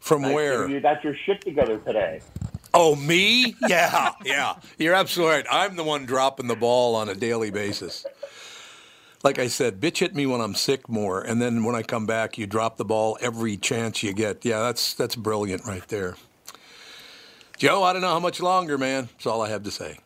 From 0.00 0.22
Nice 0.22 0.34
where? 0.34 0.68
You 0.68 0.80
got 0.80 1.02
your 1.02 1.14
shit 1.24 1.40
together 1.40 1.78
today. 1.78 2.20
Oh, 2.74 2.96
me? 2.96 3.54
Yeah, 3.68 4.10
yeah. 4.26 4.56
You're 4.78 4.94
absolutely 4.94 5.36
right. 5.36 5.46
I'm 5.50 5.76
the 5.76 5.84
one 5.84 6.04
dropping 6.04 6.48
the 6.48 6.56
ball 6.56 6.96
on 6.96 7.08
a 7.08 7.14
daily 7.14 7.50
basis. 7.50 8.04
Like 9.22 9.38
I 9.38 9.46
said, 9.46 9.80
bitch 9.80 9.98
hit 9.98 10.14
me 10.16 10.26
when 10.26 10.40
I'm 10.40 10.54
sick 10.54 10.88
more, 10.88 11.20
and 11.22 11.40
then 11.40 11.62
when 11.64 11.76
I 11.76 11.82
come 11.82 12.06
back, 12.06 12.36
you 12.38 12.46
drop 12.46 12.76
the 12.76 12.84
ball 12.84 13.16
every 13.20 13.56
chance 13.56 14.02
you 14.02 14.12
get. 14.12 14.44
Yeah, 14.44 14.60
that's 14.60 14.94
that's 14.94 15.14
brilliant 15.14 15.64
right 15.64 15.86
there. 15.88 16.16
Joe, 17.56 17.84
I 17.84 17.92
don't 17.92 18.02
know 18.02 18.08
how 18.08 18.18
much 18.18 18.40
longer, 18.40 18.76
man. 18.76 19.08
That's 19.12 19.26
all 19.26 19.40
I 19.42 19.48
have 19.48 19.62
to 19.62 19.70
say. 19.70 19.98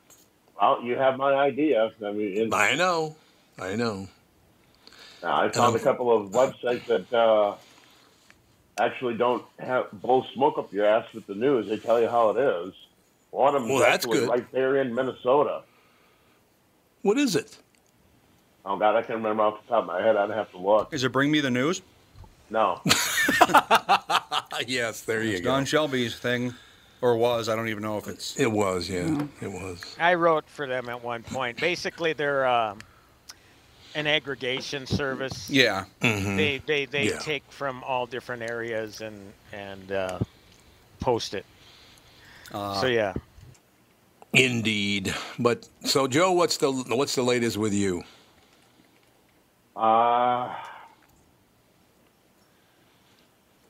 Well, 0.60 0.82
you 0.82 0.96
have 0.96 1.16
my 1.16 1.32
idea. 1.32 1.90
I 2.04 2.12
mean, 2.12 2.52
I 2.52 2.74
know, 2.74 3.16
I 3.58 3.76
know. 3.76 4.08
I 5.22 5.48
found 5.48 5.76
a 5.76 5.78
couple 5.78 6.14
of 6.14 6.30
websites 6.32 6.84
that 6.86 7.12
uh, 7.12 7.54
actually 8.78 9.14
don't 9.14 9.44
have 9.58 9.90
blow 9.92 10.24
smoke 10.34 10.58
up 10.58 10.72
your 10.72 10.84
ass 10.84 11.06
with 11.14 11.26
the 11.26 11.34
news. 11.34 11.68
They 11.68 11.78
tell 11.78 12.00
you 12.00 12.08
how 12.08 12.30
it 12.30 12.38
is. 12.38 12.74
One 13.30 13.54
of 13.54 13.62
them 13.62 13.70
Well, 13.70 13.80
is 13.80 13.84
that's 13.86 14.06
good. 14.06 14.28
right 14.28 14.50
there 14.52 14.76
in 14.76 14.94
Minnesota. 14.94 15.62
What 17.02 17.18
is 17.18 17.34
it? 17.34 17.58
Oh 18.68 18.76
God, 18.76 18.96
I 18.96 19.02
can't 19.02 19.18
remember 19.18 19.44
off 19.44 19.62
the 19.62 19.68
top 19.68 19.82
of 19.82 19.86
my 19.86 20.02
head. 20.02 20.16
I'd 20.16 20.30
have 20.30 20.50
to 20.50 20.58
look. 20.58 20.92
Is 20.92 21.04
it 21.04 21.12
Bring 21.12 21.30
Me 21.30 21.40
the 21.40 21.50
News? 21.50 21.82
No. 22.50 22.80
yes, 24.66 25.02
there 25.02 25.22
you 25.22 25.32
It's 25.32 25.40
go. 25.40 25.50
Don 25.50 25.64
Shelby's 25.64 26.16
thing, 26.16 26.52
or 27.00 27.16
was. 27.16 27.48
I 27.48 27.54
don't 27.56 27.68
even 27.68 27.82
know 27.82 27.96
if 27.98 28.08
it's. 28.08 28.36
It 28.38 28.50
was, 28.50 28.88
yeah, 28.90 29.22
it 29.40 29.50
was. 29.50 29.96
I 30.00 30.14
wrote 30.14 30.48
for 30.48 30.66
them 30.66 30.88
at 30.88 31.02
one 31.02 31.22
point. 31.22 31.60
Basically, 31.60 32.12
they're 32.12 32.44
um, 32.46 32.78
an 33.94 34.06
aggregation 34.08 34.84
service. 34.86 35.48
Yeah. 35.48 35.84
Mhm. 36.02 36.36
They 36.36 36.58
they 36.66 36.84
they 36.86 37.08
Yeah. 37.10 37.18
take 37.18 37.44
from 37.50 37.84
all 37.84 38.06
different 38.06 38.42
areas 38.42 39.00
and 39.00 39.32
and 39.52 39.92
uh, 39.92 40.18
post 41.00 41.34
it. 41.34 41.46
Uh, 42.52 42.80
so 42.80 42.86
yeah. 42.88 43.14
Indeed. 44.32 45.14
But 45.38 45.68
so, 45.84 46.06
Joe, 46.08 46.32
what's 46.32 46.56
the 46.56 46.72
what's 46.72 47.14
the 47.14 47.22
latest 47.22 47.56
with 47.56 47.72
you? 47.72 48.02
Uh, 49.76 50.54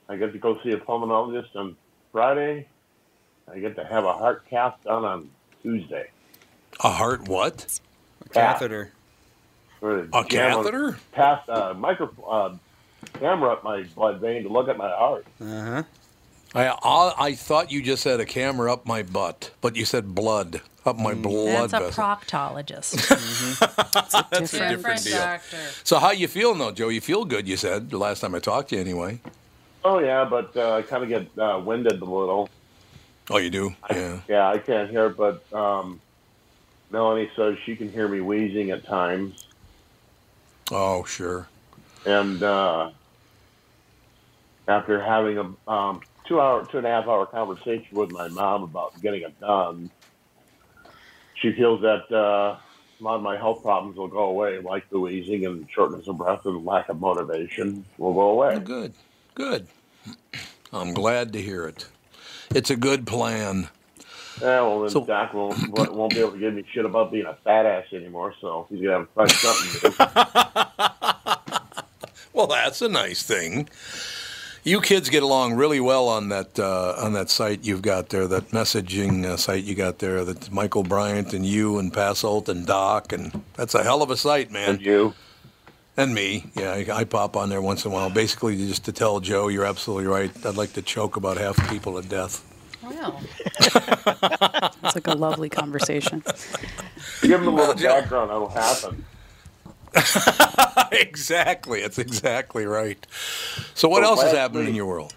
I 0.09 0.15
get 0.17 0.31
to 0.31 0.39
go 0.39 0.57
see 0.63 0.71
a 0.71 0.77
pulmonologist 0.77 1.53
on 1.55 1.75
Friday. 2.13 2.65
I 3.51 3.59
get 3.59 3.75
to 3.75 3.83
have 3.83 4.05
a 4.05 4.13
heart 4.13 4.45
cath 4.49 4.75
done 4.85 5.03
on 5.03 5.29
Tuesday. 5.61 6.09
A 6.81 6.89
heart 6.89 7.27
what? 7.27 7.79
A 8.25 8.29
catheter. 8.29 8.93
For 9.81 10.07
A 10.13 10.23
catheter? 10.23 10.97
Pass 11.11 11.47
uh, 11.49 11.73
micro 11.77 12.09
uh, 12.27 12.55
camera 13.19 13.51
up 13.53 13.63
my 13.63 13.83
blood 13.95 14.21
vein 14.21 14.43
to 14.43 14.49
look 14.49 14.69
at 14.69 14.77
my 14.77 14.89
heart. 14.89 15.25
Uh 15.41 15.61
huh. 15.63 15.83
I, 16.55 16.67
I 16.67 17.13
I 17.17 17.35
thought 17.35 17.71
you 17.71 17.81
just 17.81 18.03
said 18.03 18.19
a 18.19 18.25
camera 18.25 18.71
up 18.73 18.85
my 18.85 19.03
butt, 19.03 19.51
but 19.61 19.75
you 19.75 19.85
said 19.85 20.15
blood 20.15 20.61
up 20.85 20.97
my 20.97 21.13
blood 21.13 21.69
That's 21.69 21.73
a 21.73 21.79
vessel. 21.87 22.03
proctologist. 22.03 23.89
That's 24.31 24.53
a 24.53 24.69
different 24.69 25.03
deal. 25.03 25.17
doctor. 25.17 25.57
So 25.83 25.99
how 25.99 26.11
you 26.11 26.27
feeling 26.27 26.59
though, 26.59 26.71
Joe? 26.71 26.87
You 26.89 27.01
feel 27.01 27.25
good? 27.25 27.47
You 27.47 27.57
said 27.57 27.89
the 27.89 27.97
last 27.97 28.21
time 28.21 28.33
I 28.33 28.39
talked 28.39 28.69
to 28.69 28.75
you, 28.75 28.81
anyway. 28.81 29.19
Oh 29.83 29.99
yeah, 29.99 30.23
but 30.25 30.55
uh, 30.55 30.75
I 30.75 30.81
kind 30.83 31.03
of 31.03 31.09
get 31.09 31.27
uh, 31.37 31.59
winded 31.63 32.01
a 32.01 32.05
little. 32.05 32.49
Oh, 33.29 33.37
you 33.37 33.49
do? 33.49 33.75
Yeah. 33.91 34.19
Yeah, 34.29 34.49
I 34.49 34.57
can't 34.57 34.89
hear, 34.89 35.09
but 35.09 35.51
um, 35.53 35.99
Melanie 36.91 37.29
says 37.35 37.57
she 37.65 37.75
can 37.75 37.91
hear 37.91 38.07
me 38.07 38.21
wheezing 38.21 38.71
at 38.71 38.85
times, 38.85 39.45
Oh, 40.71 41.03
sure. 41.03 41.47
and 42.05 42.41
uh, 42.41 42.91
after 44.69 45.01
having 45.01 45.37
a 45.67 45.71
um, 45.71 45.99
two 46.27 46.39
hour, 46.41 46.65
two 46.65 46.77
and 46.77 46.87
a 46.87 46.89
half 46.89 47.07
hour 47.07 47.25
conversation 47.25 47.87
with 47.97 48.11
my 48.11 48.27
mom 48.27 48.63
about 48.63 48.99
getting 49.01 49.21
it 49.23 49.39
done, 49.39 49.89
she 51.35 51.51
feels 51.53 51.81
that 51.81 52.11
uh, 52.11 52.57
a 52.57 53.03
lot 53.03 53.15
of 53.15 53.21
my 53.21 53.37
health 53.37 53.61
problems 53.63 53.97
will 53.97 54.07
go 54.07 54.25
away, 54.25 54.59
like 54.59 54.89
the 54.89 54.99
wheezing 54.99 55.45
and 55.45 55.67
shortness 55.69 56.07
of 56.07 56.17
breath 56.17 56.45
and 56.45 56.65
lack 56.65 56.89
of 56.89 56.99
motivation 56.99 57.85
will 57.97 58.13
go 58.13 58.29
away. 58.29 58.55
Oh, 58.55 58.59
good. 58.59 58.93
Good. 59.35 59.67
I'm 60.73 60.93
glad 60.93 61.33
to 61.33 61.41
hear 61.41 61.67
it. 61.67 61.87
It's 62.53 62.69
a 62.69 62.75
good 62.75 63.05
plan. 63.07 63.69
Yeah, 64.41 64.61
well, 64.61 64.81
then 64.81 64.89
So- 64.89 65.05
Doc 65.05 65.33
won't, 65.33 65.69
won't 65.93 66.13
be 66.13 66.19
able 66.19 66.31
to 66.33 66.37
give 66.39 66.53
me 66.53 66.63
shit 66.71 66.85
about 66.85 67.11
being 67.11 67.25
a 67.25 67.35
fat 67.43 67.65
ass 67.65 67.85
anymore, 67.93 68.33
so 68.41 68.67
he's 68.69 68.81
gonna 68.81 68.99
have 68.99 69.07
to 69.07 69.13
find 69.13 69.31
something 69.31 69.91
to. 69.91 70.67
Well, 72.33 72.45
that's 72.47 72.83
a 72.83 72.87
nice 72.89 73.23
thing. 73.23 73.67
You 74.67 74.81
kids 74.81 75.09
get 75.09 75.23
along 75.23 75.53
really 75.53 75.79
well 75.79 76.09
on 76.09 76.27
that 76.27 76.59
uh, 76.59 76.95
on 76.97 77.13
that 77.13 77.29
site 77.29 77.63
you've 77.63 77.81
got 77.81 78.09
there, 78.09 78.27
that 78.27 78.49
messaging 78.49 79.23
uh, 79.23 79.37
site 79.37 79.63
you 79.63 79.75
got 79.75 79.99
there. 79.99 80.25
That 80.25 80.51
Michael 80.51 80.83
Bryant 80.83 81.33
and 81.33 81.45
you 81.45 81.79
and 81.79 81.93
Passolt 81.93 82.49
and 82.49 82.67
Doc, 82.67 83.13
and 83.13 83.45
that's 83.53 83.75
a 83.75 83.83
hell 83.83 84.01
of 84.01 84.11
a 84.11 84.17
site, 84.17 84.51
man. 84.51 84.71
And 84.71 84.81
you. 84.81 85.13
And 85.95 86.13
me, 86.13 86.51
yeah, 86.53 86.73
I, 86.73 86.85
I 86.93 87.03
pop 87.05 87.37
on 87.37 87.47
there 87.47 87.61
once 87.61 87.85
in 87.85 87.91
a 87.91 87.93
while, 87.93 88.09
basically 88.09 88.57
just 88.57 88.83
to 88.83 88.91
tell 88.91 89.21
Joe 89.21 89.47
you're 89.47 89.63
absolutely 89.63 90.07
right. 90.07 90.31
I'd 90.45 90.57
like 90.57 90.73
to 90.73 90.81
choke 90.81 91.15
about 91.15 91.37
half 91.37 91.55
the 91.55 91.63
people 91.69 92.01
to 92.01 92.05
death. 92.05 92.43
Wow. 92.83 93.21
It's 94.83 94.95
like 94.95 95.07
a 95.07 95.15
lovely 95.15 95.49
conversation. 95.49 96.23
Give 97.21 97.41
him 97.41 97.47
a 97.47 97.55
little 97.55 97.73
background 97.73 98.31
that'll 98.31 98.49
happened. 98.49 99.03
exactly, 100.91 101.81
that's 101.81 101.99
exactly 101.99 102.65
right. 102.65 103.05
So 103.73 103.87
what 103.89 104.03
So 104.03 104.09
else 104.09 104.23
is 104.23 104.31
happening 104.31 104.67
in 104.69 104.75
your 104.75 104.85
world? 104.85 105.13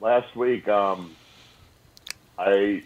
Last 0.00 0.34
week, 0.36 0.68
um, 0.68 1.14
I 2.38 2.82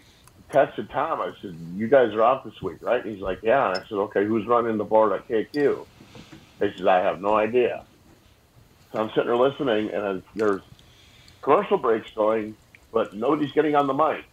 texted 0.51 0.91
Tom. 0.91 1.21
I 1.21 1.33
said, 1.43 1.57
"You 1.77 1.89
guys 1.89 2.15
are 2.15 2.23
off 2.23 2.45
this 2.45 2.61
week, 2.63 2.79
right?" 2.81 3.05
And 3.05 3.13
he's 3.13 3.23
like, 3.23 3.41
"Yeah." 3.43 3.69
And 3.69 3.79
I 3.79 3.81
said, 3.89 3.97
"Okay, 3.99 4.25
who's 4.25 4.47
running 4.47 4.77
the 4.79 4.85
board 4.85 5.13
at 5.13 5.29
KQ?" 5.29 5.87
He 6.61 6.73
says, 6.77 6.87
"I 6.87 6.99
have 6.99 7.21
no 7.21 7.35
idea." 7.35 7.85
So 8.93 9.01
I'm 9.01 9.09
sitting 9.11 9.27
there 9.27 9.37
listening, 9.37 9.91
and 9.91 10.03
uh, 10.03 10.21
there's 10.35 10.63
commercial 11.43 11.79
breaks 11.79 12.11
going, 12.13 12.57
but 12.93 13.15
nobody's 13.15 13.53
getting 13.53 13.75
on 13.75 13.87
the 13.87 13.95
mic. 13.95 14.25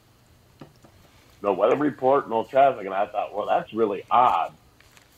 No 1.42 1.54
weather 1.54 1.76
report, 1.76 2.30
no 2.30 2.44
traffic, 2.46 2.86
and 2.86 2.94
I 2.94 3.06
thought, 3.08 3.36
well, 3.36 3.46
that's 3.48 3.74
really 3.74 4.04
odd 4.10 4.54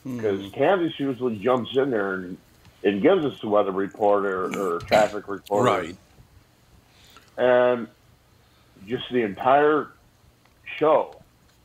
because 0.04 0.50
Kansas 0.52 0.98
usually 0.98 1.36
jumps 1.38 1.70
in 1.76 1.90
there 1.90 2.14
and, 2.14 2.36
and 2.84 3.02
gives 3.02 3.24
us 3.24 3.38
the 3.40 3.48
weather 3.48 3.72
report 3.72 4.24
or, 4.24 4.76
or 4.76 4.78
traffic 4.80 5.28
report. 5.28 5.64
Right. 5.66 5.96
And 7.36 7.88
just 8.86 9.04
the 9.12 9.22
entire 9.22 9.88
show 10.78 11.20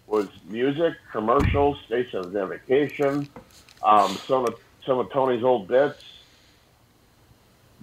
was 0.07 0.27
music, 0.47 0.93
commercials, 1.11 1.77
station 1.85 2.19
identification, 2.25 3.27
um, 3.81 4.17
some 4.27 4.45
of 4.45 4.55
some 4.85 4.99
of 4.99 5.09
Tony's 5.11 5.43
old 5.43 5.67
bits. 5.67 6.03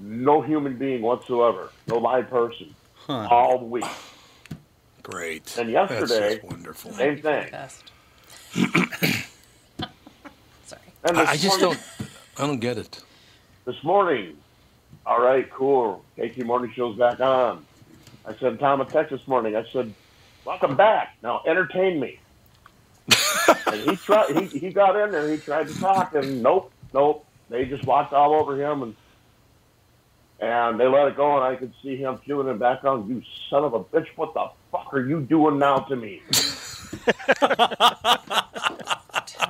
No 0.03 0.40
human 0.40 0.76
being 0.78 1.03
whatsoever, 1.03 1.70
no 1.86 1.98
live 1.98 2.30
person, 2.30 2.74
Huh. 2.94 3.28
all 3.30 3.59
week. 3.59 3.84
Great. 5.03 5.55
And 5.59 5.74
That's 5.74 5.90
yesterday, 5.90 6.34
just 6.36 6.44
wonderful. 6.44 6.92
same 6.92 7.20
thing. 7.20 7.51
And 11.05 11.18
I, 11.18 11.32
I 11.32 11.36
just 11.36 11.61
morning- 11.61 11.78
don't. 11.98 12.09
I 12.38 12.46
don't 12.46 12.61
get 12.61 12.78
it. 12.78 13.01
this 13.66 13.82
morning. 13.84 14.36
All 15.07 15.20
right, 15.20 15.51
cool. 15.51 16.05
KQ 16.18 16.44
Morning 16.44 16.72
Show's 16.74 16.98
back 16.98 17.20
on. 17.20 17.66
I 18.24 18.34
said, 18.38 18.59
Tom, 18.61 18.86
text 18.86 19.11
this 19.11 19.26
morning. 19.26 19.57
I 19.57 19.64
said, 19.72 19.94
welcome 20.44 20.76
back. 20.76 21.09
Now 21.22 21.40
entertain 21.46 21.98
me. 22.01 22.20
and 23.66 23.80
he 23.90 23.96
tried. 23.96 24.36
He, 24.36 24.59
he 24.59 24.70
got 24.70 24.96
in 24.96 25.11
there. 25.11 25.30
He 25.30 25.38
tried 25.38 25.68
to 25.68 25.74
talk, 25.74 26.14
and 26.14 26.42
nope, 26.42 26.72
nope. 26.92 27.26
They 27.48 27.64
just 27.64 27.84
walked 27.86 28.12
all 28.12 28.34
over 28.34 28.61
him, 28.61 28.82
and 28.82 28.96
and 30.38 30.78
they 30.78 30.86
let 30.86 31.09
it 31.09 31.16
go. 31.16 31.34
And 31.36 31.44
I 31.44 31.57
could 31.57 31.72
see 31.82 31.96
him 31.96 32.18
feeling 32.26 32.46
in 32.46 32.53
the 32.55 32.59
background. 32.59 33.09
You 33.09 33.22
son 33.48 33.64
of 33.64 33.74
a 33.74 33.80
bitch! 33.82 34.07
What 34.16 34.34
the 34.34 34.46
fuck 34.70 34.92
are 34.92 35.07
you 35.07 35.20
doing 35.22 35.59
now 35.59 35.78
to 35.80 35.96
me? 35.96 36.22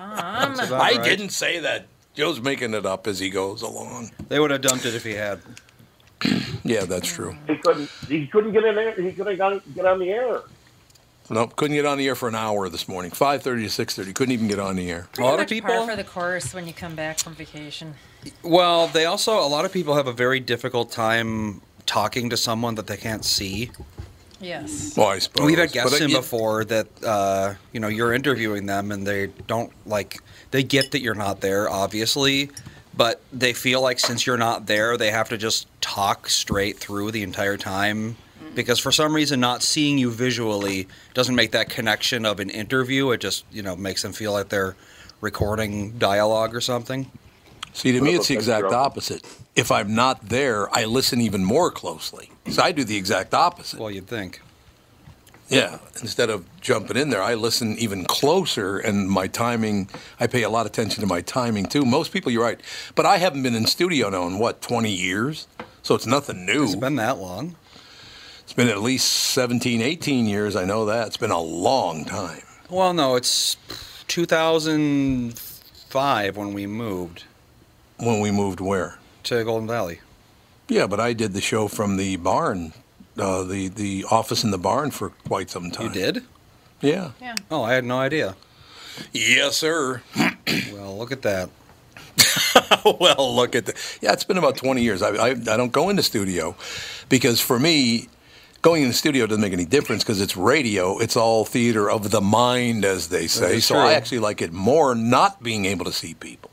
Tom. 0.00 0.60
I 0.72 0.92
right. 0.96 1.02
didn't 1.02 1.30
say 1.30 1.58
that. 1.60 1.86
Joe's 2.14 2.40
making 2.40 2.74
it 2.74 2.84
up 2.86 3.06
as 3.06 3.18
he 3.18 3.30
goes 3.30 3.62
along. 3.62 4.10
They 4.28 4.40
would 4.40 4.50
have 4.50 4.60
dumped 4.62 4.84
it 4.84 4.94
if 4.94 5.04
he 5.04 5.12
had. 5.14 5.40
Yeah, 6.62 6.84
that's 6.84 7.08
true. 7.08 7.34
He 7.48 7.56
couldn't. 7.56 7.90
He 8.06 8.26
couldn't 8.26 8.52
get 8.52 8.62
in 8.64 8.74
there. 8.74 8.92
He 8.92 9.12
couldn't 9.12 9.74
get 9.74 9.86
on 9.86 9.98
the 9.98 10.10
air. 10.10 10.42
Nope, 11.30 11.56
couldn't 11.56 11.74
get 11.74 11.86
on 11.86 11.96
the 11.96 12.06
air 12.06 12.14
for 12.14 12.28
an 12.28 12.34
hour 12.34 12.68
this 12.68 12.86
morning. 12.86 13.10
5:30 13.10 13.42
to 13.42 13.70
6:30, 13.70 14.12
couldn't 14.14 14.32
even 14.32 14.46
get 14.46 14.58
on 14.58 14.76
the 14.76 14.90
air. 14.90 15.08
A 15.18 15.22
lot 15.22 15.40
of 15.40 15.46
Pretty 15.46 15.62
much 15.62 15.68
par 15.70 15.80
people. 15.80 15.86
for 15.88 15.96
the 15.96 16.04
course 16.04 16.52
when 16.52 16.66
you 16.66 16.74
come 16.74 16.94
back 16.94 17.18
from 17.18 17.34
vacation. 17.34 17.94
Well, 18.42 18.88
they 18.88 19.06
also 19.06 19.38
a 19.40 19.48
lot 19.48 19.64
of 19.64 19.72
people 19.72 19.94
have 19.94 20.06
a 20.06 20.12
very 20.12 20.38
difficult 20.38 20.92
time 20.92 21.62
talking 21.86 22.28
to 22.28 22.36
someone 22.36 22.74
that 22.74 22.86
they 22.86 22.98
can't 22.98 23.24
see. 23.24 23.70
Yes. 24.40 24.96
Well, 24.96 25.08
I 25.08 25.18
suppose 25.18 25.46
We've 25.46 25.58
had 25.58 25.72
guests 25.72 25.90
But, 25.92 26.00
uh, 26.00 26.04
in 26.04 26.10
you- 26.10 26.16
before 26.16 26.64
that 26.64 26.86
uh, 27.04 27.54
you 27.72 27.80
know 27.80 27.88
you're 27.88 28.12
interviewing 28.12 28.66
them 28.66 28.90
and 28.92 29.06
they 29.06 29.28
don't 29.46 29.70
like 29.86 30.20
they 30.50 30.62
get 30.62 30.90
that 30.92 31.00
you're 31.00 31.14
not 31.14 31.40
there, 31.40 31.68
obviously, 31.70 32.50
but 32.96 33.20
they 33.32 33.52
feel 33.52 33.80
like 33.80 34.00
since 34.00 34.26
you're 34.26 34.36
not 34.38 34.66
there, 34.66 34.96
they 34.96 35.10
have 35.10 35.28
to 35.28 35.38
just 35.38 35.66
talk 35.80 36.28
straight 36.28 36.78
through 36.78 37.10
the 37.12 37.22
entire 37.22 37.56
time 37.56 38.16
because 38.54 38.80
for 38.80 38.90
some 38.90 39.14
reason 39.14 39.38
not 39.38 39.62
seeing 39.62 39.96
you 39.98 40.10
visually 40.10 40.88
doesn't 41.14 41.34
make 41.36 41.52
that 41.52 41.68
connection 41.68 42.26
of 42.26 42.40
an 42.40 42.50
interview. 42.50 43.10
It 43.10 43.20
just 43.20 43.44
you 43.52 43.62
know 43.62 43.76
makes 43.76 44.02
them 44.02 44.12
feel 44.12 44.32
like 44.32 44.48
they're 44.48 44.74
recording 45.20 45.92
dialogue 45.98 46.54
or 46.54 46.60
something. 46.60 47.10
See, 47.72 47.92
to 47.92 48.00
me, 48.00 48.14
it's 48.14 48.28
the 48.28 48.34
exact 48.34 48.66
opposite. 48.66 49.24
If 49.54 49.70
I'm 49.70 49.94
not 49.94 50.28
there, 50.28 50.74
I 50.74 50.84
listen 50.84 51.20
even 51.20 51.44
more 51.44 51.70
closely. 51.70 52.30
So 52.48 52.62
I 52.62 52.72
do 52.72 52.84
the 52.84 52.96
exact 52.96 53.34
opposite. 53.34 53.80
Well, 53.80 53.90
you'd 53.90 54.06
think. 54.06 54.40
Yeah. 55.50 55.78
Instead 56.00 56.30
of 56.30 56.46
jumping 56.60 56.96
in 56.96 57.10
there, 57.10 57.22
I 57.22 57.34
listen 57.34 57.76
even 57.78 58.04
closer, 58.04 58.78
and 58.78 59.10
my 59.10 59.26
timing, 59.26 59.88
I 60.20 60.28
pay 60.28 60.44
a 60.44 60.48
lot 60.48 60.66
of 60.66 60.72
attention 60.72 61.00
to 61.00 61.06
my 61.06 61.20
timing 61.20 61.66
too. 61.66 61.84
Most 61.84 62.12
people, 62.12 62.30
you're 62.30 62.44
right. 62.44 62.60
But 62.94 63.04
I 63.04 63.16
haven't 63.18 63.42
been 63.42 63.56
in 63.56 63.66
studio 63.66 64.10
now 64.10 64.28
in 64.28 64.34
oh, 64.34 64.38
what, 64.38 64.62
20 64.62 64.88
years? 64.90 65.48
So 65.82 65.96
it's 65.96 66.06
nothing 66.06 66.46
new. 66.46 66.62
It's 66.64 66.76
been 66.76 66.96
that 66.96 67.18
long. 67.18 67.56
It's 68.42 68.52
been 68.52 68.68
at 68.68 68.80
least 68.80 69.08
17, 69.08 69.82
18 69.82 70.26
years. 70.26 70.56
I 70.56 70.64
know 70.64 70.86
that. 70.86 71.06
It's 71.08 71.16
been 71.16 71.30
a 71.30 71.40
long 71.40 72.04
time. 72.04 72.42
Well, 72.68 72.92
no, 72.94 73.16
it's 73.16 73.56
2005 74.06 76.36
when 76.36 76.52
we 76.52 76.66
moved. 76.66 77.24
When 78.00 78.20
we 78.20 78.30
moved 78.30 78.60
where? 78.60 78.98
To 79.24 79.44
Golden 79.44 79.68
Valley. 79.68 80.00
Yeah, 80.68 80.86
but 80.86 81.00
I 81.00 81.12
did 81.12 81.32
the 81.32 81.40
show 81.40 81.68
from 81.68 81.96
the 81.96 82.16
barn, 82.16 82.72
uh, 83.18 83.42
the 83.42 83.68
the 83.68 84.04
office 84.10 84.44
in 84.44 84.50
the 84.50 84.58
barn 84.58 84.90
for 84.90 85.10
quite 85.26 85.50
some 85.50 85.70
time. 85.70 85.88
You 85.88 85.92
did? 85.92 86.24
Yeah. 86.80 87.10
Yeah. 87.20 87.34
Oh, 87.50 87.62
I 87.62 87.72
had 87.74 87.84
no 87.84 87.98
idea. 87.98 88.36
Yes, 89.12 89.56
sir. 89.56 90.02
well, 90.72 90.96
look 90.96 91.12
at 91.12 91.22
that. 91.22 91.50
well, 93.00 93.34
look 93.34 93.54
at 93.54 93.66
that. 93.66 93.98
Yeah, 94.00 94.12
it's 94.12 94.24
been 94.24 94.38
about 94.38 94.56
20 94.56 94.82
years. 94.82 95.02
I, 95.02 95.10
I, 95.10 95.28
I 95.30 95.34
don't 95.34 95.72
go 95.72 95.88
into 95.88 96.02
studio 96.02 96.54
because 97.08 97.40
for 97.40 97.58
me, 97.58 98.08
going 98.62 98.82
in 98.82 98.88
the 98.88 98.94
studio 98.94 99.26
doesn't 99.26 99.40
make 99.40 99.52
any 99.52 99.64
difference 99.64 100.02
because 100.02 100.20
it's 100.20 100.36
radio. 100.36 100.98
It's 100.98 101.16
all 101.16 101.44
theater 101.44 101.90
of 101.90 102.10
the 102.10 102.20
mind, 102.20 102.84
as 102.84 103.08
they 103.08 103.26
say. 103.26 103.60
So 103.60 103.74
true. 103.74 103.82
I 103.82 103.92
actually 103.92 104.18
like 104.18 104.42
it 104.42 104.52
more 104.52 104.94
not 104.94 105.42
being 105.42 105.64
able 105.64 105.84
to 105.84 105.92
see 105.92 106.14
people. 106.14 106.49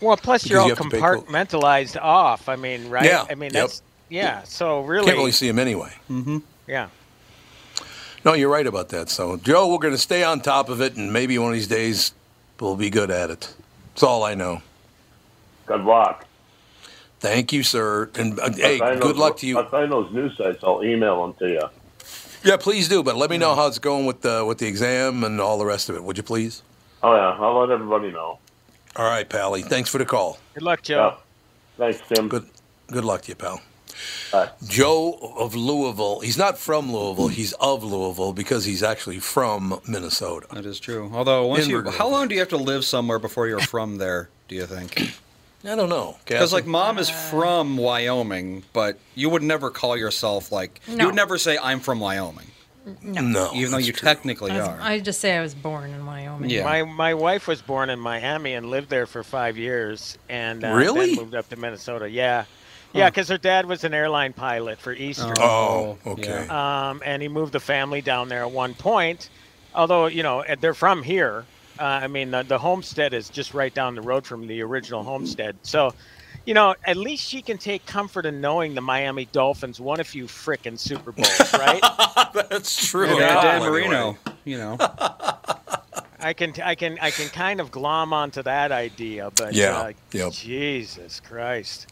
Well, 0.00 0.16
plus 0.16 0.48
you're 0.48 0.60
all 0.60 0.68
you 0.68 0.74
have 0.74 0.84
to 0.84 0.90
pay 0.90 0.98
clo- 0.98 1.22
compartmentalized 1.22 2.00
off. 2.00 2.48
I 2.48 2.56
mean, 2.56 2.88
right? 2.88 3.04
Yeah, 3.04 3.24
I 3.28 3.34
mean, 3.34 3.52
yep. 3.52 3.64
that's 3.64 3.82
yeah. 4.08 4.42
So 4.44 4.80
really, 4.82 5.06
Can't 5.06 5.18
really 5.18 5.32
see 5.32 5.46
them 5.46 5.58
anyway. 5.58 5.92
Mm-hmm. 6.10 6.38
yeah. 6.66 6.88
No, 8.24 8.34
you're 8.34 8.50
right 8.50 8.66
about 8.66 8.88
that. 8.90 9.08
So, 9.10 9.36
Joe, 9.36 9.68
we're 9.68 9.78
going 9.78 9.94
to 9.94 9.98
stay 9.98 10.24
on 10.24 10.40
top 10.40 10.68
of 10.68 10.80
it, 10.80 10.96
and 10.96 11.12
maybe 11.12 11.38
one 11.38 11.50
of 11.50 11.54
these 11.54 11.68
days 11.68 12.12
we'll 12.58 12.74
be 12.76 12.90
good 12.90 13.10
at 13.10 13.30
it. 13.30 13.54
That's 13.94 14.02
all 14.02 14.24
I 14.24 14.34
know. 14.34 14.60
Good 15.66 15.82
luck. 15.82 16.26
Thank 17.20 17.52
you, 17.52 17.62
sir. 17.62 18.10
And 18.16 18.38
uh, 18.38 18.50
hey, 18.52 18.76
If 18.76 18.82
I 18.82 18.94
know- 18.94 19.00
good 19.00 19.16
luck 19.16 19.36
to 19.38 19.46
you. 19.46 19.58
I 19.60 19.86
know 19.86 20.02
those 20.02 20.12
news 20.12 20.36
sites, 20.36 20.62
I'll 20.62 20.82
email 20.84 21.22
them 21.26 21.34
to 21.38 21.48
you. 21.52 21.62
Yeah, 22.44 22.56
please 22.56 22.88
do. 22.88 23.02
But 23.02 23.16
let 23.16 23.30
me 23.30 23.38
know 23.38 23.54
how 23.54 23.66
it's 23.66 23.78
going 23.80 24.06
with 24.06 24.22
the 24.22 24.44
with 24.46 24.58
the 24.58 24.66
exam 24.66 25.24
and 25.24 25.40
all 25.40 25.58
the 25.58 25.66
rest 25.66 25.88
of 25.88 25.96
it. 25.96 26.04
Would 26.04 26.16
you 26.16 26.22
please? 26.22 26.62
Oh 27.02 27.14
yeah, 27.14 27.36
I'll 27.38 27.58
let 27.60 27.70
everybody 27.70 28.10
know. 28.12 28.38
All 28.98 29.04
right, 29.04 29.28
Pally. 29.28 29.62
Thanks 29.62 29.88
for 29.88 29.98
the 29.98 30.04
call. 30.04 30.38
Good 30.54 30.64
luck, 30.64 30.82
Joe. 30.82 31.18
Thanks, 31.76 32.02
Tim. 32.08 32.28
Good. 32.28 32.46
Good 32.88 33.04
luck 33.04 33.22
to 33.22 33.28
you, 33.28 33.34
pal. 33.36 33.62
Joe 34.66 35.34
of 35.36 35.54
Louisville. 35.54 36.20
He's 36.20 36.36
not 36.36 36.58
from 36.58 36.92
Louisville. 36.92 37.28
He's 37.28 37.52
of 37.54 37.84
Louisville 37.84 38.32
because 38.32 38.64
he's 38.64 38.82
actually 38.82 39.20
from 39.20 39.80
Minnesota. 39.86 40.46
That 40.52 40.66
is 40.66 40.80
true. 40.80 41.10
Although, 41.12 41.46
once 41.46 41.68
you, 41.68 41.88
how 41.90 42.08
long 42.08 42.28
do 42.28 42.34
you 42.34 42.40
have 42.40 42.48
to 42.50 42.56
live 42.56 42.84
somewhere 42.84 43.18
before 43.18 43.46
you're 43.46 43.60
from 43.60 43.98
there? 43.98 44.28
Do 44.48 44.56
you 44.56 44.66
think? 44.66 45.14
I 45.64 45.74
don't 45.74 45.88
know. 45.88 46.16
Because 46.24 46.52
like 46.52 46.66
mom 46.66 46.98
is 46.98 47.10
uh. 47.10 47.12
from 47.12 47.76
Wyoming, 47.76 48.64
but 48.72 48.98
you 49.14 49.28
would 49.30 49.42
never 49.42 49.70
call 49.70 49.96
yourself 49.96 50.50
like 50.50 50.80
no. 50.88 50.96
you 50.96 51.06
would 51.06 51.16
never 51.16 51.38
say 51.38 51.58
I'm 51.60 51.80
from 51.80 52.00
Wyoming. 52.00 52.50
No. 53.02 53.20
No, 53.22 53.50
even 53.54 53.72
though 53.72 53.78
you 53.78 53.92
technically 53.92 54.50
I, 54.52 54.58
was- 54.58 54.68
are. 54.68 54.78
I 54.80 55.00
just 55.00 55.20
say 55.20 55.36
I 55.36 55.40
was 55.40 55.54
born 55.54 55.90
in 55.90 56.04
Wyoming. 56.06 56.50
Yeah. 56.50 56.64
My 56.64 56.82
my 56.84 57.14
wife 57.14 57.46
was 57.48 57.60
born 57.62 57.90
in 57.90 57.98
Miami 57.98 58.54
and 58.54 58.70
lived 58.70 58.88
there 58.90 59.06
for 59.06 59.22
five 59.22 59.56
years, 59.56 60.16
and 60.28 60.64
uh, 60.64 60.72
Really? 60.74 61.06
then 61.08 61.16
moved 61.16 61.34
up 61.34 61.48
to 61.50 61.56
Minnesota. 61.56 62.08
Yeah, 62.08 62.44
yeah, 62.92 63.10
because 63.10 63.28
her 63.28 63.38
dad 63.38 63.66
was 63.66 63.84
an 63.84 63.94
airline 63.94 64.32
pilot 64.32 64.78
for 64.78 64.92
Eastern. 64.92 65.34
Oh, 65.38 65.98
okay. 66.06 66.46
Um, 66.48 67.02
and 67.04 67.20
he 67.22 67.28
moved 67.28 67.52
the 67.52 67.60
family 67.60 68.00
down 68.00 68.28
there 68.28 68.42
at 68.42 68.50
one 68.50 68.74
point. 68.74 69.30
Although 69.74 70.06
you 70.06 70.22
know 70.22 70.44
they're 70.60 70.74
from 70.74 71.02
here. 71.02 71.44
Uh, 71.78 71.84
I 71.84 72.08
mean 72.08 72.32
the, 72.32 72.42
the 72.42 72.58
homestead 72.58 73.14
is 73.14 73.28
just 73.28 73.54
right 73.54 73.72
down 73.72 73.94
the 73.94 74.00
road 74.02 74.26
from 74.26 74.46
the 74.48 74.62
original 74.62 75.04
homestead. 75.04 75.56
So, 75.62 75.94
you 76.48 76.54
know, 76.54 76.74
at 76.84 76.96
least 76.96 77.28
she 77.28 77.42
can 77.42 77.58
take 77.58 77.84
comfort 77.84 78.24
in 78.24 78.40
knowing 78.40 78.74
the 78.74 78.80
Miami 78.80 79.26
Dolphins 79.32 79.78
won 79.78 80.00
a 80.00 80.04
few 80.04 80.24
frickin' 80.24 80.78
Super 80.78 81.12
Bowls, 81.18 81.52
right? 81.52 81.82
That's 82.32 82.88
true. 82.88 83.06
Yeah, 83.06 83.16
Yeah. 83.18 83.42
Dan 83.42 83.54
Anyway. 83.56 83.70
Marino, 83.70 84.16
you 84.46 84.56
know. 84.56 84.78
I 86.20 86.32
can 86.32 86.54
I 86.64 86.74
can 86.74 86.98
I 87.02 87.10
can 87.10 87.28
kind 87.28 87.60
of 87.60 87.70
glom 87.70 88.14
onto 88.14 88.42
that 88.44 88.72
idea, 88.72 89.30
but 89.36 89.52
Yeah, 89.52 89.78
uh, 89.78 89.92
yep. 90.12 90.32
Jesus 90.32 91.20
Christ, 91.20 91.86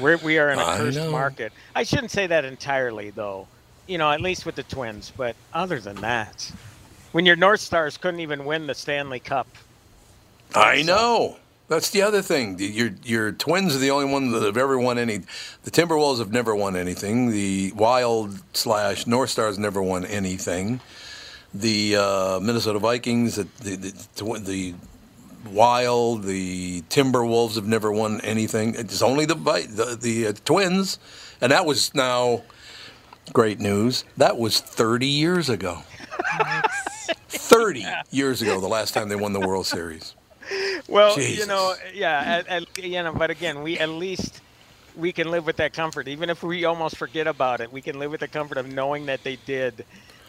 we're 0.00 0.16
we 0.16 0.38
are 0.38 0.50
in 0.50 0.58
a 0.58 0.64
I 0.64 0.76
cursed 0.76 0.98
know. 0.98 1.12
market. 1.12 1.52
I 1.76 1.84
shouldn't 1.84 2.10
say 2.10 2.26
that 2.26 2.44
entirely, 2.44 3.10
though. 3.10 3.46
You 3.86 3.98
know, 3.98 4.10
at 4.10 4.20
least 4.20 4.44
with 4.44 4.56
the 4.56 4.64
Twins, 4.64 5.12
but 5.16 5.36
other 5.54 5.78
than 5.78 6.00
that, 6.00 6.50
when 7.12 7.24
your 7.26 7.36
North 7.36 7.60
Stars 7.60 7.96
couldn't 7.96 8.20
even 8.20 8.44
win 8.44 8.66
the 8.66 8.74
Stanley 8.74 9.20
Cup, 9.20 9.46
I 10.54 10.82
know. 10.82 11.36
That's 11.70 11.90
the 11.90 12.02
other 12.02 12.20
thing. 12.20 12.58
Your 12.58 12.90
your 13.04 13.30
Twins 13.30 13.76
are 13.76 13.78
the 13.78 13.92
only 13.92 14.12
ones 14.12 14.32
that 14.32 14.42
have 14.42 14.56
ever 14.56 14.76
won 14.76 14.98
any. 14.98 15.18
The 15.62 15.70
Timberwolves 15.70 16.18
have 16.18 16.32
never 16.32 16.52
won 16.52 16.74
anything. 16.74 17.30
The 17.30 17.70
Wild 17.76 18.40
slash 18.54 19.06
North 19.06 19.30
Stars 19.30 19.56
never 19.56 19.80
won 19.80 20.04
anything. 20.04 20.80
The 21.54 21.94
uh, 21.94 22.40
Minnesota 22.42 22.80
Vikings, 22.80 23.36
the 23.36 23.46
the, 23.60 23.76
the 24.16 24.38
the 24.40 24.74
Wild, 25.48 26.24
the 26.24 26.82
Timberwolves 26.90 27.54
have 27.54 27.68
never 27.68 27.92
won 27.92 28.20
anything. 28.22 28.74
It's 28.74 29.00
only 29.00 29.24
the 29.24 29.36
the, 29.36 29.96
the 30.00 30.26
uh, 30.26 30.32
Twins, 30.44 30.98
and 31.40 31.52
that 31.52 31.66
was 31.66 31.94
now 31.94 32.42
great 33.32 33.60
news. 33.60 34.02
That 34.16 34.38
was 34.38 34.58
30 34.60 35.06
years 35.06 35.48
ago. 35.48 35.84
30 37.28 37.86
years 38.10 38.42
ago, 38.42 38.60
the 38.60 38.66
last 38.66 38.92
time 38.92 39.08
they 39.08 39.14
won 39.14 39.34
the 39.34 39.40
World 39.40 39.66
Series. 39.66 40.16
Well, 40.88 41.18
you 41.20 41.46
know, 41.46 41.74
yeah, 41.94 42.20
at, 42.20 42.48
at, 42.48 42.78
you 42.84 43.02
know, 43.02 43.12
but 43.12 43.30
again, 43.30 43.62
we 43.62 43.78
at 43.78 43.88
least 43.88 44.40
we 44.96 45.12
can 45.12 45.30
live 45.30 45.46
with 45.46 45.56
that 45.56 45.72
comfort, 45.72 46.08
even 46.08 46.30
if 46.30 46.42
we 46.42 46.64
almost 46.64 46.96
forget 46.96 47.26
about 47.26 47.60
it. 47.60 47.72
We 47.72 47.80
can 47.80 47.98
live 47.98 48.10
with 48.10 48.20
the 48.20 48.28
comfort 48.28 48.58
of 48.58 48.66
knowing 48.68 49.06
that 49.06 49.22
they 49.22 49.36
did. 49.46 49.84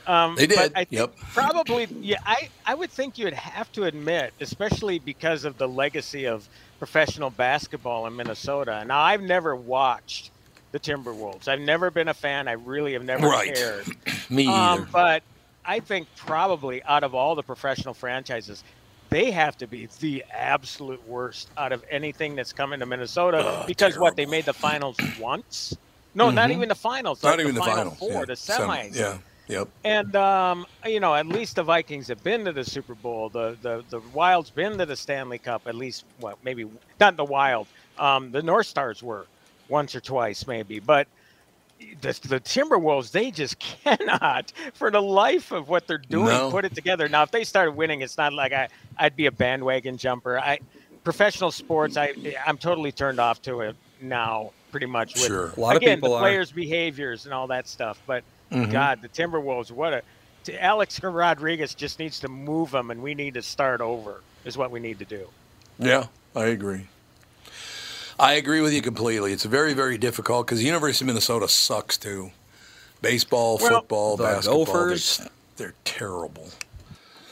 Um, 0.08 0.36
They 0.36 0.48
but 0.48 0.56
did, 0.56 0.72
I 0.76 0.88
yep. 0.90 1.16
Probably, 1.34 1.88
yeah. 2.00 2.18
I 2.26 2.50
I 2.66 2.74
would 2.76 2.92
think 2.92 3.18
you 3.18 3.26
would 3.26 3.34
have 3.34 3.72
to 3.74 3.84
admit, 3.84 4.34
especially 4.40 5.00
because 5.00 5.46
of 5.46 5.58
the 5.58 5.68
legacy 5.68 6.26
of 6.26 6.48
professional 6.80 7.30
basketball 7.30 8.08
in 8.08 8.16
Minnesota. 8.16 8.84
Now, 8.86 9.00
I've 9.02 9.22
never 9.22 9.56
watched 9.56 10.32
the 10.72 10.80
Timberwolves. 10.80 11.48
I've 11.48 11.60
never 11.60 11.92
been 11.92 12.08
a 12.08 12.14
fan. 12.14 12.48
I 12.48 12.54
really 12.54 12.94
have 12.94 13.04
never 13.04 13.28
Right. 13.28 13.54
cared. 13.54 13.86
Me 14.30 14.48
either. 14.48 14.82
Um, 14.84 14.88
but 14.92 15.22
I 15.66 15.80
think 15.80 16.08
probably 16.16 16.82
out 16.84 17.04
of 17.04 17.14
all 17.14 17.36
the 17.36 17.44
professional 17.44 17.94
franchises, 17.94 18.64
they 19.12 19.30
have 19.30 19.56
to 19.60 19.68
be 19.68 19.88
the 20.00 20.24
absolute 20.34 21.06
worst 21.08 21.50
out 21.58 21.72
of 21.72 21.84
anything 21.92 22.36
that's 22.36 22.52
coming 22.54 22.80
to 22.80 22.86
Minnesota 22.88 23.44
Oh, 23.46 23.64
because 23.68 24.00
what 24.00 24.16
they 24.16 24.26
made 24.26 24.46
the 24.46 24.54
finals 24.54 24.98
once. 25.20 25.78
No, 26.16 26.30
not 26.32 26.50
Mhm. 26.50 26.54
even 26.56 26.70
the 26.70 26.76
finals. 26.76 27.22
Not 27.22 27.32
like 27.32 27.40
even 27.42 27.56
the, 27.56 27.62
final 27.62 27.76
finals. 27.92 27.98
Four, 28.00 28.12
yeah. 28.12 28.26
the 28.26 28.36
Sem- 28.36 28.62
semis. 28.70 28.96
yeah. 28.96 29.18
Yep. 29.48 29.68
And 29.84 30.16
um, 30.16 30.66
you 30.86 31.00
know, 31.02 31.14
at 31.14 31.28
least 31.28 31.58
the 31.58 31.64
Vikings 31.64 32.08
have 32.08 32.24
been 32.24 32.46
to 32.46 32.54
the 32.54 32.64
Super 32.64 32.96
Bowl. 32.96 33.28
The 33.30 33.58
the 33.62 33.84
the 33.90 34.00
Wild's 34.14 34.50
been 34.50 34.78
to 34.78 34.86
the 34.86 34.96
Stanley 34.96 35.40
Cup. 35.40 35.64
At 35.68 35.76
least, 35.76 36.06
what 36.20 36.38
maybe 36.44 36.66
not 37.00 37.18
the 37.18 37.26
Wild. 37.26 37.68
Um, 38.00 38.32
the 38.32 38.42
North 38.42 38.68
Stars 38.68 39.04
were 39.04 39.26
once 39.68 39.94
or 39.94 40.00
twice, 40.00 40.48
maybe. 40.48 40.80
But 40.80 41.08
the, 42.02 42.20
the 42.28 42.40
Timberwolves, 42.40 43.12
they 43.12 43.32
just 43.32 43.60
cannot, 43.84 44.52
for 44.74 44.92
the 44.92 45.02
life 45.02 45.52
of 45.52 45.70
what 45.70 45.88
they're 45.88 45.98
doing, 45.98 46.28
No. 46.28 46.52
put 46.52 46.66
it 46.66 46.74
together. 46.76 47.08
Now, 47.10 47.24
if 47.24 47.32
they 47.32 47.44
started 47.44 47.72
winning, 47.74 48.02
it's 48.02 48.18
not 48.18 48.34
like 48.34 48.54
I 48.54 48.70
I'd 48.98 49.16
be 49.16 49.26
a 49.28 49.32
bandwagon 49.32 49.98
jumper. 49.98 50.40
I 50.40 50.60
professional 51.04 51.52
sports, 51.52 51.98
I 51.98 52.14
I'm 52.46 52.58
totally 52.58 52.92
turned 52.92 53.20
off 53.20 53.42
to 53.44 53.62
it 53.62 53.76
now, 54.02 54.52
pretty 54.72 54.86
much. 54.86 55.14
With, 55.16 55.24
Sure. 55.26 55.52
A 55.56 55.60
lot 55.60 55.76
of 55.76 55.82
again, 55.82 55.98
people 55.98 56.10
the 56.10 56.16
are. 56.16 56.22
players' 56.22 56.52
behaviors 56.52 57.26
and 57.26 57.34
all 57.34 57.48
that 57.48 57.68
stuff. 57.68 58.00
But 58.08 58.24
Mhm. 58.52 58.72
God, 58.72 59.02
the 59.02 59.10
Timberwolves, 59.10 59.72
what 59.72 59.94
a 59.94 60.02
to 60.46 60.64
Alex 60.64 61.02
Rodriguez 61.04 61.76
just 61.76 62.00
needs 62.00 62.20
to 62.22 62.28
move 62.28 62.72
them, 62.72 62.90
and 62.92 63.02
we 63.04 63.14
need 63.16 63.36
to 63.36 63.42
start 63.44 63.80
over. 63.82 64.22
Is 64.44 64.58
what 64.58 64.72
we 64.72 64.80
need 64.80 64.98
to 65.00 65.06
do. 65.06 65.28
Yeah, 65.78 66.08
I 66.36 66.46
agree. 66.46 66.88
I 68.22 68.34
agree 68.34 68.62
with 68.62 68.72
you 68.72 68.82
completely. 68.82 69.34
It's 69.34 69.46
very, 69.46 69.74
very 69.74 69.98
difficult 69.98 70.46
because 70.46 70.60
the 70.60 70.66
University 70.66 71.04
of 71.04 71.08
Minnesota 71.08 71.48
sucks 71.48 71.98
too. 71.98 72.32
Baseball, 73.02 73.58
Well- 73.60 73.80
football, 73.80 74.16
The 74.18 74.24
basketball. 74.24 74.66
Gophers. 74.66 75.18
They're, 75.18 75.28
they're 75.58 75.74
terrible. 75.84 76.50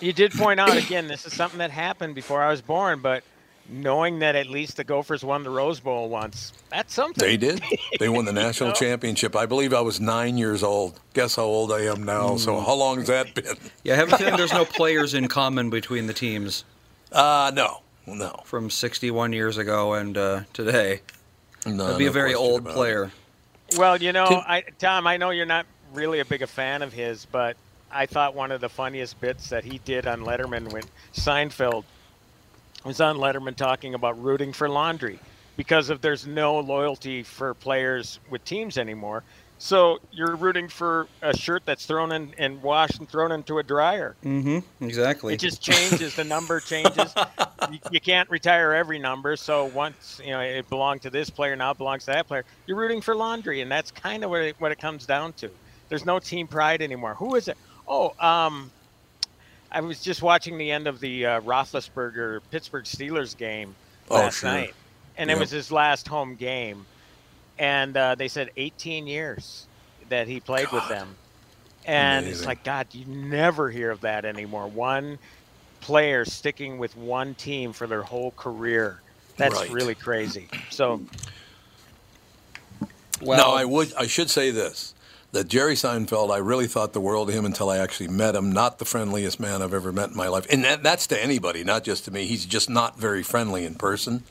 You 0.02 0.14
did 0.14 0.32
point 0.32 0.60
out 0.60 0.76
again, 0.86 1.08
this 1.08 1.26
is 1.26 1.34
something 1.34 1.60
that 1.60 1.72
happened 1.72 2.16
before 2.16 2.42
I 2.42 2.50
was 2.50 2.62
born, 2.62 3.02
but 3.02 3.24
knowing 3.72 4.18
that 4.20 4.36
at 4.36 4.48
least 4.48 4.78
the 4.78 4.84
Gophers 4.84 5.24
won 5.24 5.44
the 5.44 5.50
Rose 5.52 5.80
Bowl 5.80 6.10
once, 6.10 6.54
that's 6.72 6.92
something. 6.92 7.24
They 7.24 7.38
did. 7.38 7.62
They 8.00 8.10
won 8.10 8.26
the 8.26 8.34
national 8.46 8.70
know? 8.70 8.76
championship. 8.76 9.36
I 9.36 9.46
believe 9.46 9.76
I 9.76 9.82
was 9.82 10.00
nine 10.00 10.40
years 10.40 10.64
old. 10.64 11.00
Guess 11.14 11.36
how 11.36 11.44
old 11.44 11.72
I 11.72 11.82
am 11.82 12.02
now. 12.04 12.30
Mm. 12.32 12.40
So 12.40 12.60
how 12.62 12.74
long 12.74 12.98
has 12.98 13.08
that 13.08 13.36
been? 13.36 13.58
Yeah, 13.84 13.94
I 13.94 13.98
have 13.98 14.12
a 14.12 14.18
feeling 14.18 14.38
there's 14.38 14.54
no 14.54 14.66
players 14.80 15.14
in 15.14 15.28
common 15.28 15.70
between 15.70 16.08
the 16.08 16.14
teams. 16.14 16.64
Uh 17.12 17.52
no, 17.54 17.82
no. 18.14 18.42
From 18.46 18.70
61 18.70 19.34
years 19.34 19.58
ago 19.58 19.94
and 19.94 20.18
uh, 20.18 20.42
today. 20.54 21.02
No, 21.66 21.86
That'd 21.86 21.98
be 21.98 22.06
no 22.06 22.10
a 22.10 22.14
very 22.14 22.34
old 22.36 22.62
about 22.62 22.72
it. 22.72 22.76
player. 22.76 23.12
Well, 23.78 24.02
you 24.02 24.14
know, 24.14 24.28
Tim- 24.28 24.42
I, 24.48 24.64
Tom, 24.80 25.06
I 25.08 25.18
know 25.18 25.30
you're 25.30 25.46
not 25.46 25.66
really 25.94 26.20
a 26.20 26.26
big 26.26 26.42
a 26.42 26.48
fan 26.48 26.82
of 26.82 26.94
his, 26.94 27.26
but 27.26 27.58
I 27.92 28.06
thought 28.06 28.36
one 28.36 28.52
of 28.52 28.62
the 28.62 28.70
funniest 28.70 29.20
bits 29.20 29.50
that 29.50 29.64
he 29.64 29.80
did 29.80 30.08
on 30.08 30.22
Letterman 30.22 30.72
when 30.72 30.84
Seinfeld 31.14 31.84
was 32.84 33.02
on 33.02 33.18
Letterman 33.18 33.56
talking 33.56 33.94
about 33.94 34.22
rooting 34.22 34.54
for 34.54 34.70
laundry 34.70 35.20
because 35.58 35.90
if 35.90 36.00
there's 36.00 36.26
no 36.26 36.60
loyalty 36.60 37.24
for 37.24 37.54
players 37.54 38.20
with 38.30 38.44
teams 38.46 38.78
anymore. 38.78 39.24
So 39.62 40.00
you're 40.12 40.38
rooting 40.38 40.70
for 40.70 41.08
a 41.22 41.36
shirt 41.36 41.64
that's 41.66 41.86
thrown 41.86 42.14
in 42.14 42.34
and 42.38 42.64
washed 42.64 43.00
and 43.00 43.10
thrown 43.10 43.34
into 43.34 43.60
a 43.60 43.64
dryer. 43.64 44.16
Mm-hmm. 44.24 44.60
Exactly. 44.86 45.34
It 45.34 45.40
just 45.42 45.62
changes. 45.62 46.16
the 46.16 46.24
number 46.24 46.60
changes. 46.66 47.14
you, 47.70 47.78
you 47.92 48.00
can't 48.00 48.30
retire 48.30 48.74
every 48.74 49.00
number. 49.00 49.36
So 49.36 49.66
once 49.66 50.22
you 50.24 50.32
know 50.32 50.40
it 50.40 50.68
belonged 50.70 51.02
to 51.02 51.10
this 51.10 51.30
player, 51.30 51.58
now 51.58 51.72
it 51.72 51.78
belongs 51.78 52.06
to 52.06 52.12
that 52.12 52.26
player. 52.28 52.46
You're 52.68 52.78
rooting 52.78 53.02
for 53.02 53.14
laundry, 53.16 53.60
and 53.60 53.70
that's 53.70 53.92
kind 53.92 54.24
of 54.24 54.30
what 54.30 54.42
it, 54.44 54.56
what 54.60 54.72
it 54.72 54.80
comes 54.80 55.06
down 55.06 55.34
to. 55.34 55.52
There's 55.90 56.06
no 56.06 56.20
team 56.20 56.48
pride 56.48 56.82
anymore. 56.82 57.16
Who 57.16 57.36
is 57.36 57.50
it? 57.50 57.58
Oh, 57.86 58.14
um, 58.20 58.72
I 59.72 59.82
was 59.82 60.02
just 60.02 60.22
watching 60.22 60.58
the 60.58 60.72
end 60.72 60.88
of 60.88 61.02
the 61.02 61.26
uh, 61.26 61.42
Roethlisberger 61.42 62.40
Pittsburgh 62.50 62.86
Steelers 62.86 63.36
game 63.38 63.76
Oh, 64.10 64.16
last 64.16 64.40
sure. 64.40 64.50
night, 64.52 64.74
and 65.18 65.30
Yep. 65.30 65.36
it 65.38 65.40
was 65.42 65.52
his 65.52 65.70
last 65.72 66.08
home 66.08 66.36
game, 66.36 66.86
and 67.60 67.98
uh, 67.98 68.16
they 68.16 68.30
said 68.30 68.52
18 68.58 69.08
years 69.08 69.70
that 70.10 70.30
he 70.30 70.42
played 70.42 70.72
with 70.74 70.88
them. 70.88 71.20
And 71.86 72.28
it's 72.28 72.46
like, 72.46 72.64
God, 72.64 72.88
you 72.94 73.06
never 73.08 73.72
hear 73.72 73.92
of 73.92 74.02
that 74.02 74.26
anymore. 74.26 74.70
One 74.70 75.20
player 75.82 76.26
sticking 76.26 76.80
with 76.80 76.96
one 76.96 77.36
team 77.36 77.74
for 77.74 77.88
their 77.88 78.04
whole 78.04 78.34
career. 78.34 79.04
That's 79.38 79.68
Right. 79.68 79.70
really 79.70 79.96
crazy. 79.96 80.52
So, 80.70 81.04
now 83.32 83.52
I 83.52 83.66
would 83.66 83.94
I 83.96 84.08
should 84.08 84.30
say 84.30 84.52
this 84.52 84.96
that 85.34 85.48
Jerry 85.48 85.76
Seinfeld 85.76 86.32
I 86.34 86.38
really 86.40 86.68
thought 86.68 86.94
the 86.94 87.02
world 87.02 87.30
of 87.30 87.36
him 87.36 87.46
until 87.46 87.70
I 87.70 87.78
actually 87.80 88.10
met 88.10 88.36
him. 88.36 88.52
Not 88.52 88.80
the 88.80 88.86
friendliest 88.86 89.40
man 89.40 89.62
I've 89.62 89.74
ever 89.76 89.94
met 89.94 90.12
in 90.12 90.18
my 90.18 90.28
life, 90.30 90.48
and 90.52 90.64
that, 90.66 90.84
that's 90.84 91.08
to 91.08 91.24
anybody, 91.24 91.64
not 91.64 91.84
just 91.84 92.06
to 92.06 92.12
me. 92.12 92.26
He's 92.28 92.46
just 92.46 92.70
not 92.70 93.00
very 93.00 93.24
friendly 93.24 93.66
in 93.66 93.76
person. 93.76 94.26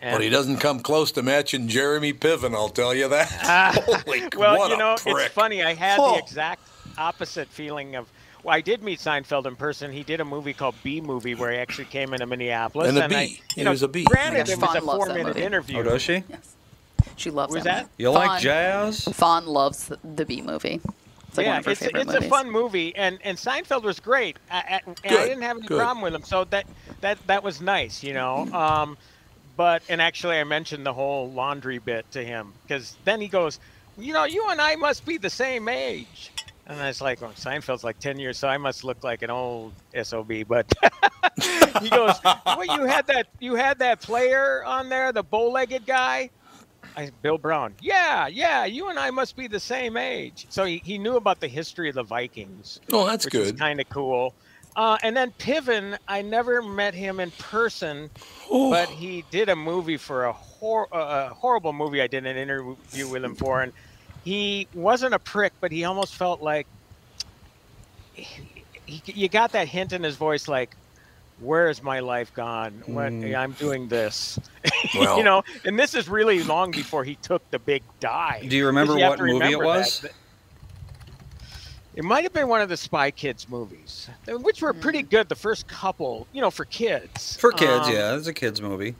But 0.00 0.20
he 0.20 0.28
doesn't 0.28 0.58
come 0.58 0.80
close 0.80 1.10
to 1.12 1.22
matching 1.22 1.68
Jeremy 1.68 2.12
Piven, 2.12 2.54
I'll 2.54 2.68
tell 2.68 2.94
you 2.94 3.08
that. 3.08 3.28
Holy, 4.04 4.22
well, 4.36 4.58
what 4.58 4.68
you 4.70 4.74
a 4.76 4.78
know, 4.78 4.96
prick. 4.98 5.16
it's 5.26 5.34
funny. 5.34 5.62
I 5.62 5.74
had 5.74 5.98
Oh. 6.00 6.12
the 6.12 6.18
exact 6.18 6.62
opposite 6.98 7.48
feeling 7.48 7.96
of. 7.96 8.08
Well, 8.42 8.54
I 8.54 8.60
did 8.60 8.82
meet 8.82 9.00
Seinfeld 9.00 9.46
in 9.46 9.56
person. 9.56 9.90
He 9.90 10.04
did 10.04 10.20
a 10.20 10.24
movie 10.24 10.52
called 10.52 10.76
Bee 10.84 11.00
Movie 11.00 11.34
where 11.34 11.50
he 11.50 11.58
actually 11.58 11.86
came 11.86 12.12
into 12.12 12.26
Minneapolis. 12.26 12.88
And 12.90 12.98
a 12.98 13.04
I, 13.04 13.08
B. 13.08 13.24
you 13.24 13.38
He 13.56 13.62
know, 13.64 13.70
was 13.70 13.82
a 13.82 13.88
B. 13.88 14.04
Granted, 14.04 14.46
Yeah, 14.48 14.54
it 14.54 14.60
was 14.60 14.68
a 14.74 14.80
Fawn 14.80 14.84
loves 14.86 14.98
that 15.00 15.06
four-minute 15.06 15.26
movie. 15.34 15.42
interview. 15.42 15.78
Oh, 15.80 15.82
does 15.82 16.02
she? 16.02 16.22
Yes. 16.28 16.54
She 17.16 17.30
loves 17.30 17.52
Was 17.54 17.60
him. 17.62 17.64
that? 17.64 17.88
You 17.96 18.10
like 18.12 18.40
jazz? 18.40 19.02
Fawn 19.04 19.46
loves 19.46 19.88
the, 19.88 19.98
the 20.14 20.24
Bee 20.24 20.42
movie. 20.42 20.80
It's 21.28 21.36
like 21.38 21.46
yeah, 21.46 21.50
one 21.52 21.58
of 21.58 21.64
her 21.64 21.70
it's, 21.72 21.80
favorite 21.80 22.00
it's 22.02 22.12
movies. 22.12 22.26
a 22.26 22.30
fun 22.30 22.50
movie, 22.50 22.94
and, 22.94 23.18
and 23.24 23.36
Seinfeld 23.36 23.82
was 23.82 23.98
great, 23.98 24.36
I, 24.50 24.56
I, 24.58 24.80
and 24.86 24.96
I 25.16 25.26
didn't 25.26 25.42
have 25.42 25.56
any 25.58 25.66
good. 25.66 25.78
problem 25.78 26.02
with 26.02 26.14
him. 26.14 26.22
So 26.22 26.44
that 26.44 26.66
that 27.00 27.18
that 27.26 27.42
was 27.42 27.60
nice, 27.60 28.02
you 28.04 28.14
know. 28.14 28.46
Um, 28.52 28.96
but 29.56 29.82
and 29.88 30.00
actually, 30.00 30.38
I 30.38 30.44
mentioned 30.44 30.84
the 30.84 30.92
whole 30.92 31.30
laundry 31.30 31.78
bit 31.78 32.10
to 32.12 32.24
him 32.24 32.52
because 32.62 32.96
then 33.04 33.20
he 33.20 33.28
goes, 33.28 33.58
you 33.98 34.12
know, 34.12 34.24
you 34.24 34.48
and 34.48 34.60
I 34.60 34.76
must 34.76 35.04
be 35.04 35.16
the 35.16 35.30
same 35.30 35.68
age, 35.68 36.30
and 36.66 36.80
I 36.80 36.88
was 36.88 37.00
like, 37.00 37.20
well, 37.20 37.32
Seinfeld's 37.32 37.84
like 37.84 37.98
ten 37.98 38.18
years, 38.18 38.38
so 38.38 38.48
I 38.48 38.58
must 38.58 38.84
look 38.84 39.02
like 39.02 39.22
an 39.22 39.30
old 39.30 39.72
sob. 40.02 40.30
But 40.46 40.72
he 41.80 41.90
goes, 41.90 42.14
well, 42.24 42.64
you 42.64 42.84
had 42.84 43.06
that 43.06 43.28
you 43.40 43.54
had 43.54 43.78
that 43.78 44.00
player 44.00 44.64
on 44.64 44.88
there, 44.88 45.12
the 45.12 45.22
bow-legged 45.22 45.86
guy. 45.86 46.30
I, 46.96 47.10
Bill 47.20 47.36
Brown. 47.36 47.74
Yeah, 47.80 48.26
yeah, 48.26 48.64
you 48.64 48.88
and 48.88 48.98
I 48.98 49.10
must 49.10 49.36
be 49.36 49.48
the 49.48 49.60
same 49.60 49.96
age. 49.96 50.46
So 50.48 50.64
he, 50.64 50.80
he 50.84 50.96
knew 50.98 51.16
about 51.16 51.40
the 51.40 51.48
history 51.48 51.90
of 51.90 51.94
the 51.94 52.02
Vikings. 52.02 52.80
Oh, 52.90 53.06
that's 53.06 53.26
good. 53.26 53.58
Kind 53.58 53.80
of 53.80 53.88
cool. 53.90 54.34
Uh, 54.76 54.98
and 55.02 55.16
then 55.16 55.32
Piven, 55.38 55.96
I 56.06 56.20
never 56.20 56.60
met 56.60 56.92
him 56.92 57.18
in 57.18 57.30
person, 57.32 58.10
Oh. 58.50 58.70
but 58.70 58.88
he 58.90 59.24
did 59.30 59.48
a 59.48 59.56
movie 59.56 59.96
for 59.96 60.26
a, 60.26 60.32
hor- 60.32 60.86
a 60.92 61.30
horrible 61.30 61.72
movie. 61.72 62.02
I 62.02 62.06
did 62.06 62.26
an 62.26 62.36
interview 62.36 63.08
with 63.08 63.24
him 63.24 63.34
for, 63.34 63.62
and 63.62 63.72
he 64.22 64.68
wasn't 64.74 65.14
a 65.14 65.18
prick, 65.18 65.54
but 65.62 65.72
he 65.72 65.84
almost 65.84 66.14
felt 66.14 66.42
like 66.42 66.66
he, 68.14 68.28
you 68.86 69.28
got 69.28 69.52
that 69.52 69.66
hint 69.66 69.92
in 69.94 70.02
his 70.02 70.16
voice, 70.16 70.46
like, 70.46 70.76
"Where 71.40 71.68
is 71.70 71.82
my 71.82 72.00
life 72.00 72.32
gone? 72.34 72.82
When 72.86 73.22
Mm. 73.22 73.34
I'm 73.36 73.52
doing 73.52 73.88
this." 73.88 74.38
Well- 74.94 75.16
you 75.18 75.24
know, 75.24 75.42
and 75.64 75.78
this 75.78 75.94
is 75.94 76.08
really 76.08 76.42
long 76.44 76.70
before 76.70 77.02
he 77.02 77.14
took 77.16 77.48
the 77.50 77.58
big 77.58 77.82
dive. 78.00 78.48
Do 78.48 78.56
you 78.56 78.66
remember 78.66 78.94
what 78.96 79.18
movie 79.20 79.52
it 79.52 79.58
was? 79.58 80.00
that. 80.00 80.12
It 81.96 82.04
might 82.04 82.24
have 82.24 82.32
been 82.34 82.48
one 82.48 82.60
of 82.60 82.68
the 82.68 82.76
Spy 82.76 83.10
Kids 83.10 83.48
movies, 83.48 84.08
which 84.28 84.60
were 84.60 84.74
pretty 84.74 85.02
good. 85.02 85.28
The 85.30 85.34
first 85.34 85.66
couple, 85.66 86.26
you 86.32 86.42
know, 86.42 86.50
for 86.50 86.66
kids. 86.66 87.36
For 87.38 87.50
kids, 87.52 87.88
Um, 87.88 87.92
yeah. 87.94 88.14
It's 88.16 88.26
a 88.26 88.34
kids 88.34 88.60
movie. 88.60 88.94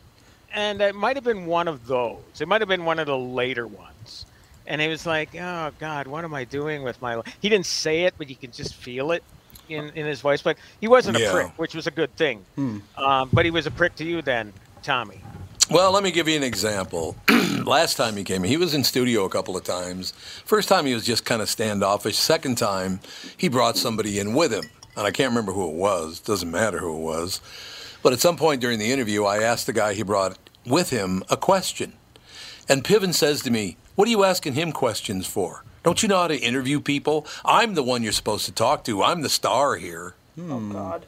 And 0.52 0.80
it 0.80 0.94
might 0.94 1.16
have 1.16 1.24
been 1.24 1.44
one 1.44 1.68
of 1.68 1.86
those. 1.86 2.22
It 2.40 2.48
might 2.48 2.62
have 2.62 2.68
been 2.68 2.86
one 2.86 2.98
of 2.98 3.06
the 3.06 3.18
later 3.18 3.66
ones. 3.66 4.24
And 4.66 4.80
he 4.80 4.88
was 4.88 5.04
like, 5.06 5.28
"Oh 5.38 5.70
God, 5.78 6.06
what 6.08 6.24
am 6.24 6.32
I 6.34 6.44
doing 6.44 6.82
with 6.82 7.00
my 7.02 7.14
life?" 7.16 7.26
He 7.40 7.48
didn't 7.50 7.66
say 7.66 8.04
it, 8.04 8.14
but 8.18 8.28
you 8.30 8.34
could 8.34 8.52
just 8.52 8.74
feel 8.74 9.12
it 9.12 9.22
in, 9.68 9.90
in 9.90 10.06
his 10.06 10.20
voice. 10.22 10.40
But 10.42 10.56
he 10.80 10.88
wasn't 10.88 11.18
Yeah. 11.18 11.28
a 11.28 11.32
prick, 11.32 11.52
which 11.58 11.74
was 11.74 11.86
a 11.86 11.90
good 11.90 12.14
thing. 12.16 12.44
Hmm. 12.56 12.78
Um, 12.96 13.28
but 13.32 13.44
he 13.44 13.50
was 13.50 13.66
a 13.66 13.70
prick 13.70 13.94
to 13.96 14.04
you 14.04 14.22
then, 14.22 14.52
Tommy. 14.82 15.20
Well, 15.68 15.90
let 15.90 16.04
me 16.04 16.12
give 16.12 16.28
you 16.28 16.36
an 16.36 16.44
example. 16.44 17.16
Last 17.64 17.96
time 17.96 18.16
he 18.16 18.22
came, 18.22 18.44
he 18.44 18.56
was 18.56 18.72
in 18.72 18.84
studio 18.84 19.24
a 19.24 19.28
couple 19.28 19.56
of 19.56 19.64
times. 19.64 20.12
First 20.44 20.68
time 20.68 20.86
he 20.86 20.94
was 20.94 21.04
just 21.04 21.24
kind 21.24 21.42
of 21.42 21.50
standoffish. 21.50 22.16
Second 22.16 22.56
time, 22.56 23.00
he 23.36 23.48
brought 23.48 23.76
somebody 23.76 24.20
in 24.20 24.32
with 24.32 24.52
him, 24.52 24.62
and 24.96 25.04
I 25.06 25.10
can't 25.10 25.30
remember 25.30 25.52
who 25.52 25.68
it 25.68 25.74
was. 25.74 26.20
Doesn't 26.20 26.52
matter 26.52 26.78
who 26.78 26.94
it 26.96 27.00
was. 27.02 27.40
But 28.00 28.12
at 28.12 28.20
some 28.20 28.36
point 28.36 28.60
during 28.60 28.78
the 28.78 28.92
interview, 28.92 29.24
I 29.24 29.42
asked 29.42 29.66
the 29.66 29.72
guy 29.72 29.94
he 29.94 30.04
brought 30.04 30.38
with 30.64 30.90
him 30.90 31.24
a 31.28 31.36
question, 31.36 31.94
and 32.68 32.84
Piven 32.84 33.12
says 33.12 33.42
to 33.42 33.50
me, 33.50 33.76
"What 33.96 34.06
are 34.06 34.12
you 34.12 34.22
asking 34.22 34.52
him 34.54 34.70
questions 34.70 35.26
for? 35.26 35.64
Don't 35.82 36.00
you 36.00 36.08
know 36.08 36.18
how 36.18 36.28
to 36.28 36.38
interview 36.38 36.78
people? 36.80 37.26
I'm 37.44 37.74
the 37.74 37.82
one 37.82 38.04
you're 38.04 38.12
supposed 38.12 38.44
to 38.46 38.52
talk 38.52 38.84
to. 38.84 39.02
I'm 39.02 39.22
the 39.22 39.28
star 39.28 39.74
here." 39.74 40.14
Hmm. 40.36 40.52
Oh 40.52 40.60
God. 40.72 41.06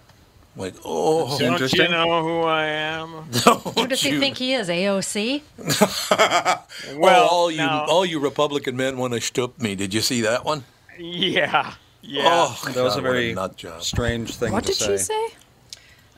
Like, 0.59 0.75
oh, 0.85 1.39
Don't 1.39 1.53
interesting. 1.53 1.83
you 1.83 1.89
know 1.89 2.23
who 2.23 2.41
I 2.43 2.65
am? 2.67 3.09
Who 3.77 3.87
does 3.87 4.03
he 4.03 4.19
think 4.19 4.37
he 4.39 4.53
is? 4.55 4.69
AOC? 4.69 5.43
well, 6.99 7.29
all 7.29 7.51
you 7.51 7.59
now- 7.59 7.85
all 7.87 8.05
you 8.05 8.19
Republican 8.21 8.77
men 8.77 8.97
want 8.99 9.15
to 9.15 9.21
stoop 9.21 9.61
me. 9.61 9.75
Did 9.75 9.95
you 9.95 10.01
see 10.01 10.21
that 10.23 10.45
one? 10.45 10.65
Yeah, 10.99 11.75
yeah. 12.03 12.23
Oh, 12.27 12.61
That 12.75 12.83
was 12.83 12.95
a 12.95 12.99
what 12.99 13.03
very 13.05 13.33
nut 13.35 13.57
job. 13.57 13.83
strange 13.83 14.35
thing 14.35 14.53
What 14.53 14.65
to 14.65 14.73
did 14.73 14.77
say. 14.79 14.97
she 14.97 14.99
say? 15.05 15.29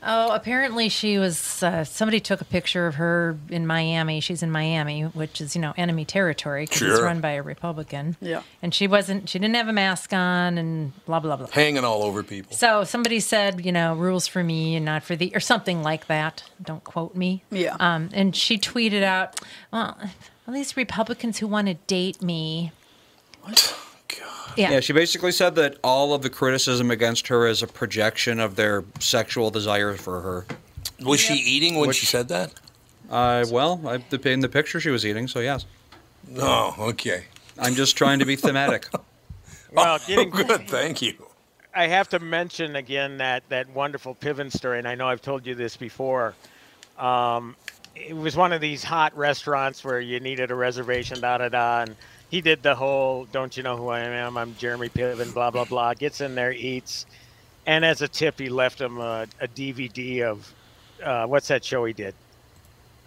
Oh, 0.03 0.33
apparently 0.33 0.89
she 0.89 1.17
was. 1.17 1.61
Uh, 1.61 1.83
somebody 1.83 2.19
took 2.19 2.41
a 2.41 2.45
picture 2.45 2.87
of 2.87 2.95
her 2.95 3.37
in 3.49 3.67
Miami. 3.67 4.19
She's 4.19 4.41
in 4.41 4.51
Miami, 4.51 5.03
which 5.03 5.39
is 5.41 5.55
you 5.55 5.61
know 5.61 5.73
enemy 5.77 6.05
territory 6.05 6.65
because 6.65 6.81
it's 6.81 7.01
run 7.01 7.21
by 7.21 7.31
a 7.31 7.43
Republican. 7.43 8.17
Yeah. 8.19 8.41
And 8.61 8.73
she 8.73 8.87
wasn't. 8.87 9.29
She 9.29 9.37
didn't 9.37 9.55
have 9.55 9.67
a 9.67 9.73
mask 9.73 10.11
on, 10.13 10.57
and 10.57 10.93
blah 11.05 11.19
blah 11.19 11.35
blah. 11.35 11.47
Hanging 11.47 11.83
all 11.83 12.03
over 12.03 12.23
people. 12.23 12.55
So 12.55 12.83
somebody 12.83 13.19
said, 13.19 13.63
you 13.63 13.71
know, 13.71 13.93
rules 13.95 14.27
for 14.27 14.43
me 14.43 14.75
and 14.75 14.85
not 14.85 15.03
for 15.03 15.15
thee, 15.15 15.31
or 15.35 15.39
something 15.39 15.83
like 15.83 16.07
that. 16.07 16.43
Don't 16.61 16.83
quote 16.83 17.15
me. 17.15 17.43
Yeah. 17.51 17.77
Um, 17.79 18.09
and 18.13 18.35
she 18.35 18.57
tweeted 18.57 19.03
out, 19.03 19.39
well, 19.71 19.97
all 20.47 20.53
these 20.53 20.75
Republicans 20.75 21.37
who 21.37 21.47
want 21.47 21.67
to 21.67 21.75
date 21.75 22.21
me. 22.23 22.71
God. 24.19 24.53
Yeah. 24.57 24.71
Yeah, 24.71 24.79
she 24.81 24.93
basically 24.93 25.31
said 25.31 25.55
that 25.55 25.77
all 25.83 26.13
of 26.13 26.21
the 26.21 26.29
criticism 26.29 26.91
against 26.91 27.27
her 27.27 27.47
is 27.47 27.63
a 27.63 27.67
projection 27.67 28.39
of 28.39 28.55
their 28.55 28.83
sexual 28.99 29.49
desire 29.49 29.95
for 29.95 30.21
her. 30.21 30.45
Was 31.03 31.19
she 31.19 31.33
eating 31.35 31.75
when 31.77 31.87
Which- 31.87 31.97
she 31.97 32.05
said 32.05 32.27
that? 32.29 32.53
Uh, 33.09 33.45
well, 33.51 33.81
I, 33.85 34.01
in 34.25 34.39
the 34.39 34.49
picture 34.49 34.79
she 34.79 34.89
was 34.89 35.05
eating, 35.05 35.27
so 35.27 35.39
yes. 35.41 35.65
Oh, 36.37 36.75
okay. 36.79 37.25
I'm 37.59 37.75
just 37.75 37.97
trying 37.97 38.19
to 38.19 38.25
be 38.25 38.35
thematic. 38.37 38.87
Well, 39.71 39.99
getting 40.07 40.29
Good, 40.47 40.67
thank 40.69 41.01
you. 41.01 41.15
I 41.73 41.87
have 41.87 42.09
to 42.09 42.19
mention 42.19 42.75
again 42.75 43.17
that 43.17 43.43
that 43.49 43.69
wonderful 43.69 44.15
Piven 44.15 44.51
story, 44.51 44.79
and 44.79 44.87
I 44.87 44.95
know 44.95 45.07
I've 45.07 45.21
told 45.21 45.45
you 45.45 45.55
this 45.55 45.75
before. 45.77 46.35
Um, 46.97 47.55
it 47.95 48.15
was 48.15 48.35
one 48.37 48.53
of 48.53 48.61
these 48.61 48.83
hot 48.83 49.15
restaurants 49.17 49.83
where 49.83 49.99
you 49.99 50.19
needed 50.19 50.51
a 50.51 50.55
reservation, 50.55 51.19
da 51.21 51.37
da 51.37 51.49
da, 51.49 51.81
and 51.81 51.95
he 52.31 52.41
did 52.41 52.63
the 52.63 52.73
whole 52.73 53.25
"Don't 53.25 53.55
you 53.55 53.61
know 53.61 53.77
who 53.77 53.89
I 53.89 53.99
am? 53.99 54.37
I'm 54.37 54.55
Jeremy 54.57 54.89
Piven," 54.89 55.31
blah 55.33 55.51
blah 55.51 55.65
blah. 55.65 55.93
Gets 55.93 56.21
in 56.21 56.33
there, 56.33 56.51
eats, 56.53 57.05
and 57.67 57.85
as 57.85 58.01
a 58.01 58.07
tip, 58.07 58.39
he 58.39 58.49
left 58.49 58.81
him 58.81 58.97
a, 58.99 59.27
a 59.39 59.47
DVD 59.47 60.23
of 60.23 60.51
uh, 61.03 61.25
what's 61.27 61.47
that 61.49 61.63
show 61.63 61.85
he 61.85 61.93
did? 61.93 62.15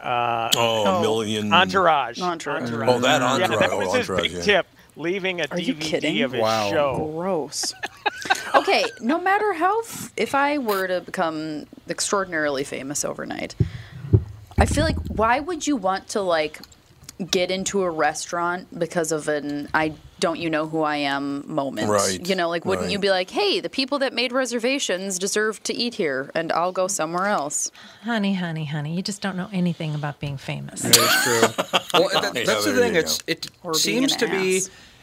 Uh, 0.00 0.50
Oh, 0.56 0.98
a 0.98 1.00
million- 1.00 1.52
Entourage. 1.52 2.20
Entourage. 2.20 2.70
Oh, 2.70 2.98
that 3.00 3.20
Yeah, 3.22 3.32
Entourage. 3.44 3.60
that 3.60 3.78
was 3.78 3.88
Oh, 3.88 3.92
his 3.94 4.10
Entourage, 4.10 4.22
big 4.22 4.32
yeah. 4.32 4.42
tip. 4.42 4.66
Leaving 4.96 5.40
a 5.40 5.46
Are 5.50 5.58
you 5.58 5.74
DVD 5.74 5.80
kidding? 5.80 6.22
of 6.22 6.32
his 6.32 6.40
Wow. 6.42 6.70
show. 6.70 7.12
Gross. 7.16 7.72
okay, 8.54 8.84
no 9.00 9.18
matter 9.20 9.54
how, 9.54 9.80
f- 9.80 10.12
if 10.16 10.34
I 10.34 10.58
were 10.58 10.86
to 10.86 11.00
become 11.00 11.66
extraordinarily 11.88 12.62
famous 12.62 13.04
overnight, 13.04 13.54
I 14.58 14.66
feel 14.66 14.84
like 14.84 14.96
why 15.08 15.40
would 15.40 15.66
you 15.66 15.74
want 15.76 16.06
to 16.08 16.20
like 16.20 16.60
get 17.30 17.50
into 17.50 17.82
a 17.82 17.90
restaurant 17.90 18.76
because 18.78 19.12
of 19.12 19.28
an 19.28 19.68
I 19.72 19.94
don't 20.20 20.38
you 20.40 20.48
know 20.50 20.66
who 20.66 20.82
I 20.82 20.96
am 20.96 21.44
moment? 21.52 21.88
Right, 21.88 22.26
You 22.26 22.34
know, 22.34 22.48
like 22.48 22.64
wouldn't 22.64 22.90
you 22.90 22.98
be 22.98 23.10
like, 23.10 23.30
hey, 23.30 23.60
the 23.60 23.68
people 23.68 23.98
that 24.00 24.12
made 24.12 24.32
reservations 24.32 25.18
deserve 25.18 25.62
to 25.64 25.74
eat 25.74 25.94
here, 25.94 26.30
and 26.34 26.50
I'll 26.52 26.72
go 26.72 26.88
somewhere 26.88 27.26
else. 27.26 27.70
Honey, 28.02 28.34
honey, 28.34 28.64
honey, 28.64 28.94
you 28.96 29.02
just 29.02 29.20
don't 29.22 29.36
know 29.36 29.48
anything 29.52 29.94
about 29.94 30.18
being 30.20 30.36
famous. 30.38 30.82
That 30.82 30.96
is 30.96 31.22
true. 31.22 31.40
well, 32.00 32.08
that, 32.22 32.34
Yeah, 32.34 32.44
that's 32.44 32.64
the 32.64 32.74
thing. 32.74 32.94
It's 32.96 33.22
it 33.26 33.48
Or 33.62 33.74
seems 33.74 34.12
an 34.14 34.18
to 34.20 34.26
be 34.28 34.62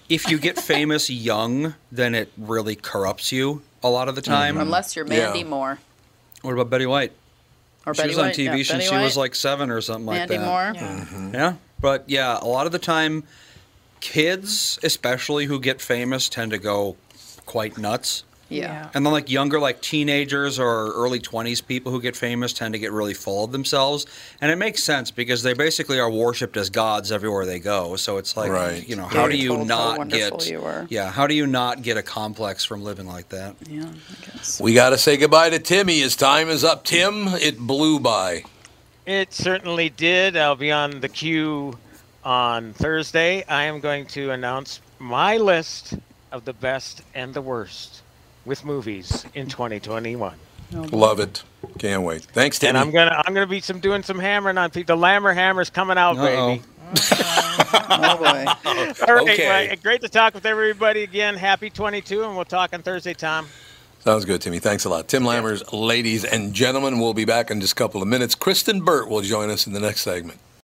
if 0.09 0.29
you 0.29 0.37
get 0.39 0.57
famous 0.59 1.09
young, 1.09 1.75
then 1.91 2.15
it 2.15 2.31
really 2.37 2.75
corrupts 2.75 3.31
you 3.31 3.61
a 3.83 3.89
lot 3.89 4.09
of 4.09 4.15
the 4.15 4.21
time. 4.21 4.57
Unless 4.57 4.95
you're 4.95 5.05
Mandy 5.05 5.39
Yeah. 5.39 5.45
Moore 5.45 5.79
What 6.41 6.53
about 6.53 6.69
Betty 6.69 6.85
White? 6.87 7.13
or 7.85 7.95
she 7.95 8.01
Betty 8.01 8.09
was 8.09 8.17
on 8.19 8.25
White. 8.25 8.35
TV 8.35 8.45
yeah, 8.45 8.53
since 8.57 8.69
Betty 8.69 8.85
she 8.87 8.95
was 8.97 9.17
like 9.17 9.33
seven 9.35 9.69
or 9.71 9.81
something 9.81 10.05
like 10.05 10.29
Mandy 10.29 10.37
that. 10.37 10.45
Moore. 10.45 10.71
Yeah. 10.75 11.31
Yeah, 11.33 11.53
but 11.81 12.03
yeah, 12.07 12.37
a 12.39 12.45
lot 12.45 12.65
of 12.65 12.71
the 12.71 12.79
time, 12.79 13.23
kids, 13.99 14.79
especially 14.83 15.45
who 15.45 15.59
get 15.59 15.81
famous, 15.81 16.29
tend 16.29 16.51
to 16.51 16.57
go 16.57 16.95
quite 17.45 17.77
nuts. 17.77 18.23
Yeah. 18.49 18.89
And 18.93 19.05
then, 19.05 19.13
like 19.13 19.29
younger, 19.31 19.61
like 19.61 19.79
teenagers 19.81 20.59
or 20.59 20.91
early 20.91 21.19
twenties 21.19 21.61
people 21.61 21.89
who 21.89 22.01
get 22.01 22.17
famous 22.17 22.51
tend 22.51 22.73
to 22.73 22.79
get 22.79 22.91
really 22.91 23.13
full 23.13 23.45
of 23.45 23.53
themselves, 23.53 24.05
and 24.41 24.51
it 24.51 24.57
makes 24.57 24.83
sense 24.83 25.09
because 25.09 25.41
they 25.41 25.53
basically 25.53 26.01
are 26.01 26.11
worshipped 26.11 26.57
as 26.57 26.69
gods 26.69 27.13
everywhere 27.13 27.45
they 27.45 27.59
go. 27.59 27.95
So 27.95 28.17
it's 28.17 28.35
like, 28.35 28.51
Right. 28.51 28.85
you 28.85 28.97
know, 28.97 29.03
Yeah, 29.03 29.21
how 29.21 29.27
do 29.29 29.37
you're 29.37 29.43
you 29.43 29.55
told 29.55 29.69
how 29.71 29.95
not 29.95 30.09
get? 30.09 30.49
you 30.49 30.61
are. 30.65 30.85
Yeah, 30.89 31.09
how 31.09 31.27
do 31.27 31.33
you 31.33 31.47
not 31.47 31.81
get 31.81 31.95
a 31.95 32.03
complex 32.03 32.65
from 32.65 32.83
living 32.83 33.07
like 33.07 33.29
that? 33.29 33.55
Yeah, 33.69 33.85
I 33.85 34.25
guess. 34.25 34.59
We 34.59 34.73
got 34.73 34.89
to 34.89 34.97
say 34.97 35.15
goodbye 35.15 35.49
to 35.51 35.59
Timmy. 35.59 36.01
His 36.01 36.17
time 36.17 36.49
is 36.49 36.65
up. 36.65 36.83
Tim, 36.83 37.29
it 37.29 37.57
blew 37.57 38.01
by. 38.01 38.43
It 39.11 39.33
certainly 39.33 39.89
did. 39.89 40.37
I'll 40.37 40.55
be 40.55 40.71
on 40.71 41.01
the 41.01 41.09
queue 41.09 41.77
on 42.23 42.71
Thursday. 42.71 43.43
I 43.43 43.63
am 43.63 43.81
going 43.81 44.05
to 44.05 44.31
announce 44.31 44.79
my 44.99 45.35
list 45.35 45.95
of 46.31 46.45
the 46.45 46.53
best 46.53 47.01
and 47.13 47.33
the 47.33 47.41
worst 47.41 48.03
with 48.45 48.63
movies 48.63 49.25
in 49.33 49.49
2021. 49.49 50.33
Love 50.71 51.19
it. 51.19 51.43
Can't 51.77 52.03
wait. 52.03 52.21
Thanks, 52.21 52.57
Timmy. 52.57 52.69
And 52.69 52.77
I'm 52.77 52.91
gonna 52.91 53.21
I'm 53.27 53.33
gonna 53.33 53.45
be 53.47 53.59
some 53.59 53.81
doing 53.81 54.01
some 54.01 54.17
hammering 54.17 54.57
on 54.57 54.69
people. 54.69 54.95
The 54.95 55.01
Lammer 55.01 55.35
Hammer's 55.35 55.69
coming 55.69 55.97
out, 55.97 56.17
Uh-oh. 56.17 56.55
baby. 56.55 56.63
Oh 57.93 58.17
boy. 58.17 58.45
All 59.07 59.15
right, 59.15 59.23
Okay. 59.33 59.67
well, 59.67 59.75
great 59.83 59.99
to 60.01 60.09
talk 60.09 60.33
with 60.33 60.45
everybody 60.45 61.03
again. 61.03 61.35
Happy 61.35 61.69
22, 61.69 62.23
and 62.23 62.35
we'll 62.35 62.45
talk 62.45 62.73
on 62.73 62.81
Thursday, 62.81 63.13
Tom. 63.13 63.47
Sounds 64.03 64.25
good, 64.25 64.41
Timmy. 64.41 64.57
Thanks 64.57 64.85
a 64.85 64.89
lot. 64.89 65.07
Tim 65.07 65.21
Lammers, 65.21 65.61
ladies 65.71 66.25
and 66.25 66.55
gentlemen, 66.55 66.99
we'll 66.99 67.13
be 67.13 67.25
back 67.25 67.51
in 67.51 67.61
just 67.61 67.73
a 67.73 67.75
couple 67.75 68.01
of 68.01 68.07
minutes. 68.07 68.33
Kristen 68.33 68.83
Burt 68.83 69.07
will 69.07 69.21
join 69.21 69.51
us 69.51 69.67
in 69.67 69.73
the 69.73 69.79
next 69.79 70.01
segment. 70.01 70.39